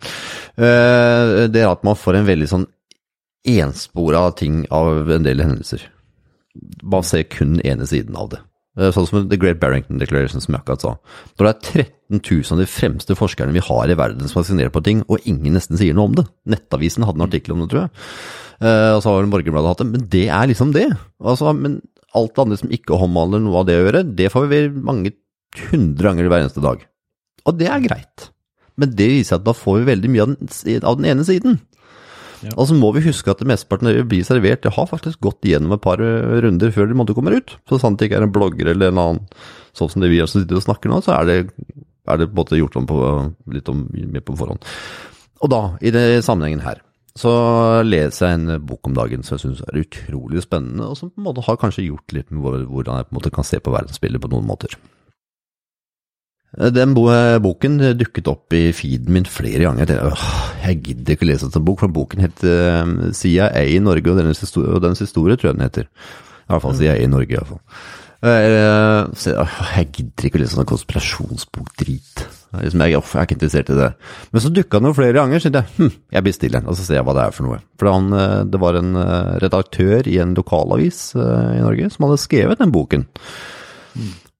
eh, 0.57 1.47
det 1.51 1.61
er 1.61 1.69
at 1.69 1.85
man 1.87 1.99
får 1.99 2.19
en 2.19 2.29
veldig 2.29 2.49
sånn 2.49 2.67
enspora 3.47 4.27
ting 4.37 4.63
av 4.73 5.09
en 5.13 5.25
del 5.25 5.43
hendelser. 5.45 5.85
Man 6.83 7.05
ser 7.07 7.29
kun 7.31 7.59
ene 7.65 7.87
siden 7.89 8.17
av 8.17 8.33
det. 8.33 8.41
Eh, 8.79 8.91
sånn 8.95 9.07
som 9.07 9.29
The 9.29 9.39
Great 9.39 9.59
Barrington 9.61 9.99
Declaration, 9.99 10.43
som 10.43 10.55
jeg 10.55 10.63
akkurat 10.63 10.83
sa. 10.83 10.93
Når 11.35 11.47
det 11.47 11.51
er 11.51 11.87
13 12.11 12.21
000 12.21 12.53
av 12.55 12.61
de 12.61 12.69
fremste 12.71 13.17
forskerne 13.19 13.55
vi 13.55 13.63
har 13.65 13.91
i 13.91 13.97
verden 13.99 14.29
som 14.31 14.41
har 14.41 14.47
signert 14.47 14.75
på 14.75 14.83
ting, 14.85 15.03
og 15.11 15.25
ingen 15.27 15.57
nesten 15.57 15.79
sier 15.79 15.97
noe 15.97 16.09
om 16.09 16.15
det. 16.17 16.27
Nettavisen 16.49 17.05
hadde 17.07 17.19
en 17.19 17.27
artikkel 17.27 17.55
om 17.55 17.63
det, 17.63 17.71
tror 17.73 17.85
jeg. 17.85 18.05
Uh, 18.61 18.93
og 18.93 18.99
så 19.01 19.15
har 19.15 19.25
Morgenbladet 19.25 19.71
hatt 19.73 19.81
det. 19.81 19.89
Men 19.89 20.03
det 20.13 20.27
er 20.29 20.49
liksom 20.51 20.71
det. 20.75 20.87
Altså, 21.19 21.51
men 21.57 21.79
alt 22.17 22.35
det 22.35 22.43
andre 22.43 22.59
som 22.59 22.73
ikke 22.75 22.97
omhandler 22.97 23.43
noe 23.43 23.61
av 23.61 23.67
det 23.69 23.77
å 23.79 23.83
gjøre, 23.85 24.03
det 24.17 24.29
får 24.33 24.47
vi 24.51 24.61
mange 24.75 25.13
hundre 25.71 26.07
ganger 26.07 26.29
hver 26.31 26.45
eneste 26.45 26.63
dag. 26.63 26.85
Og 27.47 27.57
det 27.59 27.67
er 27.71 27.83
greit. 27.83 28.29
Men 28.79 28.93
det 28.97 29.09
viser 29.11 29.37
at 29.37 29.45
da 29.45 29.53
får 29.55 29.81
vi 29.81 29.89
veldig 29.91 30.11
mye 30.11 30.25
av 30.25 30.33
den, 30.33 30.49
av 30.87 30.97
den 30.99 31.09
ene 31.11 31.25
siden. 31.27 31.59
Ja. 32.41 32.55
Og 32.55 32.65
så 32.71 32.75
må 32.77 32.89
vi 32.95 33.03
huske 33.05 33.29
at 33.29 33.41
det 33.41 33.49
mesteparten 33.49 33.91
av 33.91 33.97
det 33.99 34.07
blir 34.09 34.25
servert. 34.25 34.63
Det 34.63 34.73
har 34.73 34.89
faktisk 34.89 35.21
gått 35.21 35.45
gjennom 35.45 35.75
et 35.75 35.83
par 35.83 36.01
eh, 36.01 36.39
runder 36.45 36.73
før 36.73 36.89
de 36.89 36.97
måtte 36.97 37.15
komme 37.17 37.35
ut. 37.37 37.53
Så 37.69 37.77
sant 37.81 37.99
det 38.01 38.09
ikke 38.09 38.21
er 38.21 38.25
en 38.25 38.33
blogger 38.33 38.71
eller 38.73 38.89
en 38.89 39.01
annen, 39.03 39.25
sånn 39.77 39.91
som 39.91 40.03
det 40.03 40.09
vi 40.13 40.21
også 40.23 40.41
sitter 40.41 40.57
og 40.57 40.65
snakker 40.65 40.91
nå, 40.91 41.01
så 41.05 41.13
er 41.19 41.29
det, 41.29 41.37
er 42.09 42.21
det 42.21 42.31
på 42.31 42.33
en 42.33 42.41
måte 42.41 42.59
gjort 42.59 42.79
om 42.81 42.87
på, 42.89 43.01
litt 43.53 43.69
om, 43.71 43.85
mer 43.93 44.25
på 44.25 44.37
forhånd. 44.39 44.65
Og 45.41 45.53
da, 45.53 45.61
i 45.81 45.93
den 45.93 46.25
sammenhengen 46.25 46.65
her, 46.65 46.81
så 47.19 47.31
leser 47.83 48.29
jeg 48.29 48.39
en 48.39 48.63
bok 48.63 48.87
om 48.87 48.95
dagen 48.95 49.25
som 49.25 49.35
jeg 49.35 49.43
syns 49.43 49.61
er 49.65 49.81
utrolig 49.81 50.43
spennende, 50.45 50.87
og 50.87 50.95
som 50.97 51.11
på 51.11 51.19
en 51.19 51.27
måte 51.27 51.43
har 51.43 51.59
kanskje 51.59 51.89
gjort 51.89 52.15
litt 52.15 52.31
med 52.31 52.65
hvordan 52.71 53.01
jeg 53.01 53.09
på 53.09 53.13
en 53.13 53.19
måte 53.19 53.33
kan 53.35 53.47
se 53.47 53.59
på 53.59 53.73
verdensbildet 53.73 54.23
på 54.23 54.31
noen 54.31 54.47
måter. 54.47 54.77
Den 56.51 56.91
boken 56.95 57.77
dukket 57.95 58.27
opp 58.27 58.55
i 58.55 58.73
feeden 58.75 59.13
min 59.15 59.27
flere 59.27 59.63
ganger. 59.63 59.85
Jeg, 59.85 59.91
tenkte, 59.93 60.31
jeg 60.65 60.79
gidder 60.83 61.15
ikke 61.15 61.27
lese 61.29 61.47
en 61.47 61.67
bok, 61.67 61.79
for 61.79 61.95
boken 61.95 62.25
eh, 62.27 62.91
CIA 63.15 63.47
i 63.71 63.79
Norge 63.79 64.11
og 64.11 64.19
dennes 64.19 64.43
historie, 64.43 64.71
og 64.71 64.83
dennes 64.83 64.99
historie, 64.99 65.39
tror 65.39 65.51
jeg 65.51 65.59
den 65.59 65.67
heter. 65.67 65.87
I 65.87 66.51
hvert 66.51 66.65
fall 66.65 66.75
CIA 66.75 66.97
i 66.99 67.07
Norge, 67.11 67.37
iallfall. 67.37 67.61
Jeg, 68.21 69.31
jeg 69.31 69.87
gidder 69.95 70.27
ikke 70.27 70.37
å 70.37 70.43
lese 70.43 70.57
sånn 70.57 70.67
konspirasjonsbok-drit. 70.69 72.25
Liksom, 72.51 72.81
jeg, 72.83 72.91
jeg, 72.91 73.03
er 73.15 73.27
ikke 73.27 73.37
interessert 73.37 73.71
i 73.71 73.77
det. 73.77 73.89
Men 74.31 74.43
så 74.43 74.51
dukka 74.51 74.81
den 74.81 74.89
jo 74.89 74.97
flere 74.97 75.15
ganger, 75.15 75.39
så 75.43 75.51
jeg 75.51 75.67
hm, 75.77 75.93
jeg 76.17 76.25
bestiller 76.25 76.59
den, 76.59 76.71
og 76.71 76.77
så 76.77 76.87
ser 76.87 76.99
jeg 76.99 77.07
hva 77.07 77.15
det 77.17 77.27
er 77.27 77.37
for 77.37 77.47
noe. 77.47 77.61
For 77.79 77.91
han, 77.91 78.09
eh, 78.17 78.41
det 78.51 78.61
var 78.63 78.79
en 78.79 78.97
eh, 78.99 79.31
redaktør 79.43 80.09
i 80.11 80.17
en 80.23 80.35
lokalavis 80.37 81.03
i 81.15 81.61
Norge 81.61 81.91
som 81.93 82.07
hadde 82.07 82.19
skrevet 82.21 82.59
den 82.59 82.73
boken. 82.75 83.07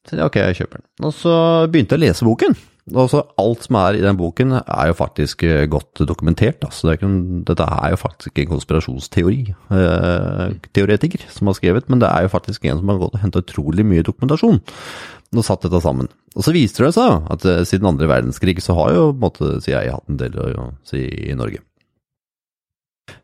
Så 0.08 0.18
jeg, 0.18 0.26
ok, 0.26 0.42
jeg 0.42 0.60
kjøper 0.62 0.82
den. 0.82 0.90
Og 1.08 1.16
så 1.16 1.38
begynte 1.72 1.96
jeg 1.96 2.02
å 2.02 2.06
lese 2.08 2.28
boken. 2.28 2.58
Altså, 2.90 3.22
alt 3.40 3.68
som 3.68 3.78
er 3.78 4.00
i 4.00 4.02
den 4.04 4.18
boken 4.18 4.56
er 4.58 4.90
jo 4.90 4.96
faktisk 4.98 5.44
eh, 5.46 5.68
godt 5.70 6.02
dokumentert. 6.10 6.64
Altså, 6.66 6.90
det 6.90 6.98
ikke, 6.98 7.12
dette 7.48 7.68
er 7.78 7.94
jo 7.94 8.00
faktisk 8.02 8.32
ikke 8.32 8.48
en 8.48 8.54
konspirasjonsteori, 8.56 9.42
eh, 9.78 10.56
teoretiker 10.74 11.28
som 11.30 11.52
har 11.52 11.60
skrevet, 11.60 11.90
men 11.94 12.02
det 12.02 12.10
er 12.10 12.26
jo 12.26 12.34
faktisk 12.34 12.66
en 12.66 12.82
som 12.82 12.90
har 12.90 13.02
gått 13.04 13.18
og 13.20 13.24
henta 13.24 13.44
utrolig 13.46 13.86
mye 13.86 14.06
dokumentasjon 14.08 14.64
og 15.32 15.46
satt 15.48 15.64
dette 15.64 15.80
sammen. 15.84 16.10
Og 16.36 16.44
så 16.44 16.54
viser 16.56 16.88
det 16.88 16.96
seg 16.98 17.30
at 17.32 17.46
eh, 17.48 17.64
siden 17.70 17.94
andre 17.94 18.10
verdenskrig 18.12 18.58
så 18.64 18.76
har 18.80 18.96
jo 18.98 19.10
på 19.12 19.18
en 19.20 19.26
måte 19.28 19.52
CIA 19.64 19.86
hatt 19.94 20.10
en 20.10 20.20
del 20.20 20.40
å 20.42 20.72
si 20.88 21.06
i 21.30 21.38
Norge. 21.38 21.62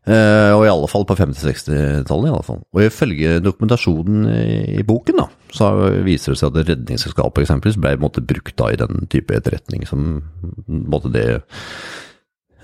Eh, 0.08 0.54
og 0.56 0.64
i 0.66 0.72
alle 0.72 0.88
fall 0.92 1.06
på 1.08 1.18
50-60-tallet, 1.20 2.30
i 2.30 2.34
alle 2.34 2.48
fall. 2.48 2.62
Og 2.74 2.84
ifølge 2.86 3.38
dokumentasjonen 3.44 4.28
i, 4.78 4.84
boken, 4.88 5.22
da, 5.22 5.28
så 5.54 5.72
viser 6.06 6.34
det 6.34 6.42
seg 6.42 6.52
at 6.52 6.72
Redningsselskapet 6.72 7.44
eksempelvis 7.44 7.80
ble 7.84 7.96
måte 8.02 8.24
brukt 8.26 8.56
da 8.60 8.72
i 8.72 8.80
den 8.80 9.08
type 9.12 9.36
etterretning 9.36 9.88
som 9.90 10.22
måte 10.68 11.12
det 11.14 11.28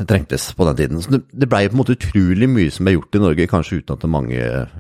trengtes 0.10 0.48
på 0.58 0.66
den 0.68 0.80
tiden. 0.80 1.02
Så 1.04 1.12
det, 1.14 1.22
det 1.32 1.50
blei 1.52 1.68
på 1.68 1.78
en 1.78 1.84
måte 1.84 1.96
utrolig 1.98 2.50
mye 2.50 2.72
som 2.74 2.88
ble 2.88 2.96
gjort 2.96 3.18
i 3.18 3.22
Norge, 3.22 3.50
kanskje 3.52 3.82
uten 3.82 3.96
at 3.96 4.10
mange, 4.10 4.40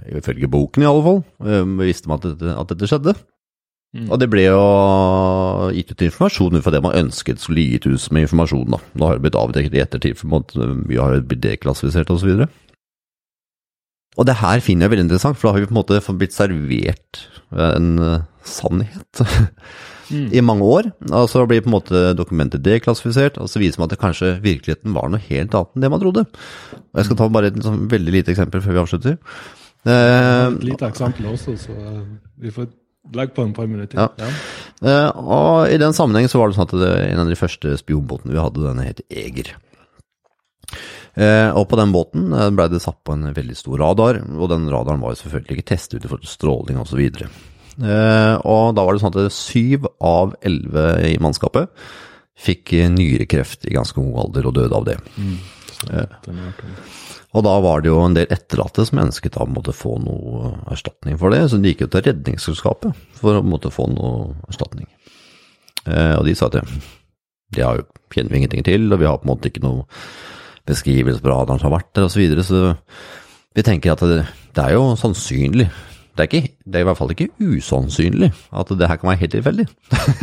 ifølge 0.09 0.49
boken 0.51 0.83
i 0.83 0.89
alle 0.89 1.05
fall, 1.05 1.21
eh, 1.45 1.75
visste 1.83 2.11
at 2.15 2.27
at 2.31 2.73
dette 2.73 2.89
skjedde. 2.89 3.15
Mm. 3.93 4.07
Og 4.09 4.17
det 4.17 4.25
ble 4.33 4.47
jo 4.47 4.61
gitt 5.75 5.91
ut 5.93 6.03
informasjon 6.07 6.57
ut 6.57 6.65
fra 6.65 6.73
det 6.73 6.81
man 6.81 6.97
ønsket 6.97 7.41
skulle 7.43 7.61
gitt 7.75 7.85
ut 7.85 8.01
som 8.01 8.17
informasjon. 8.17 8.73
da. 8.73 8.79
Nå 8.97 9.05
har 9.05 9.19
det 9.19 9.25
blitt 9.27 9.37
avdekket 9.37 9.77
i 9.77 9.83
ettertid, 9.83 10.17
for 10.17 10.41
vi 10.89 10.97
har 10.97 11.19
blitt 11.21 11.43
deklassifisert 11.45 12.09
osv. 12.09 12.31
Og, 12.33 12.47
så 12.47 12.63
og 14.17 14.27
det 14.29 14.37
her 14.41 14.61
finner 14.65 14.85
jeg 14.85 14.93
veldig 14.93 15.07
interessant, 15.07 15.37
for 15.37 15.49
da 15.49 15.55
har 15.55 15.63
vi 15.63 15.69
på 15.69 15.75
en 15.75 15.81
måte 15.81 16.17
blitt 16.17 16.35
servert 16.35 17.23
en 17.53 17.93
uh, 18.01 18.25
sannhet 18.45 19.23
mm. 20.13 20.27
i 20.33 20.43
mange 20.45 20.65
år. 20.65 20.91
Og 21.09 21.29
så 21.29 21.45
blir 21.49 21.63
på 21.65 21.71
en 21.71 21.77
måte 21.77 22.03
dokumentet 22.17 22.65
deklassifisert, 22.65 23.37
og 23.41 23.49
så 23.49 23.61
viser 23.61 23.81
man 23.81 23.89
at 23.89 23.95
det 23.95 24.03
kanskje 24.03 24.35
virkeligheten 24.43 24.93
var 24.97 25.09
noe 25.13 25.21
helt 25.29 25.53
annet 25.53 25.73
enn 25.73 25.85
det 25.85 25.93
man 25.93 26.01
trodde. 26.01 26.27
Og 26.93 27.01
Jeg 27.01 27.09
skal 27.09 27.21
ta 27.21 27.29
bare 27.33 27.53
et 27.53 27.65
sånn, 27.65 27.85
veldig 27.93 28.17
lite 28.17 28.33
eksempel 28.33 28.61
før 28.65 28.77
vi 28.77 28.83
avslutter. 28.87 29.19
Uh, 29.83 30.53
et 30.53 30.69
lite 30.71 30.89
eksempel 30.89 31.33
også, 31.33 31.57
så 31.61 31.77
vi 32.41 32.53
får 32.53 32.69
Legg 33.11 33.33
på 33.35 33.43
en 33.43 33.53
par 33.55 33.67
minutter. 33.67 33.99
Ja. 33.99 34.07
ja. 34.17 34.31
Uh, 34.83 35.09
og 35.23 35.71
I 35.71 35.79
den 35.79 35.95
sammenheng 35.95 36.29
så 36.31 36.39
var 36.39 36.49
det 36.49 36.57
sånn 36.57 36.69
at 36.69 36.75
det, 36.79 36.91
en 37.09 37.21
av 37.23 37.29
de 37.31 37.39
første 37.39 37.75
spionbåtene 37.79 38.35
vi 38.35 38.39
hadde, 38.41 38.63
den 38.63 38.83
het 38.83 39.03
Eger. 39.11 39.53
Uh, 41.13 41.51
og 41.59 41.67
på 41.69 41.77
den 41.77 41.91
båten 41.93 42.31
uh, 42.33 42.47
ble 42.55 42.65
det 42.71 42.81
satt 42.81 42.97
på 43.05 43.13
en 43.13 43.27
veldig 43.35 43.57
stor 43.59 43.83
radar, 43.83 44.21
og 44.33 44.47
den 44.49 44.65
radaren 44.71 45.03
var 45.03 45.13
jo 45.13 45.21
selvfølgelig 45.21 45.59
ikke 45.59 45.69
testet 45.75 45.99
ut 45.99 46.07
i 46.07 46.09
forhold 46.09 46.25
til 46.25 46.33
stråling 46.33 46.79
osv. 46.81 47.03
Uh, 47.83 48.39
og 48.49 48.73
da 48.77 48.85
var 48.85 48.95
det 48.95 49.03
sånn 49.03 49.13
at 49.13 49.35
syv 49.35 49.85
av 50.01 50.33
elleve 50.45 50.87
i 51.11 51.19
mannskapet 51.21 51.69
fikk 52.43 52.73
nyrekreft 52.95 53.67
i 53.69 53.75
ganske 53.75 53.99
ung 54.01 54.15
alder 54.17 54.49
og 54.49 54.55
døde 54.57 54.79
av 54.79 54.87
det. 54.87 54.97
Mm, 55.21 55.35
og 57.33 57.45
da 57.45 57.53
var 57.65 57.81
det 57.81 57.89
jo 57.89 58.01
en 58.03 58.15
del 58.17 58.29
etterlatte 58.33 58.85
som 58.85 59.01
ønsket 59.01 59.39
å 59.41 59.47
måtte 59.49 59.73
få 59.73 59.95
noe 60.03 60.51
erstatning 60.73 61.17
for 61.21 61.33
det, 61.33 61.41
så 61.49 61.57
de 61.57 61.71
gikk 61.71 61.87
jo 61.87 61.89
til 61.95 62.05
Redningsselskapet 62.05 63.05
for 63.17 63.39
å 63.39 63.45
måtte 63.45 63.73
få 63.73 63.87
noe 63.89 64.35
erstatning. 64.51 64.85
Eh, 65.87 66.13
og 66.19 66.27
de 66.27 66.35
sa 66.37 66.51
at 66.51 66.61
det 67.53 67.65
har 67.65 67.81
jo, 67.81 67.87
kjenner 68.13 68.33
vi 68.33 68.43
ingenting 68.43 68.65
til, 68.65 68.85
og 68.91 69.01
vi 69.01 69.09
har 69.09 69.17
på 69.17 69.27
en 69.27 69.33
måte 69.33 69.49
ikke 69.49 69.65
noe 69.65 69.87
beskrivelse 70.69 71.23
på 71.23 71.31
radaren 71.31 71.59
som 71.59 71.71
har 71.71 71.79
vært 71.79 71.91
der, 71.97 72.05
osv. 72.07 72.13
Så, 72.13 72.21
videre, 72.21 72.45
så 72.45 73.57
vi 73.57 73.65
tenker 73.65 73.95
at 73.95 74.05
det, 74.05 74.21
det, 74.53 74.63
er 74.63 74.77
jo 74.77 74.93
sannsynlig. 74.99 75.67
Det 76.13 76.21
er, 76.23 76.29
ikke, 76.29 76.55
det 76.69 76.77
er 76.77 76.85
i 76.85 76.87
hvert 76.87 76.99
fall 76.99 77.11
ikke 77.15 77.31
usannsynlig 77.41 78.29
at 78.53 78.73
det 78.77 78.89
her 78.89 78.99
kan 79.01 79.09
være 79.09 79.23
helt 79.23 79.33
tilfeldig. 79.33 79.65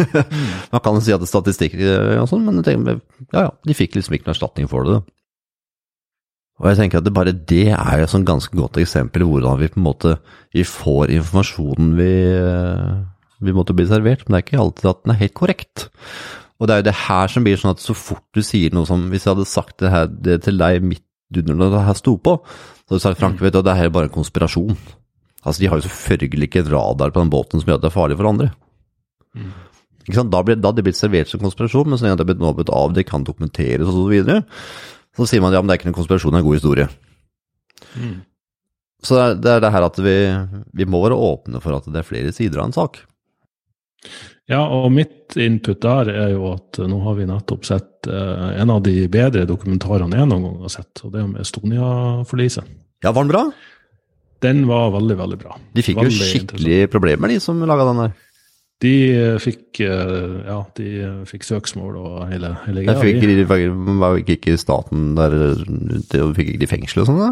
Man 0.73 0.83
kan 0.85 1.03
si 1.03 1.15
at 1.15 1.23
det 1.23 1.27
er 1.27 1.33
statistikk 1.35 1.75
og 1.83 2.29
sånn, 2.31 2.47
men 2.47 2.63
tenker, 2.63 3.01
ja, 3.33 3.49
ja, 3.49 3.51
de 3.67 3.75
fikk 3.75 3.99
liksom 3.99 4.15
ikke 4.15 4.31
noe 4.31 4.37
erstatning 4.37 4.71
for 4.71 4.87
det. 4.87 5.01
Og 6.61 6.69
jeg 6.69 6.77
tenker 6.77 7.01
at 7.01 7.07
det 7.07 7.15
bare 7.17 7.33
det 7.33 7.71
er 7.73 8.01
jo 8.01 8.07
et 8.07 8.13
sånn 8.13 8.29
ganske 8.29 8.53
godt 8.57 8.77
eksempel 8.83 9.25
hvordan 9.25 9.61
vi 9.63 9.71
på 9.73 9.81
en 9.81 9.87
måte 9.87 10.17
vi 10.53 10.65
får 10.67 11.13
informasjonen 11.15 11.95
vi, 11.97 12.11
eh, 12.37 12.99
vi 13.41 13.55
måtte 13.57 13.77
bli 13.77 13.87
servert, 13.89 14.27
men 14.27 14.35
det 14.35 14.41
er 14.41 14.47
ikke 14.47 14.61
alltid 14.61 14.91
at 14.91 15.03
den 15.05 15.15
er 15.15 15.21
helt 15.23 15.37
korrekt. 15.39 15.87
Og 16.61 16.69
det 16.69 16.75
er 16.75 16.83
jo 16.83 16.89
det 16.91 16.99
her 17.07 17.33
som 17.33 17.47
blir 17.47 17.61
sånn 17.61 17.73
at 17.73 17.81
så 17.81 17.97
fort 17.97 18.27
du 18.37 18.43
sier 18.45 18.75
noe 18.77 18.85
som 18.89 19.07
Hvis 19.09 19.25
jeg 19.25 19.33
hadde 19.33 19.49
sagt 19.49 19.79
det, 19.81 19.93
her, 19.95 20.11
det 20.11 20.43
til 20.45 20.61
deg 20.61 20.85
midt 20.85 21.07
under 21.41 21.57
når 21.57 21.73
det 21.73 21.87
her 21.87 21.97
sto 21.97 22.17
på, 22.21 22.37
så 22.45 22.91
hadde 22.91 23.01
du 23.01 23.07
sagt 23.07 23.21
Frank, 23.23 23.39
mm. 23.39 23.45
vet 23.47 23.57
du, 23.57 23.63
det 23.65 23.77
her 23.79 23.89
er 23.89 23.95
bare 23.95 24.11
en 24.11 24.19
konspirasjon. 24.19 24.77
Altså, 25.41 25.63
De 25.63 25.71
har 25.71 25.81
jo 25.81 25.87
selvfølgelig 25.87 26.51
ikke 26.51 26.67
radar 26.69 27.15
på 27.15 27.23
den 27.23 27.33
båten 27.33 27.63
som 27.63 27.71
gjør 27.71 27.81
at 27.81 27.87
det 27.87 27.89
er 27.89 27.97
farlig 27.97 28.19
for 28.21 28.29
andre. 28.29 28.51
Mm. 29.39 29.53
Da, 30.11 30.41
ble, 30.43 30.57
da 30.59 30.69
hadde 30.69 30.81
det 30.81 30.89
blitt 30.89 30.99
servert 30.99 31.31
som 31.31 31.41
konspirasjon, 31.41 31.89
men 31.89 32.01
så 32.01 32.05
lenge 32.09 32.19
det 32.19 32.27
er 32.27 32.57
blitt 32.59 32.73
avdekket, 32.75 33.13
kan 33.13 33.25
dokumenteres 33.25 33.87
og 33.87 33.95
så 33.95 34.07
videre, 34.11 34.41
så 35.17 35.27
sier 35.29 35.43
man 35.43 35.55
ja, 35.55 35.61
men 35.63 35.71
det 35.71 35.77
er 35.77 35.81
ikke 35.81 35.91
noen 35.91 36.01
konspirasjon, 36.01 36.35
det 36.35 36.41
er 36.41 36.45
en 36.45 36.49
god 36.49 36.59
historie. 36.59 36.89
Mm. 37.97 38.19
Så 39.01 39.17
det 39.17 39.23
er, 39.23 39.39
det 39.41 39.53
er, 39.53 39.63
det 39.65 39.73
her 39.75 39.87
at 39.87 40.03
vi, 40.05 40.17
vi, 40.77 40.89
må 40.89 41.01
være 41.05 41.17
åpne 41.17 41.63
for 41.65 41.79
at 41.79 41.89
det 41.89 42.03
er 42.03 42.07
flere 42.07 42.35
sider 42.37 42.61
av 42.61 42.69
en 42.69 42.77
sak. 42.77 43.01
Ja, 44.51 44.65
og 44.65 44.91
mitt 44.93 45.37
input 45.39 45.81
der 45.85 46.11
er 46.11 46.33
jo 46.35 46.51
at 46.53 46.81
nå 46.91 46.99
har 47.05 47.17
vi 47.19 47.29
nettopp 47.29 47.67
sett 47.69 48.09
eh, 48.11 48.47
en 48.61 48.73
av 48.75 48.81
de 48.85 49.05
bedre 49.13 49.45
dokumentarene 49.49 50.19
jeg 50.19 50.31
noen 50.31 50.47
gang 50.49 50.65
har 50.65 50.73
sett, 50.75 51.05
og 51.05 51.13
det 51.13 51.21
er 51.21 51.29
om 51.29 51.37
Estonia-forliset. 51.41 52.73
Ja, 53.05 53.13
var 53.13 53.25
den 53.25 53.33
bra? 53.33 53.45
Den 54.45 54.65
var 54.69 54.91
veldig, 54.97 55.17
veldig 55.21 55.39
bra. 55.41 55.57
De 55.77 55.85
fikk 55.85 56.01
veldig 56.01 56.17
jo 56.17 56.29
skikkelig 56.33 56.81
problemer, 56.93 57.33
de 57.33 57.41
som 57.45 57.61
laga 57.69 57.87
den 57.91 58.03
der. 58.05 58.19
De 58.81 58.93
eh, 59.13 59.37
fikk, 59.43 59.83
eh, 59.85 60.47
ja, 60.47 60.61
de 60.79 60.89
eh, 61.05 61.17
fikk 61.29 61.45
søksmål 61.45 61.99
og 62.01 62.15
hele, 62.31 62.55
hele 62.65 62.87
greia. 62.87 63.03
Fikk 63.03 63.21
de, 63.29 63.45
var 64.01 64.21
ikke 64.23 64.57
staten 64.61 65.13
der 65.19 65.37
de 65.37 66.25
Fikk 66.37 66.55
ikke 66.55 66.63
de 66.63 66.71
fengsel 66.71 67.03
og 67.05 67.11
sånn? 67.11 67.21
da? 67.21 67.31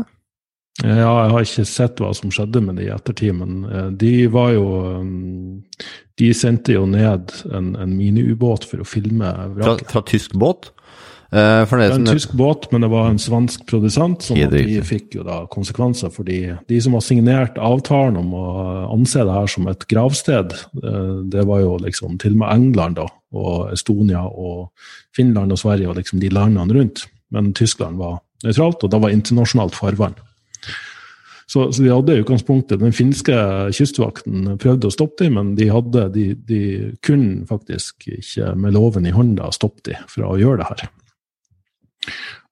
Ja, 0.85 1.09
jeg 1.25 1.31
har 1.33 1.47
ikke 1.47 1.65
sett 1.67 1.99
hva 1.99 2.13
som 2.15 2.31
skjedde 2.31 2.61
med 2.63 2.77
de 2.79 2.85
i 2.87 2.93
ettertid, 2.95 3.35
men 3.35 3.65
de 3.99 4.13
var 4.31 4.53
jo 4.55 4.67
De 6.21 6.29
sendte 6.37 6.77
jo 6.77 6.85
ned 6.87 7.33
en, 7.51 7.73
en 7.75 7.97
miniubåt 7.97 8.69
for 8.69 8.85
å 8.85 8.87
filme 8.87 9.33
vraket. 9.57 9.89
Fra, 9.89 9.97
fra 9.97 10.05
tysk 10.07 10.37
båt? 10.39 10.71
Uh, 11.29 11.61
det 11.61 11.77
var 11.77 11.93
en 11.93 12.07
tysk 12.09 12.33
båt, 12.33 12.71
men 12.73 12.81
det 12.81 12.89
var 12.89 13.11
en 13.11 13.19
svensk 13.21 13.67
produsent, 13.69 14.23
som 14.25 14.39
de 14.39 14.79
fikk 14.81 15.19
jo 15.19 15.25
da 15.27 15.43
konsekvenser. 15.53 16.09
fordi 16.09 16.55
de 16.69 16.81
som 16.81 16.97
har 16.97 17.05
signert 17.05 17.59
avtalen 17.61 18.17
om 18.17 18.33
å 18.33 18.47
anse 18.95 19.21
det 19.21 19.35
her 19.35 19.51
som 19.53 19.69
et 19.69 19.85
gravsted, 19.91 20.57
uh, 20.81 21.21
det 21.29 21.45
var 21.45 21.61
jo 21.61 21.77
liksom 21.85 22.17
til 22.17 22.33
og 22.33 22.45
med 22.45 22.55
England 22.55 22.97
da, 22.97 23.05
og 23.37 23.75
Estonia 23.75 24.25
og 24.25 24.71
Finland 25.13 25.53
og 25.53 25.61
Sverige 25.61 25.91
og 25.91 26.01
liksom 26.01 26.21
de 26.21 26.33
landene 26.33 26.73
rundt. 26.73 27.05
Men 27.31 27.53
Tyskland 27.53 28.01
var 28.01 28.23
nøytralt, 28.47 28.81
og 28.85 28.91
da 28.91 29.01
var 29.03 29.13
internasjonalt 29.13 29.77
farvann. 29.77 30.17
Så, 31.49 31.73
så, 31.73 31.81
de 31.81 31.89
hadde 31.89 32.13
i 32.13 32.21
utgangspunktet 32.21 32.81
Den 32.83 32.93
finske 32.93 33.35
kystvakten 33.73 34.59
prøvde 34.61 34.91
å 34.91 34.93
stoppe 34.93 35.25
dem, 35.25 35.39
men 35.39 35.55
de, 35.57 35.71
hadde, 35.73 36.09
de, 36.13 36.27
de 36.49 36.63
kunne 37.05 37.47
faktisk 37.49 38.09
ikke 38.19 38.53
med 38.57 38.77
loven 38.77 39.09
i 39.09 39.15
hånda 39.17 39.49
stoppe 39.57 39.85
dem 39.89 40.09
fra 40.13 40.29
å 40.29 40.37
gjøre 40.41 40.61
det 40.61 40.73
her. 40.73 40.89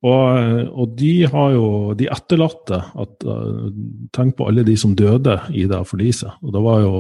Og, 0.07 0.71
og, 0.71 0.91
de 0.99 1.13
har 1.33 1.53
jo 1.57 1.69
de 1.99 2.09
etterlatte 2.13 2.79
at, 2.79 3.27
uh, 3.27 3.69
Tenk 4.15 4.37
på 4.39 4.47
alle 4.51 4.63
de 4.67 4.77
som 4.79 4.95
døde 4.97 5.39
i 5.51 5.65
det 5.71 5.83
forliset. 5.89 6.37
Og 6.45 6.53
det 6.55 6.63
var 6.63 6.83
jo 6.85 6.97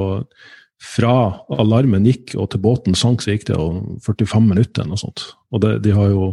fra 0.82 1.12
alarmen 1.56 2.04
gikk 2.08 2.34
og 2.36 2.50
til 2.52 2.62
båten 2.64 2.96
sank, 2.98 3.22
så 3.22 3.32
gikk 3.32 3.46
det 3.48 3.56
jo 3.56 3.98
45 4.04 4.42
minutter. 4.44 4.82
eller 4.82 4.96
noe 4.96 5.00
sånt. 5.00 5.24
Og 5.52 5.62
det, 5.64 5.72
de 5.86 5.94
har 5.96 6.10
jo 6.12 6.26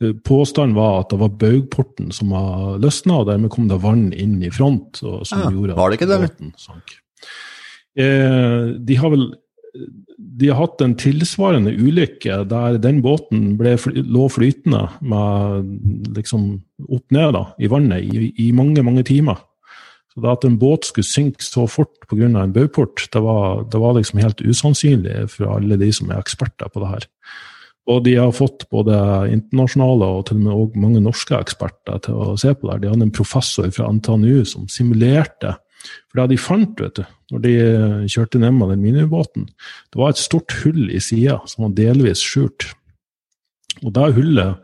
eh, 0.00 0.14
Påstanden 0.24 0.76
var 0.76 1.02
at 1.02 1.12
det 1.12 1.20
var 1.20 1.36
baugporten 1.42 2.12
som 2.14 2.32
var 2.32 2.78
løsna, 2.82 3.20
og 3.20 3.28
dermed 3.28 3.52
kom 3.52 3.68
det 3.68 3.82
vann 3.82 4.10
inn 4.12 4.38
i 4.42 4.52
front. 4.54 5.02
Og, 5.04 5.24
som 5.28 5.44
ja, 5.44 5.52
gjorde 5.52 5.76
at 5.76 5.82
var 5.82 5.92
det 5.92 6.00
ikke 6.00 6.10
det? 6.12 6.20
båten 6.24 6.54
sank. 6.60 6.96
Eh, 7.94 8.74
de 8.80 8.96
har 8.98 9.12
vel 9.12 9.28
de 10.16 10.50
har 10.50 10.60
hatt 10.60 10.82
en 10.84 10.94
tilsvarende 10.98 11.72
ulykke 11.74 12.42
der 12.50 12.78
den 12.82 13.00
båten 13.04 13.54
ble, 13.58 13.74
lå 13.94 14.28
flytende 14.32 14.86
med 15.02 16.14
liksom 16.16 16.46
opp 16.88 17.14
ned 17.14 17.34
da, 17.36 17.48
i 17.58 17.70
vannet 17.70 18.06
i, 18.06 18.30
i, 18.46 18.50
mange, 18.56 18.82
mange 18.86 19.04
timer. 19.06 19.40
Så 20.14 20.22
det 20.22 20.30
At 20.30 20.44
en 20.46 20.58
båt 20.58 20.86
skulle 20.86 21.08
synke 21.08 21.42
så 21.42 21.66
fort 21.66 22.06
pga. 22.08 22.26
en 22.26 22.52
bauport, 22.52 23.08
det 23.12 23.22
var, 23.22 23.64
det 23.70 23.80
var 23.80 23.94
liksom 23.94 24.20
helt 24.22 24.40
usannsynlig 24.40 25.30
for 25.30 25.56
alle 25.56 25.76
de 25.76 25.90
som 25.92 26.10
er 26.10 26.22
eksperter 26.22 26.70
på 26.70 26.80
det 26.80 26.92
her. 26.92 27.08
Og 27.90 28.04
de 28.04 28.14
har 28.16 28.32
fått 28.32 28.64
både 28.70 28.94
internasjonale 29.28 30.06
og 30.06 30.26
til 30.28 30.38
og 30.38 30.44
med 30.44 30.54
også 30.54 30.80
mange 30.80 31.02
norske 31.04 31.36
eksperter 31.36 31.98
til 32.06 32.14
å 32.14 32.36
se 32.40 32.54
på 32.54 32.70
det. 32.70 32.78
De 32.80 32.88
hadde 32.88 33.08
en 33.10 33.12
professor 33.12 33.68
fra 33.74 33.90
NTNU 33.92 34.44
som 34.48 34.70
simulerte 34.72 35.58
for 36.10 36.20
det 36.20 36.30
de 36.34 36.38
fant, 36.40 36.80
vet 36.80 37.00
du, 37.00 37.04
når 37.32 37.44
de 37.44 37.52
eh, 37.64 38.06
kjørte 38.10 38.40
ned 38.42 38.56
med 38.56 38.72
den 38.74 38.82
minibåten, 38.84 39.48
det 39.92 40.00
var 40.00 40.14
et 40.14 40.22
stort 40.22 40.54
hull 40.62 40.88
i 40.90 41.02
sida 41.02 41.40
som 41.50 41.66
var 41.66 41.76
delvis 41.78 42.22
skjult. 42.24 42.70
Og 43.82 43.90
det 43.94 44.12
hullet 44.16 44.60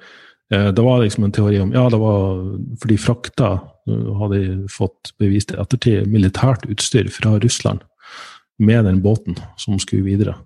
eh, 0.52 0.68
Det 0.70 0.82
var 0.86 1.00
liksom 1.02 1.24
en 1.26 1.32
teori 1.34 1.58
om 1.60 1.72
Ja, 1.74 1.88
det 1.90 1.98
var 1.98 2.44
fordi 2.82 2.98
frakta 3.00 3.50
eh, 3.90 4.10
hadde 4.20 4.42
fått 4.70 5.12
bevist 5.18 5.50
i 5.52 5.58
ettertid 5.58 6.06
militært 6.08 6.68
utstyr 6.70 7.10
fra 7.10 7.34
Russland 7.42 7.82
med 8.60 8.84
den 8.84 9.00
båten 9.02 9.38
som 9.58 9.78
skulle 9.82 10.06
videre. 10.06 10.36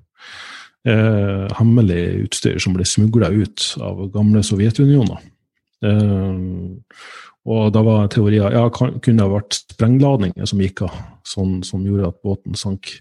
eh, 0.88 1.48
hemmelig 1.58 2.26
utstyr 2.26 2.58
som 2.60 2.74
ble 2.76 2.84
smugla 2.84 3.30
ut 3.32 3.74
av 3.80 4.02
gamle 4.12 4.42
Sovjetunioner. 4.44 5.20
Eh, 5.84 6.34
og 7.44 7.72
da 7.74 7.82
var 7.84 8.06
teorier 8.12 8.54
ja, 8.54 8.68
kunne 8.72 9.18
det 9.18 9.24
ha 9.24 9.32
vært 9.32 9.58
sprengladninger 9.58 10.48
som 10.48 10.62
gikk 10.64 10.84
av, 10.86 10.94
sånn, 11.28 11.58
som 11.66 11.82
gjorde 11.84 12.08
at 12.08 12.20
båten 12.24 12.56
sank. 12.56 12.94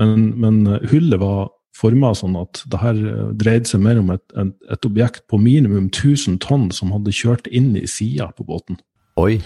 Men, 0.00 0.34
men 0.40 0.64
hullet 0.90 1.20
var 1.22 1.46
forma 1.76 2.12
sånn 2.16 2.36
at 2.40 2.62
det 2.72 2.80
her 2.80 3.00
dreide 3.36 3.68
seg 3.68 3.82
mer 3.84 4.00
om 4.00 4.12
et, 4.14 4.24
et, 4.36 4.52
et, 4.72 4.88
objekt 4.88 5.24
på 5.30 5.40
minimum 5.40 5.88
1000 5.90 6.38
tonn 6.44 6.68
som 6.76 6.92
hadde 6.94 7.14
kjørt 7.14 7.48
inn 7.48 7.74
i 7.76 7.86
sida 7.90 8.30
på 8.36 8.46
båten. 8.48 8.80
Oi. 9.20 9.40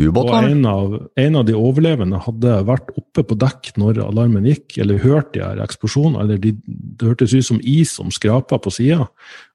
Ubåt, 0.00 0.30
og 0.30 0.46
en 0.48 0.64
av, 0.68 0.96
en 1.20 1.36
av, 1.36 1.44
de 1.48 1.56
overlevende 1.58 2.20
hadde 2.24 2.56
vært 2.68 2.90
oppe 2.96 3.24
på 3.26 3.36
dekk 3.40 3.72
når 3.80 4.00
alarmen 4.04 4.48
gikk, 4.48 4.78
eller 4.80 5.02
hørt 5.02 5.32
de 5.34 5.42
her 5.44 5.60
eksplosjonene. 5.64 6.24
eller 6.24 6.40
de, 6.40 6.54
Det 6.64 7.08
hørtes 7.08 7.34
ut 7.34 7.46
som 7.46 7.60
is 7.60 7.94
som 7.98 8.12
skrapa 8.14 8.60
på 8.62 8.72
sida, 8.74 9.08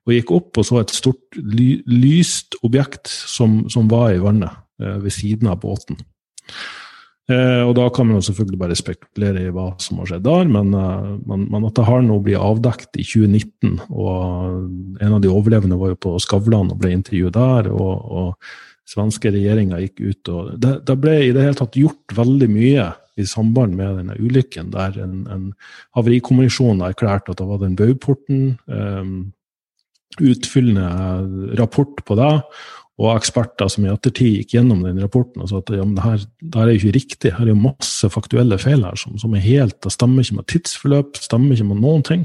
og 0.05 0.13
gikk 0.13 0.33
opp 0.35 0.61
og 0.61 0.67
så 0.67 0.81
et 0.81 0.93
stort 0.93 1.39
ly, 1.39 1.81
lyst 1.89 2.57
objekt 2.63 3.09
som, 3.09 3.63
som, 3.71 3.89
var 3.91 4.13
i 4.13 4.21
vannet 4.21 4.53
eh, 4.81 4.97
ved 5.01 5.13
siden 5.15 5.49
av 5.49 5.61
båten. 5.63 5.97
Eh, 7.25 7.63
og 7.65 7.73
da 7.79 7.87
kan 7.89 8.05
man 8.05 8.19
jo 8.19 8.27
selvfølgelig 8.27 8.59
bare 8.61 8.77
spekulere 8.77 9.47
i 9.47 9.53
hva 9.53 9.71
som 9.81 9.97
har 9.97 10.11
skjedd 10.11 10.27
der, 10.27 10.45
men, 10.45 10.75
eh, 10.77 11.09
men 11.25 11.65
at 11.65 11.73
det 11.79 11.87
har 11.87 12.05
nå 12.05 12.19
blitt 12.21 12.37
avdekket 12.37 13.01
i 13.01 13.07
2019, 13.07 13.79
og 13.89 15.01
en 15.01 15.17
av 15.17 15.23
de 15.23 15.33
overlevende 15.33 15.79
var 15.81 15.95
jo 15.95 16.03
på 16.05 16.15
Skavlan 16.21 16.69
og 16.69 16.79
ble 16.83 16.93
intervjuet 16.99 17.33
der. 17.33 17.73
og, 17.73 18.05
og 18.05 18.55
svenske 18.89 19.31
regjeringa 19.33 19.79
gikk 19.81 20.03
ut 20.03 20.29
og 20.33 20.51
det, 20.61 20.75
det, 20.85 20.95
ble 21.01 21.15
i 21.23 21.33
det 21.33 21.47
hele 21.47 21.57
tatt 21.57 21.77
gjort 21.79 22.13
veldig 22.15 22.49
mye 22.51 22.91
i 23.15 23.25
samband 23.27 23.77
med 23.79 24.01
denne 24.01 24.17
ulykken, 24.19 24.69
der 24.73 24.97
en, 25.01 25.21
en 25.31 25.45
havarikommisjon 25.95 26.83
erklærte 26.83 27.31
at 27.31 27.39
det 27.39 27.47
var 27.47 27.61
den 27.61 27.77
Bauporten. 27.79 28.57
Um, 28.67 29.31
utfyllende 30.21 31.55
rapport 31.59 32.03
på 32.07 32.15
det, 32.19 32.33
og 32.95 33.09
eksperter 33.11 33.67
som 33.71 33.83
i 33.83 33.91
ettertid 33.91 34.37
gikk 34.37 34.53
gjennom 34.55 34.85
den 34.85 35.01
rapporten 35.03 35.43
og 35.43 35.49
sa 35.51 35.59
at 35.59 35.71
ja, 35.75 35.83
det 35.83 36.03
her, 36.05 36.21
det 36.39 36.61
her 36.61 36.69
er 36.69 36.71
jo 36.71 36.79
ikke 36.79 36.95
riktig, 36.95 37.33
her 37.35 37.43
er 37.43 37.51
jo 37.51 37.57
masse 37.59 38.09
faktuelle 38.11 38.59
feil 38.61 38.85
her 38.87 38.95
som, 38.99 39.17
som 39.19 39.35
er 39.35 39.43
helt, 39.43 39.81
det 39.83 39.91
stemmer 39.91 40.23
ikke 40.23 40.37
med 40.37 40.47
tidsforløp, 40.53 41.19
stemmer 41.19 41.57
ikke 41.57 41.67
med 41.73 41.81
noen 41.83 42.05
ting. 42.07 42.23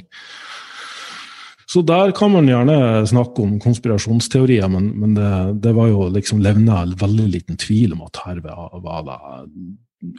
Så 1.70 1.84
der 1.86 2.10
kan 2.16 2.32
man 2.34 2.48
gjerne 2.50 3.06
snakke 3.06 3.44
om 3.44 3.58
konspirasjonsteorier, 3.62 4.66
men, 4.72 4.88
men 4.98 5.14
det, 5.14 5.30
det, 5.62 5.74
var 5.76 5.92
jo 5.92 6.08
liksom 6.10 6.42
levna 6.42 6.82
veldig 6.98 7.28
liten 7.30 7.60
tvil 7.60 7.94
om 7.94 8.02
at 8.08 8.24
her 8.24 8.40
var, 8.42 9.04
det 9.06 9.18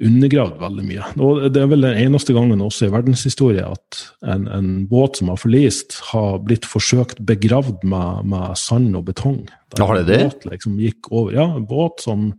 undergravd 0.05 0.59
veldig 0.61 0.85
mye. 0.85 1.07
Og 1.25 1.41
det 1.51 1.63
er 1.63 1.69
vel 1.71 1.87
den 1.87 1.99
eneste 2.03 2.35
gangen 2.37 2.61
også 2.63 2.87
i 2.87 2.93
verdenshistorie 2.93 3.65
at 3.65 4.01
en, 4.29 4.45
en 4.53 4.69
båt 4.89 5.19
som 5.19 5.31
har 5.33 5.41
forlist, 5.41 5.97
har 6.11 6.37
blitt 6.45 6.67
forsøkt 6.69 7.19
begravd 7.27 7.81
med, 7.83 8.29
med 8.31 8.53
sand 8.61 8.93
og 8.95 9.07
betong. 9.09 9.41
Ja, 9.79 9.87
har 9.89 9.99
det 9.99 10.07
det? 10.11 10.21
Båt 10.27 10.47
liksom 10.51 10.77
gikk 10.79 11.09
over, 11.09 11.33
ja, 11.35 11.49
en 11.57 11.67
båt 11.67 12.05
som 12.05 12.29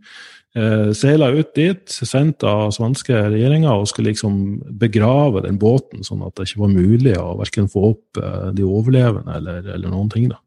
eh, 0.57 0.91
seila 0.97 1.29
ut 1.33 1.53
dit, 1.55 1.83
sendt 1.89 2.43
av 2.47 2.71
svenske 2.75 3.15
regjeringa, 3.33 3.73
og 3.73 3.87
skulle 3.89 4.11
liksom 4.11 4.35
begrave 4.79 5.43
den 5.45 5.59
båten, 5.61 6.03
sånn 6.05 6.23
at 6.25 6.35
det 6.37 6.49
ikke 6.49 6.63
var 6.63 6.73
mulig 6.73 7.15
å 7.19 7.37
verken 7.39 7.69
få 7.71 7.87
opp 7.93 8.21
eh, 8.21 8.49
de 8.57 8.65
overlevende 8.67 9.37
eller, 9.39 9.61
eller, 9.75 9.89
noen 9.91 10.11
ting. 10.13 10.29
da. 10.31 10.39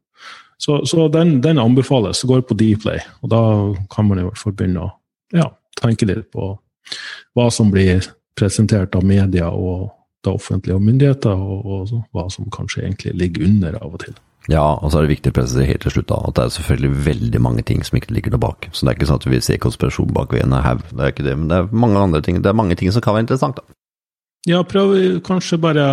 Så, 0.57 0.79
så 0.89 1.05
den, 1.13 1.37
den, 1.43 1.59
anbefales, 1.61 2.23
går 2.25 2.45
på 2.47 2.57
Dplay, 2.57 3.03
og 3.21 3.33
da 3.33 3.41
kan 3.93 4.07
man 4.09 4.21
i 4.21 4.25
hvert 4.25 4.41
fall 4.41 4.55
begynne 4.57 4.87
å 4.87 4.93
ja, 5.35 5.51
tenke 5.81 6.07
litt 6.09 6.31
på 6.33 6.55
hva 7.37 7.49
som 7.53 7.69
blir 7.69 8.01
presentert 8.37 8.95
av 8.95 9.05
media 9.05 9.51
og 9.51 9.89
det 10.25 10.33
offentlige 10.33 10.77
og 10.77 10.85
myndigheter, 10.85 11.35
og, 11.37 11.67
og 11.67 12.15
hva 12.15 12.25
som 12.33 12.49
kanskje 12.53 12.87
egentlig 12.87 13.13
ligger 13.21 13.45
under 13.47 13.77
av 13.79 13.93
og 13.93 14.01
til. 14.05 14.15
Ja, 14.51 14.63
og 14.79 14.91
så 14.91 14.99
er 14.99 15.07
det 15.07 15.17
viktig 15.17 15.33
å 15.33 15.37
presisere 15.39 15.67
helt 15.67 15.83
til 15.83 15.93
slutt 15.97 16.09
da, 16.11 16.21
at 16.29 16.37
det 16.37 16.45
er 16.45 16.53
selvfølgelig 16.55 17.05
veldig 17.07 17.41
mange 17.43 17.65
ting 17.67 17.81
som 17.83 17.97
ikke 17.99 18.13
ligger 18.15 18.35
der 18.35 18.43
bak. 18.43 18.69
Så 18.71 18.85
det 18.85 18.93
er 18.93 18.99
ikke 18.99 19.09
sånn 19.09 19.19
at 19.19 19.27
vi 19.27 19.41
ser 19.43 19.59
konspirasjon 19.63 20.13
bak 20.15 20.35
ved 20.35 20.45
en 20.45 20.55
haug, 20.63 20.85
det 20.93 21.03
er 21.03 21.11
ikke 21.11 21.25
det. 21.27 21.35
Men 21.39 21.49
det 21.51 21.57
er 21.59 21.73
mange 21.83 22.05
andre 22.05 22.23
ting, 22.23 22.39
det 22.43 22.51
er 22.51 22.61
mange 22.61 22.77
ting 22.79 22.93
som 22.95 23.03
kan 23.03 23.17
være 23.17 23.27
interessant, 23.27 23.59
da. 23.59 23.77
Ja, 24.47 24.61
prøv 24.63 24.93
kanskje 25.27 25.57
bare 25.59 25.83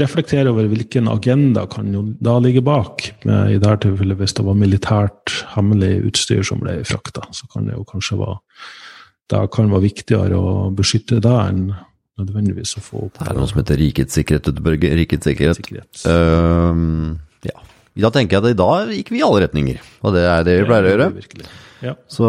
reflektere 0.00 0.48
over 0.54 0.70
hvilken 0.70 1.10
agenda 1.12 1.66
kan 1.68 1.90
jo 1.92 2.06
da 2.24 2.38
ligge 2.40 2.62
bak. 2.64 3.04
Med, 3.28 3.50
I 3.52 3.58
dette 3.60 3.82
tilfellet 3.84 4.16
hvis 4.22 4.36
det 4.38 4.46
var 4.46 4.56
militært 4.56 5.34
hemmelig 5.52 5.98
utstyr 6.08 6.40
som 6.48 6.62
ble 6.62 6.78
frakta, 6.88 7.26
så 7.36 7.50
kan 7.52 7.68
det 7.68 7.76
jo 7.76 7.84
kanskje 7.90 8.16
være 8.22 8.40
det 9.32 9.40
kan 9.54 9.70
være 9.72 9.86
viktigere 9.86 10.36
å 10.36 10.70
beskytte 10.76 11.20
det 11.24 11.32
enn 11.32 11.68
nødvendigvis 12.20 12.76
å 12.78 12.82
få 12.84 13.06
opp 13.06 13.20
Det 13.22 13.30
er 13.32 13.38
noe 13.38 13.48
som 13.50 13.60
heter 13.62 13.80
rikets 13.80 14.18
sikkerhet, 14.18 14.50
Rikets 14.52 15.28
sikkerhet. 15.30 15.58
sikkerhet. 15.58 16.02
Uh, 16.04 17.16
ja. 17.48 17.56
Da 17.94 18.10
tenker 18.10 18.36
jeg 18.36 18.42
at 18.42 18.50
i 18.50 18.58
dag 18.58 18.90
gikk 18.90 19.12
vi 19.14 19.20
i 19.20 19.26
alle 19.26 19.44
retninger, 19.44 19.82
og 20.02 20.16
det 20.16 20.24
er 20.26 20.46
det 20.46 20.54
vi 20.58 20.66
pleier 20.66 20.86
å 20.88 20.94
gjøre. 20.94 21.48
Ja. 21.84 21.92
Så 22.10 22.26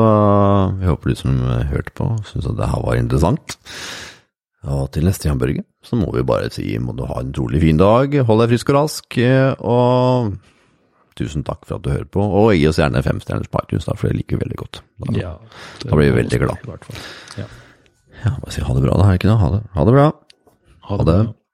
vi 0.78 0.90
håper 0.90 1.10
du 1.10 1.18
som 1.18 1.40
hørte 1.72 1.94
på, 1.98 2.10
syns 2.30 2.50
at 2.52 2.58
det 2.60 2.68
her 2.70 2.84
var 2.86 3.00
interessant. 3.00 3.56
Og 4.66 4.90
til 4.94 5.06
neste 5.06 5.30
gang, 5.30 5.40
Børge, 5.42 5.64
så 5.86 5.98
må 5.98 6.10
vi 6.14 6.26
bare 6.26 6.52
si 6.54 6.68
må 6.82 6.94
du 6.98 7.06
ha 7.10 7.22
en 7.22 7.32
utrolig 7.34 7.62
fin 7.64 7.80
dag, 7.82 8.14
hold 8.28 8.44
deg 8.44 8.54
frisk 8.54 8.72
og 8.74 8.78
rask, 8.78 9.18
og 9.62 10.36
tusen 11.18 11.46
takk 11.48 11.64
for 11.66 11.78
at 11.78 11.86
du 11.86 11.92
hører 11.94 12.10
på. 12.14 12.22
Og 12.22 12.52
gi 12.58 12.66
oss 12.70 12.82
gjerne 12.82 13.04
fem 13.06 13.22
stjerners 13.24 13.50
på 13.50 13.62
iTunes, 13.64 13.88
for 13.90 14.10
det 14.10 14.20
liker 14.20 14.38
vi 14.38 14.46
veldig 14.46 14.60
godt. 14.62 14.82
Da, 15.06 15.16
ja, 15.22 15.32
da 15.86 15.94
blir 15.94 16.12
vi 16.12 16.20
veldig 16.20 16.42
glad. 16.44 16.70
Ja. 17.40 17.48
ja, 18.22 18.36
bare 18.42 18.54
si 18.54 18.66
ha 18.66 18.78
det 18.78 18.86
bra, 18.86 19.00
da, 19.00 19.08
er 19.08 19.16
det 19.16 19.22
ikke 19.24 19.32
noe. 19.32 19.42
Ha 19.42 19.52
det, 19.56 19.64
ha 19.78 19.88
det 19.88 19.98
bra. 19.98 20.08
Ha 20.92 21.02
det. 21.02 21.06
Ha 21.06 21.10
det. 21.14 21.45